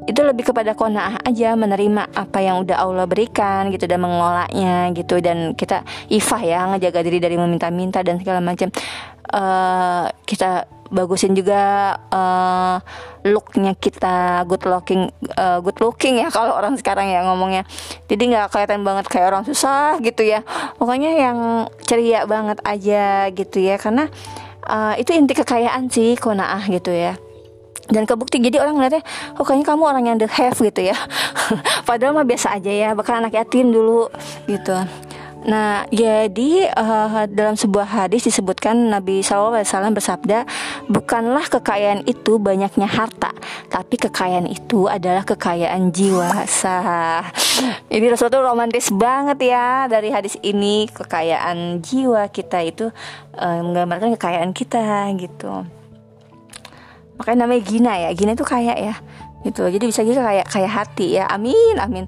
itu 0.05 0.21
lebih 0.21 0.53
kepada 0.53 0.77
kona'ah 0.77 1.25
aja 1.25 1.57
menerima 1.57 2.13
apa 2.13 2.39
yang 2.45 2.61
udah 2.61 2.77
Allah 2.77 3.09
berikan 3.09 3.73
gitu 3.73 3.89
dan 3.89 4.05
mengolahnya 4.05 4.93
gitu 4.93 5.17
dan 5.25 5.57
kita 5.57 5.81
ifah 6.13 6.43
ya 6.45 6.61
ngejaga 6.73 7.01
diri 7.01 7.19
dari 7.25 7.37
meminta-minta 7.41 8.05
dan 8.05 8.21
segala 8.21 8.45
macam 8.45 8.69
uh, 9.33 10.13
kita 10.29 10.69
bagusin 10.93 11.33
juga 11.33 11.95
uh, 12.11 12.77
looknya 13.25 13.73
kita. 13.77 14.45
Good 14.45 14.69
looking 14.69 15.09
uh, 15.37 15.59
good 15.65 15.79
looking 15.81 16.21
ya 16.21 16.29
kalau 16.37 16.57
orang 16.57 16.77
sekarang 16.77 17.09
ya 17.09 17.25
ngomongnya. 17.25 17.63
Jadi 18.11 18.23
nggak 18.35 18.53
kelihatan 18.53 18.83
banget 18.83 19.07
kayak 19.09 19.33
orang 19.33 19.45
susah 19.49 19.97
gitu 20.01 20.25
ya. 20.25 20.45
Pokoknya 20.77 21.11
yang 21.17 21.39
ceria 21.85 22.29
banget 22.29 22.59
aja 22.65 23.29
gitu 23.33 23.59
ya. 23.63 23.81
Karena 23.81 24.11
uh, 24.69 24.95
itu 25.01 25.15
inti 25.15 25.33
kekayaan 25.33 25.89
sih 25.89 26.19
konaah 26.21 26.65
gitu 26.69 26.93
ya. 26.93 27.17
Dan 27.85 28.09
kebukti 28.09 28.41
jadi 28.41 28.65
orang 28.65 28.81
ngeliatnya 28.81 29.05
oh 29.37 29.45
kayaknya 29.45 29.77
kamu 29.77 29.83
orang 29.85 30.05
yang 30.09 30.17
the 30.17 30.25
have 30.25 30.57
gitu 30.57 30.89
ya. 30.89 30.97
Padahal 31.89 32.17
mah 32.17 32.25
biasa 32.25 32.57
aja 32.57 32.73
ya 32.73 32.89
bakal 32.97 33.21
anak 33.21 33.37
yatim 33.37 33.69
dulu 33.69 34.09
gitu 34.49 34.73
Nah, 35.45 35.85
jadi 35.93 36.73
uh, 36.73 37.29
dalam 37.29 37.53
sebuah 37.53 37.85
hadis 37.85 38.25
disebutkan 38.25 38.89
Nabi 38.89 39.21
SAW 39.21 39.93
bersabda, 39.93 40.49
bukanlah 40.89 41.45
kekayaan 41.53 42.09
itu 42.09 42.41
banyaknya 42.41 42.89
harta, 42.89 43.29
tapi 43.69 44.01
kekayaan 44.01 44.49
itu 44.49 44.89
adalah 44.89 45.21
kekayaan 45.29 45.93
jiwa. 45.93 46.49
Sah. 46.49 47.29
Ini 47.93 48.09
Rasulullah 48.09 48.57
romantis 48.57 48.89
banget 48.89 49.53
ya 49.53 49.85
dari 49.85 50.09
hadis 50.09 50.41
ini 50.41 50.89
kekayaan 50.89 51.85
jiwa 51.85 52.27
kita 52.33 52.65
itu 52.65 52.89
uh, 53.37 53.61
menggambarkan 53.61 54.17
kekayaan 54.17 54.57
kita 54.57 55.13
gitu 55.21 55.65
makanya 57.15 57.47
namanya 57.47 57.63
Gina 57.63 57.93
ya 57.95 58.11
Gina 58.15 58.35
itu 58.35 58.47
kayak 58.47 58.79
ya 58.79 58.95
gitu 59.45 59.69
jadi 59.69 59.85
bisa 59.85 60.01
juga 60.03 60.25
kayak 60.25 60.47
kayak 60.49 60.73
hati 60.73 61.21
ya. 61.21 61.29
Amin 61.29 61.77
amin. 61.77 62.05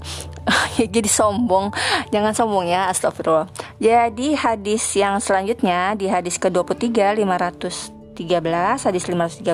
Jadi 0.95 1.11
sombong. 1.11 1.75
Jangan 2.15 2.33
sombong 2.33 2.71
ya 2.71 2.87
astagfirullah. 2.89 3.51
Jadi 3.83 4.39
hadis 4.39 4.83
yang 4.95 5.19
selanjutnya 5.19 5.99
di 5.99 6.07
hadis 6.07 6.39
ke 6.39 6.49
23 6.49 7.19
513 7.19 8.87
hadis 8.87 9.03
513 9.11 9.45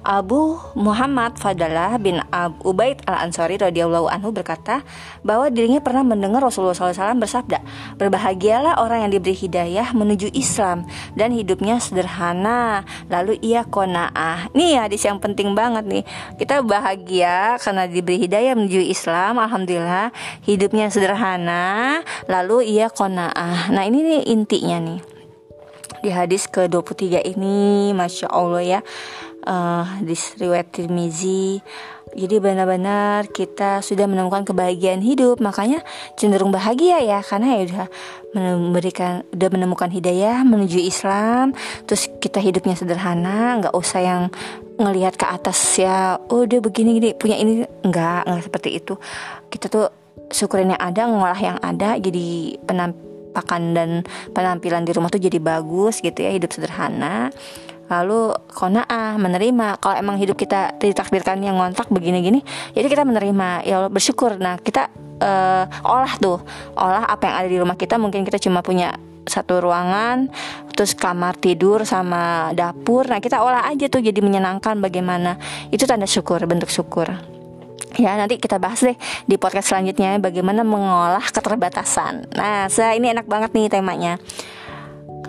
Abu 0.00 0.56
Muhammad 0.80 1.36
Fadalah 1.36 2.00
bin 2.00 2.24
Abu 2.32 2.72
Ubaid 2.72 3.04
al 3.04 3.28
Ansari 3.28 3.60
radhiyallahu 3.60 4.08
anhu 4.08 4.32
berkata 4.32 4.80
bahwa 5.20 5.52
dirinya 5.52 5.84
pernah 5.84 6.00
mendengar 6.00 6.40
Rasulullah 6.40 6.72
SAW 6.72 7.20
bersabda, 7.20 7.60
berbahagialah 8.00 8.80
orang 8.80 9.04
yang 9.04 9.12
diberi 9.12 9.36
hidayah 9.36 9.92
menuju 9.92 10.32
Islam 10.32 10.88
dan 11.12 11.36
hidupnya 11.36 11.76
sederhana, 11.76 12.88
lalu 13.12 13.36
ia 13.44 13.68
konaah. 13.68 14.48
Nih 14.56 14.80
hadis 14.80 15.04
yang 15.04 15.20
penting 15.20 15.52
banget 15.52 15.84
nih. 15.84 16.04
Kita 16.40 16.64
bahagia 16.64 17.60
karena 17.60 17.84
diberi 17.84 18.24
hidayah 18.24 18.56
menuju 18.56 18.80
Islam, 18.80 19.36
alhamdulillah 19.36 20.16
hidupnya 20.48 20.88
sederhana, 20.88 22.00
lalu 22.24 22.72
ia 22.72 22.88
konaah. 22.88 23.68
Nah 23.68 23.84
ini 23.84 24.00
nih 24.00 24.22
intinya 24.32 24.80
nih 24.80 25.00
di 26.00 26.08
hadis 26.08 26.48
ke-23 26.48 27.36
ini 27.36 27.92
Masya 27.92 28.32
Allah 28.32 28.64
ya 28.64 28.80
uh, 29.46 29.86
di 30.02 30.14
riwayat 30.16 30.68
Tirmizi. 30.72 31.60
Jadi 32.10 32.42
benar-benar 32.42 33.30
kita 33.30 33.86
sudah 33.86 34.10
menemukan 34.10 34.42
kebahagiaan 34.42 34.98
hidup, 34.98 35.38
makanya 35.38 35.78
cenderung 36.18 36.50
bahagia 36.50 36.98
ya 37.06 37.22
karena 37.22 37.54
ya 37.54 37.70
udah 37.70 37.86
memberikan 38.34 39.22
udah 39.30 39.48
menemukan 39.54 39.86
hidayah 39.94 40.42
menuju 40.42 40.82
Islam, 40.82 41.54
terus 41.86 42.10
kita 42.18 42.42
hidupnya 42.42 42.74
sederhana, 42.74 43.62
nggak 43.62 43.74
usah 43.78 44.02
yang 44.02 44.22
ngelihat 44.74 45.14
ke 45.14 45.22
atas 45.22 45.58
ya, 45.78 46.18
oh 46.34 46.42
dia 46.50 46.58
begini 46.58 46.98
gini 46.98 47.08
punya 47.14 47.38
ini 47.38 47.62
nggak 47.86 48.20
nggak 48.26 48.42
seperti 48.42 48.82
itu. 48.82 48.98
Kita 49.46 49.70
tuh 49.70 49.86
syukurin 50.34 50.74
yang 50.74 50.82
ada, 50.82 51.06
ngolah 51.06 51.38
yang 51.38 51.62
ada, 51.62 51.94
jadi 51.94 52.58
penampakan 52.66 53.62
dan 53.70 53.90
penampilan 54.34 54.82
di 54.82 54.90
rumah 54.98 55.14
tuh 55.14 55.22
jadi 55.22 55.38
bagus 55.38 56.02
gitu 56.02 56.26
ya, 56.26 56.34
hidup 56.34 56.50
sederhana 56.50 57.30
lalu 57.90 58.30
kona'ah 58.54 59.18
menerima. 59.18 59.82
Kalau 59.82 59.98
emang 59.98 60.16
hidup 60.16 60.38
kita 60.38 60.78
ditakdirkan 60.78 61.42
yang 61.42 61.58
ngontrak 61.58 61.90
begini-gini 61.90 62.40
jadi 62.72 62.86
kita 62.86 63.02
menerima. 63.02 63.66
Ya 63.66 63.90
bersyukur. 63.90 64.38
Nah 64.38 64.56
kita 64.62 64.88
uh, 65.20 65.66
olah 65.82 66.14
tuh. 66.22 66.38
Olah 66.78 67.10
apa 67.10 67.26
yang 67.26 67.34
ada 67.36 67.48
di 67.50 67.58
rumah 67.58 67.74
kita. 67.74 67.98
Mungkin 67.98 68.22
kita 68.22 68.38
cuma 68.38 68.62
punya 68.62 68.94
satu 69.28 69.60
ruangan 69.62 70.32
terus 70.72 70.96
kamar 70.96 71.36
tidur 71.36 71.82
sama 71.84 72.54
dapur. 72.56 73.04
Nah 73.10 73.18
kita 73.18 73.42
olah 73.42 73.68
aja 73.68 73.90
tuh 73.90 74.00
jadi 74.00 74.22
menyenangkan 74.22 74.78
bagaimana. 74.78 75.36
Itu 75.74 75.84
tanda 75.84 76.06
syukur 76.06 76.40
bentuk 76.46 76.70
syukur. 76.70 77.10
Ya 77.98 78.14
nanti 78.14 78.38
kita 78.38 78.62
bahas 78.62 78.86
deh 78.86 78.94
di 79.26 79.34
podcast 79.34 79.74
selanjutnya 79.74 80.14
bagaimana 80.22 80.62
mengolah 80.62 81.26
keterbatasan. 81.26 82.30
Nah, 82.38 82.70
saya 82.70 82.94
ini 82.94 83.10
enak 83.10 83.26
banget 83.26 83.50
nih 83.50 83.66
temanya. 83.66 84.14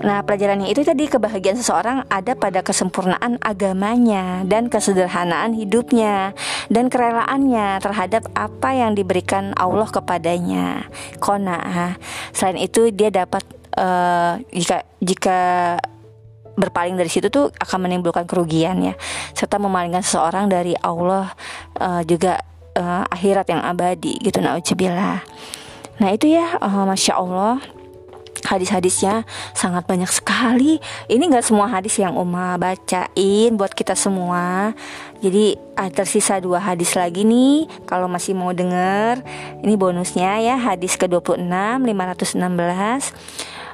Nah, 0.01 0.25
pelajarannya 0.25 0.73
itu 0.73 0.81
tadi 0.81 1.05
kebahagiaan 1.05 1.61
seseorang 1.61 2.09
ada 2.09 2.33
pada 2.33 2.65
kesempurnaan 2.65 3.37
agamanya 3.37 4.41
dan 4.49 4.65
kesederhanaan 4.65 5.53
hidupnya 5.53 6.33
dan 6.73 6.89
kerelaannya 6.89 7.77
terhadap 7.85 8.25
apa 8.33 8.69
yang 8.73 8.97
diberikan 8.97 9.53
Allah 9.53 9.85
kepadanya. 9.89 10.89
Kona. 11.21 11.97
Selain 12.33 12.57
itu 12.57 12.89
dia 12.89 13.13
dapat 13.13 13.45
uh, 13.77 14.41
jika 14.49 14.83
jika 14.99 15.39
berpaling 16.57 16.99
dari 16.99 17.07
situ 17.07 17.31
tuh 17.31 17.53
akan 17.57 17.87
menimbulkan 17.87 18.27
kerugian 18.27 18.83
ya 18.83 18.93
serta 19.31 19.55
memalingkan 19.55 20.03
seseorang 20.03 20.51
dari 20.51 20.75
Allah 20.83 21.31
uh, 21.79 22.03
juga 22.03 22.43
uh, 22.75 23.07
akhirat 23.07 23.47
yang 23.53 23.61
abadi 23.63 24.19
gitu 24.19 24.43
nauzubillah. 24.43 25.23
Nah, 26.01 26.09
itu 26.09 26.33
ya 26.33 26.57
uh, 26.57 26.83
Masya 26.89 27.13
Allah 27.21 27.61
hadis-hadisnya 28.45 29.23
sangat 29.53 29.85
banyak 29.85 30.09
sekali. 30.09 30.77
Ini 31.07 31.23
nggak 31.31 31.45
semua 31.45 31.67
hadis 31.69 31.97
yang 31.99 32.17
Uma 32.17 32.57
bacain 32.57 33.55
buat 33.57 33.73
kita 33.73 33.93
semua. 33.97 34.73
Jadi 35.21 35.57
tersisa 35.93 36.37
dua 36.41 36.61
hadis 36.61 36.93
lagi 36.93 37.25
nih. 37.25 37.69
Kalau 37.85 38.05
masih 38.09 38.33
mau 38.37 38.53
denger, 38.53 39.21
ini 39.61 39.73
bonusnya 39.77 40.41
ya 40.41 40.55
hadis 40.57 40.97
ke-26 40.97 41.41
516. 41.45 42.37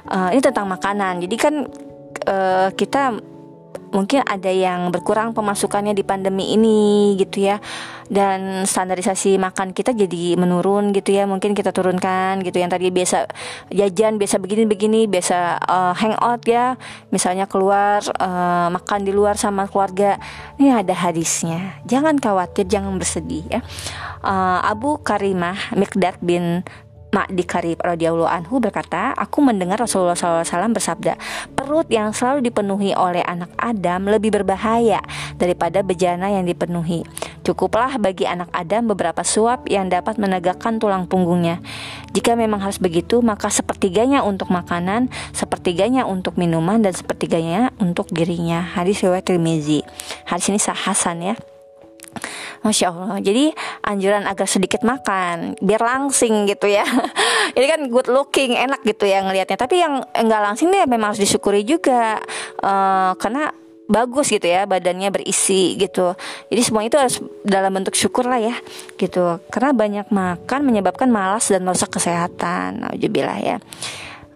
Uh, 0.08 0.28
ini 0.32 0.40
tentang 0.40 0.66
makanan. 0.68 1.20
Jadi 1.20 1.36
kan 1.36 1.54
uh, 2.28 2.68
kita 2.72 3.20
mungkin 3.92 4.24
ada 4.24 4.48
yang 4.48 4.88
berkurang 4.92 5.32
pemasukannya 5.32 5.92
di 5.92 6.04
pandemi 6.04 6.54
ini 6.54 7.14
gitu 7.20 7.48
ya. 7.48 7.60
Dan 8.08 8.64
standarisasi 8.64 9.36
makan 9.36 9.76
kita 9.76 9.92
jadi 9.92 10.36
menurun 10.40 10.96
gitu 10.96 11.12
ya. 11.12 11.28
Mungkin 11.28 11.52
kita 11.52 11.76
turunkan 11.76 12.40
gitu. 12.40 12.56
Yang 12.56 12.80
tadi 12.80 12.86
biasa 12.88 13.18
jajan 13.68 14.16
biasa 14.16 14.36
begini-begini 14.40 15.04
biasa 15.06 15.60
uh, 15.60 15.94
hangout 15.96 16.42
ya. 16.48 16.80
Misalnya 17.12 17.44
keluar 17.44 18.00
uh, 18.16 18.72
makan 18.72 19.04
di 19.04 19.12
luar 19.12 19.36
sama 19.36 19.68
keluarga. 19.68 20.16
Ini 20.56 20.80
ada 20.80 20.94
hadisnya. 20.96 21.80
Jangan 21.84 22.16
khawatir 22.16 22.64
jangan 22.64 22.96
bersedih 22.96 23.44
ya. 23.48 23.60
Uh, 24.24 24.64
Abu 24.64 24.98
Karimah 24.98 25.76
Mikdad 25.76 26.18
bin 26.24 26.66
Ma'di 27.18 27.42
Karib 27.42 27.82
radhiyallahu 27.82 28.30
anhu 28.30 28.62
berkata, 28.62 29.10
aku 29.18 29.42
mendengar 29.42 29.82
Rasulullah 29.82 30.14
SAW 30.14 30.70
bersabda, 30.70 31.18
perut 31.58 31.90
yang 31.90 32.14
selalu 32.14 32.46
dipenuhi 32.46 32.94
oleh 32.94 33.26
anak 33.26 33.50
Adam 33.58 34.06
lebih 34.06 34.30
berbahaya 34.30 35.02
daripada 35.34 35.82
bejana 35.82 36.30
yang 36.30 36.46
dipenuhi. 36.46 37.02
Cukuplah 37.42 37.98
bagi 37.98 38.22
anak 38.22 38.54
Adam 38.54 38.94
beberapa 38.94 39.26
suap 39.26 39.66
yang 39.66 39.90
dapat 39.90 40.14
menegakkan 40.14 40.78
tulang 40.78 41.10
punggungnya. 41.10 41.58
Jika 42.14 42.38
memang 42.38 42.62
harus 42.62 42.78
begitu, 42.78 43.18
maka 43.18 43.50
sepertiganya 43.50 44.22
untuk 44.22 44.54
makanan, 44.54 45.10
sepertiganya 45.34 46.06
untuk 46.06 46.38
minuman, 46.38 46.78
dan 46.86 46.94
sepertiganya 46.94 47.74
untuk 47.82 48.06
dirinya. 48.14 48.62
Hadis 48.62 49.02
riwayat 49.02 49.26
Tirmizi. 49.26 49.82
Hadis 50.22 50.54
ini 50.54 50.62
sah 50.62 50.76
Hasan 50.76 51.24
ya. 51.24 51.34
Masya 52.62 52.90
Allah 52.90 53.18
Jadi 53.22 53.50
anjuran 53.86 54.24
agar 54.26 54.46
sedikit 54.48 54.82
makan 54.82 55.58
Biar 55.62 55.82
langsing 55.82 56.46
gitu 56.50 56.66
ya. 56.70 56.84
Ini 57.56 57.66
kan 57.66 57.80
good 57.90 58.08
looking 58.10 58.54
Enak 58.58 58.82
gitu 58.84 59.06
ya 59.06 59.22
ngelihatnya. 59.22 59.58
Tapi 59.58 59.80
yang 59.80 60.02
enggak 60.14 60.42
langsing 60.42 60.68
nih 60.70 60.86
memang 60.86 61.14
harus 61.14 61.22
disyukuri 61.22 61.62
juga. 61.62 62.18
Uh, 62.60 63.14
Karena 63.18 63.50
bagus 63.88 64.28
gitu 64.28 64.44
ya 64.44 64.68
badannya 64.68 65.08
berisi 65.08 65.74
gitu. 65.80 66.12
Jadi 66.52 66.62
semua 66.62 66.84
itu 66.84 67.00
harus 67.00 67.24
dalam 67.42 67.72
bentuk 67.72 67.96
syukur 67.96 68.28
lah 68.28 68.38
ya 68.38 68.54
gitu. 69.00 69.40
Karena 69.48 69.72
banyak 69.72 70.06
makan 70.12 70.60
menyebabkan 70.68 71.08
malas 71.08 71.48
dan 71.48 71.64
merusak 71.64 71.88
kesehatan. 71.96 72.84
Alhamdulillah 72.84 73.40
ya 73.40 73.56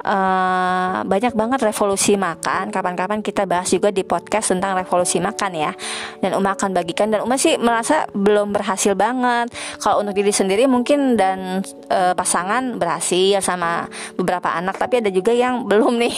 uh, 0.03 1.07
banyak 1.07 1.35
banget 1.35 1.61
revolusi 1.63 2.19
makan. 2.19 2.69
Kapan-kapan 2.75 3.23
kita 3.23 3.47
bahas 3.47 3.71
juga 3.71 3.95
di 3.95 4.03
podcast 4.03 4.55
tentang 4.55 4.77
revolusi 4.77 5.23
makan 5.23 5.51
ya. 5.55 5.73
Dan 6.19 6.37
Uma 6.39 6.55
akan 6.55 6.75
bagikan 6.75 7.11
dan 7.11 7.23
Uma 7.23 7.39
sih 7.39 7.57
merasa 7.59 8.07
belum 8.13 8.55
berhasil 8.55 8.95
banget. 8.99 9.51
Kalau 9.79 10.03
untuk 10.03 10.15
diri 10.15 10.35
sendiri 10.35 10.67
mungkin 10.67 11.15
dan 11.15 11.63
uh, 11.91 12.13
pasangan 12.15 12.77
berhasil 12.77 13.41
sama 13.43 13.87
beberapa 14.19 14.51
anak, 14.53 14.79
tapi 14.79 15.01
ada 15.01 15.11
juga 15.11 15.31
yang 15.33 15.65
belum 15.71 15.99
nih. 15.99 16.17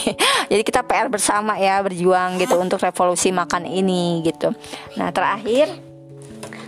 Jadi 0.51 0.63
kita 0.65 0.81
PR 0.85 1.07
bersama 1.09 1.57
ya 1.57 1.81
berjuang 1.81 2.41
gitu 2.41 2.57
untuk 2.59 2.81
revolusi 2.81 3.29
makan 3.29 3.69
ini 3.69 4.25
gitu. 4.25 4.51
Nah 4.97 5.13
terakhir 5.13 5.69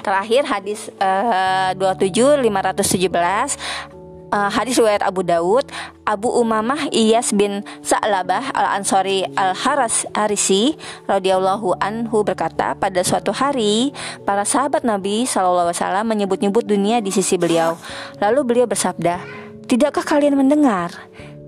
terakhir 0.08 0.48
hadis 0.48 0.88
uh, 1.04 1.76
27 1.76 2.40
517 2.40 3.97
uh, 4.32 4.50
hadis 4.52 4.80
riwayat 4.80 5.04
Abu 5.04 5.24
Daud 5.24 5.68
Abu 6.08 6.32
Umamah 6.32 6.88
Iyas 6.92 7.36
bin 7.36 7.64
Sa'labah 7.84 8.56
al 8.56 8.80
Ansori 8.80 9.28
al 9.36 9.52
Haras 9.56 10.08
Harisi 10.16 10.76
radhiyallahu 11.08 11.76
anhu 11.84 12.24
berkata 12.24 12.76
pada 12.80 13.04
suatu 13.04 13.36
hari 13.36 13.92
para 14.24 14.48
sahabat 14.48 14.88
Nabi 14.88 15.28
Wasallam 15.28 16.08
menyebut-nyebut 16.08 16.64
dunia 16.64 17.04
di 17.04 17.12
sisi 17.12 17.36
beliau. 17.36 17.76
Lalu 18.24 18.40
beliau 18.48 18.68
bersabda 18.68 19.20
tidakkah 19.68 20.04
kalian 20.04 20.40
mendengar? 20.40 20.96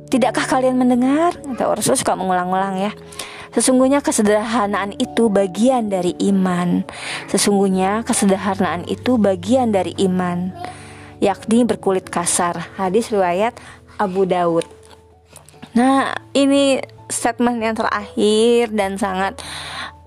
Tidakkah 0.10 0.44
kalian 0.50 0.76
mendengar 0.76 1.38
atau 1.56 1.72
Rasul 1.72 1.96
suka 1.96 2.18
mengulang-ulang 2.18 2.82
ya. 2.82 2.92
Sesungguhnya 3.50 4.02
kesederhanaan 4.02 4.94
itu 4.98 5.26
bagian 5.30 5.90
dari 5.90 6.14
iman. 6.30 6.86
Sesungguhnya 7.30 8.06
kesederhanaan 8.06 8.86
itu 8.86 9.18
bagian 9.18 9.74
dari 9.74 9.94
iman 10.06 10.54
yakni 11.20 11.68
berkulit 11.68 12.08
kasar. 12.08 12.76
Hadis 12.76 13.12
riwayat 13.12 13.56
Abu 14.00 14.24
Daud. 14.28 14.66
Nah, 15.76 16.18
ini 16.34 16.82
statement 17.10 17.60
yang 17.62 17.76
terakhir 17.78 18.72
dan 18.74 18.96
sangat 18.96 19.38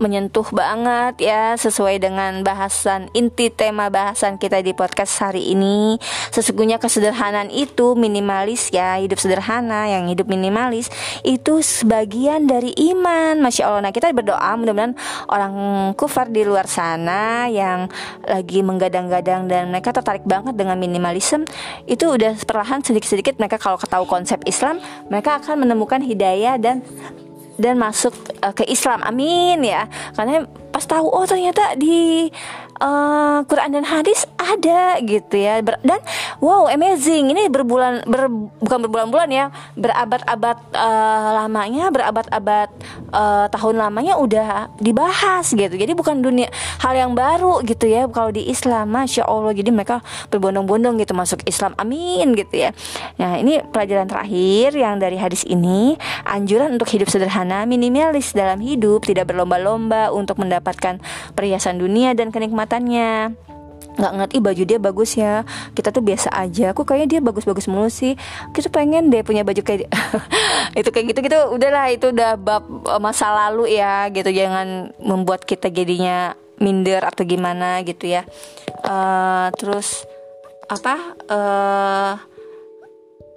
menyentuh 0.03 0.44
banget 0.50 1.22
ya 1.22 1.55
sesuai 1.55 2.03
dengan 2.03 2.42
bahasan 2.42 3.07
inti 3.14 3.55
tema 3.55 3.86
bahasan 3.86 4.34
kita 4.42 4.59
di 4.59 4.74
podcast 4.74 5.22
hari 5.22 5.55
ini. 5.55 6.03
Sesungguhnya 6.34 6.82
kesederhanaan 6.82 7.55
itu 7.55 7.94
minimalis 7.94 8.74
ya, 8.74 8.98
hidup 8.98 9.22
sederhana 9.22 9.86
yang 9.86 10.11
hidup 10.11 10.26
minimalis 10.26 10.90
itu 11.22 11.62
sebagian 11.62 12.50
dari 12.50 12.74
iman. 12.90 13.38
Masya 13.38 13.62
Allah. 13.70 13.82
Nah 13.86 13.92
kita 13.94 14.11
berdoa 14.11 14.50
mudah-mudahan 14.59 14.98
orang 15.30 15.55
kufar 15.94 16.26
di 16.26 16.42
luar 16.42 16.66
sana 16.66 17.46
yang 17.46 17.86
lagi 18.26 18.66
menggadang-gadang 18.66 19.46
dan 19.46 19.70
mereka 19.70 19.94
tertarik 19.94 20.26
banget 20.26 20.59
dengan 20.59 20.74
minimalisme 20.74 21.46
itu 21.86 22.11
udah 22.11 22.34
perlahan 22.42 22.82
sedikit-sedikit 22.82 23.38
mereka 23.38 23.61
kalau 23.61 23.78
ketahui 23.78 24.09
konsep 24.11 24.42
Islam 24.48 24.82
mereka 25.07 25.38
akan 25.38 25.62
menemukan 25.68 26.03
hidayah 26.03 26.59
dan 26.59 26.82
dan 27.61 27.76
masuk 27.80 28.14
uh, 28.40 28.53
ke 28.55 28.64
Islam. 28.68 29.05
Amin 29.05 29.61
ya. 29.64 29.88
Karena 30.16 30.46
pas 30.72 30.84
tahu 30.84 31.07
oh 31.09 31.26
ternyata 31.28 31.76
di 31.76 32.28
uh, 32.83 33.39
Quran 33.47 33.78
dan 33.78 33.85
hadis 33.87 34.26
ada 34.37 34.99
gitu 35.01 35.39
ya. 35.39 35.62
Ber 35.62 35.78
dan 35.87 36.03
wow 36.43 36.66
amazing. 36.66 37.30
Ini 37.30 37.47
berbulan 37.49 38.05
ber, 38.05 38.26
bukan 38.59 38.78
berbulan-bulan 38.89 39.28
ya. 39.30 39.45
Berabad-abad 39.78 40.59
uh, 40.74 41.28
lamanya 41.43 41.95
berabad-abad 41.95 42.68
uh, 43.14 43.47
tahun 43.49 43.78
lamanya 43.78 44.18
udah 44.18 44.74
dibahas 44.83 45.55
gitu. 45.55 45.72
Jadi 45.72 45.95
bukan 45.95 46.18
dunia 46.20 46.51
hal 46.83 46.99
yang 46.99 47.14
baru 47.14 47.62
gitu 47.62 47.87
ya. 47.87 48.11
Kalau 48.11 48.35
di 48.35 48.51
Islam 48.51 48.91
masya 48.91 49.24
Allah. 49.24 49.55
Jadi 49.55 49.70
mereka 49.70 50.03
berbondong-bondong 50.35 50.99
gitu 50.99 51.14
masuk 51.14 51.47
Islam. 51.47 51.78
Amin 51.78 52.35
gitu 52.35 52.66
ya. 52.66 52.74
Nah 53.22 53.39
ini 53.39 53.62
pelajaran 53.62 54.11
terakhir 54.11 54.74
yang 54.74 54.99
dari 54.99 55.16
hadis 55.16 55.47
ini. 55.47 55.95
Anjuran 56.26 56.74
untuk 56.74 56.91
hidup 56.91 57.07
sederhana 57.07 57.62
minimalis 57.68 58.35
dalam 58.35 58.59
hidup 58.59 59.07
tidak 59.07 59.30
berlomba-lomba 59.30 60.11
untuk 60.11 60.41
mendapatkan 60.41 60.99
perhiasan 61.37 61.78
dunia 61.78 62.16
dan 62.16 62.33
kenikmatan 62.33 62.72
kelihatannya 62.73 63.37
nggak 63.93 64.12
ngerti 64.16 64.37
baju 64.41 64.62
dia 64.64 64.79
bagus 64.81 65.11
ya. 65.20 65.45
Kita 65.77 65.93
tuh 65.93 66.01
biasa 66.01 66.33
aja. 66.33 66.73
Aku 66.73 66.89
kayaknya 66.89 67.09
dia 67.12 67.20
bagus-bagus 67.20 67.68
mulu 67.68 67.93
sih. 67.93 68.16
Kita 68.57 68.73
pengen 68.73 69.12
deh 69.12 69.20
punya 69.20 69.45
baju 69.45 69.61
kayak 69.61 69.93
itu 70.81 70.89
kayak 70.89 71.12
gitu 71.12 71.20
gitu 71.29 71.39
udahlah 71.53 71.93
itu 71.93 72.09
udah 72.09 72.41
bab 72.41 72.64
eh, 72.89 73.01
masa 73.05 73.29
lalu 73.29 73.77
ya 73.77 74.09
gitu. 74.09 74.33
Jangan 74.33 74.97
membuat 74.97 75.45
kita 75.45 75.68
jadinya 75.68 76.33
minder 76.57 77.05
atau 77.05 77.29
gimana 77.29 77.85
gitu 77.85 78.09
ya. 78.09 78.25
Uh, 78.81 79.53
terus 79.61 80.09
apa 80.73 80.97
uh, 81.29 82.16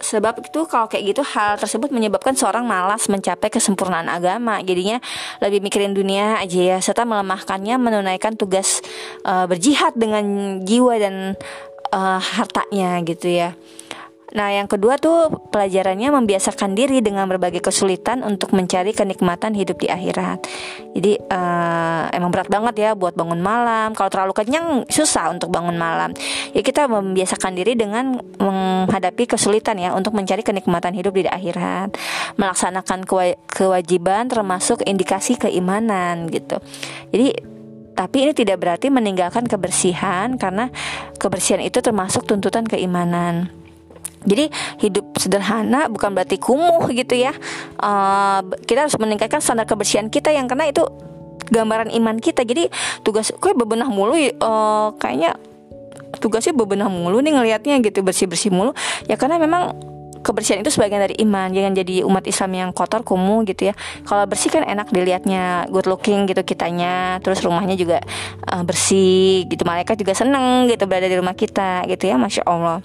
sebab 0.05 0.45
itu 0.45 0.61
kalau 0.69 0.85
kayak 0.85 1.15
gitu 1.15 1.25
hal 1.25 1.57
tersebut 1.57 1.89
menyebabkan 1.89 2.37
seorang 2.37 2.61
malas 2.69 3.09
mencapai 3.09 3.49
kesempurnaan 3.49 4.05
agama. 4.05 4.61
Jadinya 4.61 5.01
lebih 5.41 5.65
mikirin 5.65 5.97
dunia 5.97 6.37
aja 6.37 6.75
ya 6.75 6.77
serta 6.77 7.09
melemahkannya 7.09 7.75
menunaikan 7.81 8.37
tugas 8.37 8.85
uh, 9.25 9.49
berjihad 9.49 9.97
dengan 9.97 10.59
jiwa 10.61 11.01
dan 11.01 11.15
uh, 11.89 12.19
hartanya 12.21 13.01
gitu 13.01 13.33
ya 13.33 13.57
Nah, 14.33 14.49
yang 14.49 14.65
kedua 14.65 14.97
tuh 14.97 15.29
pelajarannya 15.53 16.09
membiasakan 16.09 16.73
diri 16.73 16.97
dengan 17.05 17.29
berbagai 17.29 17.61
kesulitan 17.61 18.25
untuk 18.25 18.57
mencari 18.57 18.89
kenikmatan 18.89 19.53
hidup 19.53 19.77
di 19.77 19.85
akhirat. 19.85 20.49
Jadi 20.97 21.21
uh, 21.29 22.09
emang 22.09 22.33
berat 22.33 22.49
banget 22.49 22.75
ya 22.81 22.91
buat 22.97 23.13
bangun 23.13 23.37
malam. 23.37 23.93
Kalau 23.93 24.09
terlalu 24.09 24.33
kenyang 24.33 24.89
susah 24.89 25.29
untuk 25.29 25.53
bangun 25.53 25.77
malam. 25.77 26.09
Ya 26.57 26.65
kita 26.65 26.89
membiasakan 26.89 27.53
diri 27.53 27.77
dengan 27.77 28.17
menghadapi 28.41 29.29
kesulitan 29.29 29.77
ya 29.77 29.93
untuk 29.93 30.17
mencari 30.17 30.41
kenikmatan 30.41 30.97
hidup 30.97 31.13
di 31.13 31.29
akhirat. 31.29 31.93
Melaksanakan 32.41 33.05
kewajiban 33.45 34.25
termasuk 34.25 34.81
indikasi 34.89 35.37
keimanan 35.37 36.33
gitu. 36.33 36.57
Jadi 37.13 37.55
tapi 37.95 38.27
ini 38.27 38.35
tidak 38.35 38.59
berarti 38.59 38.91
meninggalkan 38.91 39.47
kebersihan 39.47 40.35
karena 40.35 40.67
kebersihan 41.15 41.63
itu 41.63 41.79
termasuk 41.79 42.27
tuntutan 42.27 42.67
keimanan. 42.67 43.64
Jadi 44.25 44.49
hidup 44.81 45.15
sederhana 45.17 45.87
bukan 45.87 46.11
berarti 46.11 46.41
kumuh 46.41 46.85
gitu 46.91 47.15
ya. 47.15 47.31
Uh, 47.79 48.41
kita 48.65 48.89
harus 48.89 48.97
meningkatkan 48.97 49.39
standar 49.39 49.69
kebersihan 49.69 50.09
kita 50.09 50.33
yang 50.33 50.49
karena 50.49 50.69
itu 50.69 50.83
gambaran 51.49 51.93
iman 51.93 52.17
kita. 52.17 52.41
Jadi 52.43 52.67
tugas 53.05 53.31
kue 53.37 53.53
bebenah 53.53 53.87
mulu 53.87 54.17
uh, 54.17 54.91
kayaknya 54.97 55.37
tugasnya 56.17 56.55
bebenah 56.55 56.89
mulu 56.89 57.21
nih 57.21 57.33
ngelihatnya 57.37 57.79
gitu 57.85 58.01
bersih 58.01 58.25
bersih 58.25 58.49
mulu. 58.49 58.73
Ya 59.05 59.15
karena 59.15 59.37
memang 59.37 59.77
kebersihan 60.25 60.65
itu 60.65 60.73
sebagian 60.73 61.05
dari 61.05 61.21
iman 61.21 61.53
jangan 61.53 61.77
jadi 61.77 62.01
umat 62.01 62.25
Islam 62.25 62.51
yang 62.57 62.69
kotor 62.73 63.05
kumuh 63.05 63.45
gitu 63.45 63.69
ya 63.69 63.77
kalau 64.09 64.25
bersih 64.25 64.49
kan 64.49 64.65
enak 64.65 64.89
dilihatnya 64.89 65.69
good 65.69 65.85
looking 65.85 66.25
gitu 66.25 66.41
kitanya 66.41 67.21
terus 67.21 67.45
rumahnya 67.45 67.77
juga 67.77 68.01
uh, 68.49 68.65
bersih 68.65 69.45
gitu 69.45 69.61
malaikat 69.61 70.01
juga 70.01 70.17
seneng 70.17 70.65
gitu 70.65 70.89
berada 70.89 71.05
di 71.05 71.13
rumah 71.13 71.37
kita 71.37 71.85
gitu 71.85 72.09
ya 72.09 72.17
masya 72.17 72.41
Allah 72.49 72.81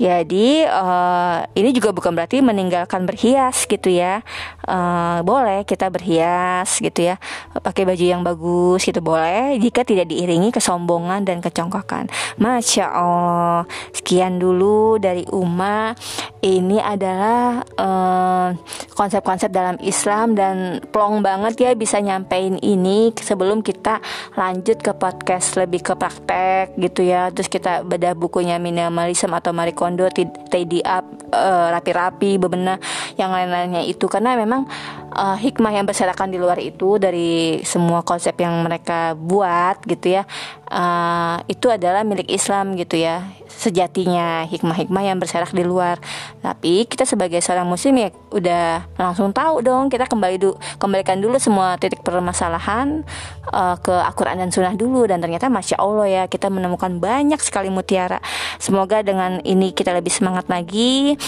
jadi 0.00 0.64
uh, 0.64 1.44
ini 1.52 1.76
juga 1.76 1.92
bukan 1.92 2.16
berarti 2.16 2.40
meninggalkan 2.40 3.04
berhias 3.04 3.68
gitu 3.68 3.92
ya. 3.92 4.24
Uh, 4.64 5.20
boleh 5.20 5.68
kita 5.68 5.92
berhias 5.92 6.80
gitu 6.80 7.12
ya, 7.12 7.20
pakai 7.52 7.84
baju 7.84 8.00
yang 8.00 8.24
bagus 8.24 8.80
gitu 8.88 9.04
boleh. 9.04 9.60
Jika 9.60 9.84
tidak 9.84 10.08
diiringi 10.08 10.56
kesombongan 10.56 11.28
dan 11.28 11.44
kecongkakan. 11.44 12.08
Masya 12.40 12.86
Allah. 12.88 13.68
Sekian 13.92 14.40
dulu 14.40 14.96
dari 14.96 15.28
Uma. 15.28 15.92
Ini 16.40 16.80
adalah 16.80 17.60
eh, 17.60 18.48
konsep-konsep 18.96 19.52
dalam 19.52 19.76
Islam 19.84 20.32
dan 20.32 20.80
plong 20.88 21.20
banget 21.20 21.60
ya 21.60 21.70
bisa 21.76 22.00
nyampein 22.00 22.56
ini 22.64 23.12
sebelum 23.12 23.60
kita 23.60 24.00
lanjut 24.40 24.80
ke 24.80 24.96
podcast 24.96 25.60
lebih 25.60 25.84
ke 25.84 25.92
praktek 25.92 26.80
gitu 26.80 27.04
ya. 27.04 27.28
Terus 27.28 27.52
kita 27.52 27.84
bedah 27.84 28.16
bukunya 28.16 28.56
minimalism 28.56 29.36
atau 29.36 29.52
Marie 29.52 29.76
kondo 29.76 29.89
tidy 30.50 30.84
up 30.84 31.06
uh, 31.32 31.72
rapi-rapi 31.74 32.36
bebenah 32.36 32.78
yang 33.16 33.32
lain-lainnya 33.32 33.82
itu. 33.86 34.06
Karena 34.06 34.36
memang 34.36 34.66
uh, 35.14 35.36
hikmah 35.36 35.72
yang 35.74 35.86
berserakan 35.86 36.30
di 36.30 36.38
luar 36.38 36.58
itu 36.62 36.96
dari 36.96 37.60
semua 37.66 38.02
konsep 38.02 38.34
yang 38.38 38.62
mereka 38.62 39.14
buat 39.18 39.82
gitu 39.84 40.20
ya 40.20 40.22
uh, 40.70 41.42
itu 41.50 41.66
adalah 41.68 42.06
milik 42.06 42.30
Islam 42.30 42.78
gitu 42.78 42.96
ya 42.96 43.26
sejatinya 43.50 44.48
hikmah-hikmah 44.48 45.04
yang 45.04 45.20
berserak 45.20 45.52
di 45.52 45.60
luar. 45.60 46.00
Tapi 46.40 46.88
kita 46.88 47.04
sebagai 47.04 47.42
seorang 47.44 47.68
muslim 47.68 47.92
ya 48.00 48.08
udah 48.32 48.88
langsung 48.96 49.36
tahu 49.36 49.60
dong 49.60 49.92
kita 49.92 50.08
kembali 50.08 50.36
du 50.40 50.56
kembalikan 50.80 51.20
dulu 51.20 51.36
semua 51.36 51.76
titik 51.76 52.00
permasalahan 52.00 53.04
uh, 53.52 53.76
ke 53.76 53.92
Al-Quran 53.92 54.40
dan 54.40 54.48
Sunnah 54.48 54.72
dulu. 54.72 55.04
Dan 55.04 55.20
ternyata 55.20 55.52
masya 55.52 55.76
Allah 55.76 56.08
ya 56.08 56.22
kita 56.24 56.48
menemukan 56.48 56.96
banyak 56.96 57.38
sekali 57.44 57.68
mutiara. 57.68 58.22
Semoga 58.56 59.04
dengan 59.04 59.44
ini 59.44 59.76
kita 59.76 59.92
lebih 59.92 60.14
semangat 60.14 60.48
lagi 60.48 61.20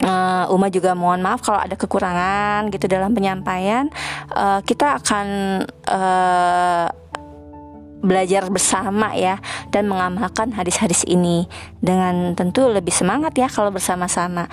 uh, 0.00 0.48
Uma 0.48 0.72
juga 0.72 0.96
mohon 0.96 1.20
maaf 1.20 1.44
kalau 1.44 1.60
ada 1.60 1.76
kekurangan 1.76 2.72
gitu 2.72 2.88
dalam 2.88 3.12
penyampaian. 3.12 3.92
Uh, 4.32 4.64
kita 4.64 4.96
akan 5.02 5.26
uh, 5.88 6.88
belajar 8.02 8.50
bersama 8.50 9.14
ya 9.14 9.38
dan 9.70 9.86
mengamalkan 9.86 10.50
hadis-hadis 10.50 11.06
ini 11.06 11.46
dengan 11.78 12.34
tentu 12.34 12.66
lebih 12.66 12.90
semangat 12.90 13.36
ya 13.38 13.46
kalau 13.46 13.70
bersama-sama. 13.70 14.50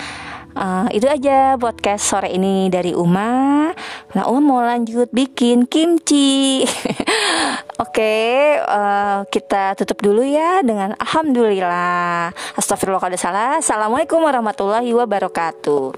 Uh, 0.58 0.90
itu 0.90 1.06
aja 1.06 1.56
podcast 1.62 2.10
sore 2.10 2.34
ini 2.34 2.74
dari 2.74 2.98
Uma. 2.98 3.70
Nah, 4.18 4.26
Uma 4.26 4.42
mau 4.42 4.62
lanjut 4.66 5.14
bikin 5.14 5.70
kimchi. 5.70 6.66
Oke, 7.84 7.96
okay, 7.96 8.58
uh, 8.66 9.24
kita 9.30 9.78
tutup 9.78 10.02
dulu 10.02 10.26
ya 10.26 10.66
dengan 10.66 10.98
alhamdulillah. 10.98 12.34
Astagfirullah 12.58 13.02
kalau 13.02 13.20
salah. 13.20 13.62
Assalamualaikum 13.62 14.20
warahmatullahi 14.20 14.90
wabarakatuh. 14.92 15.94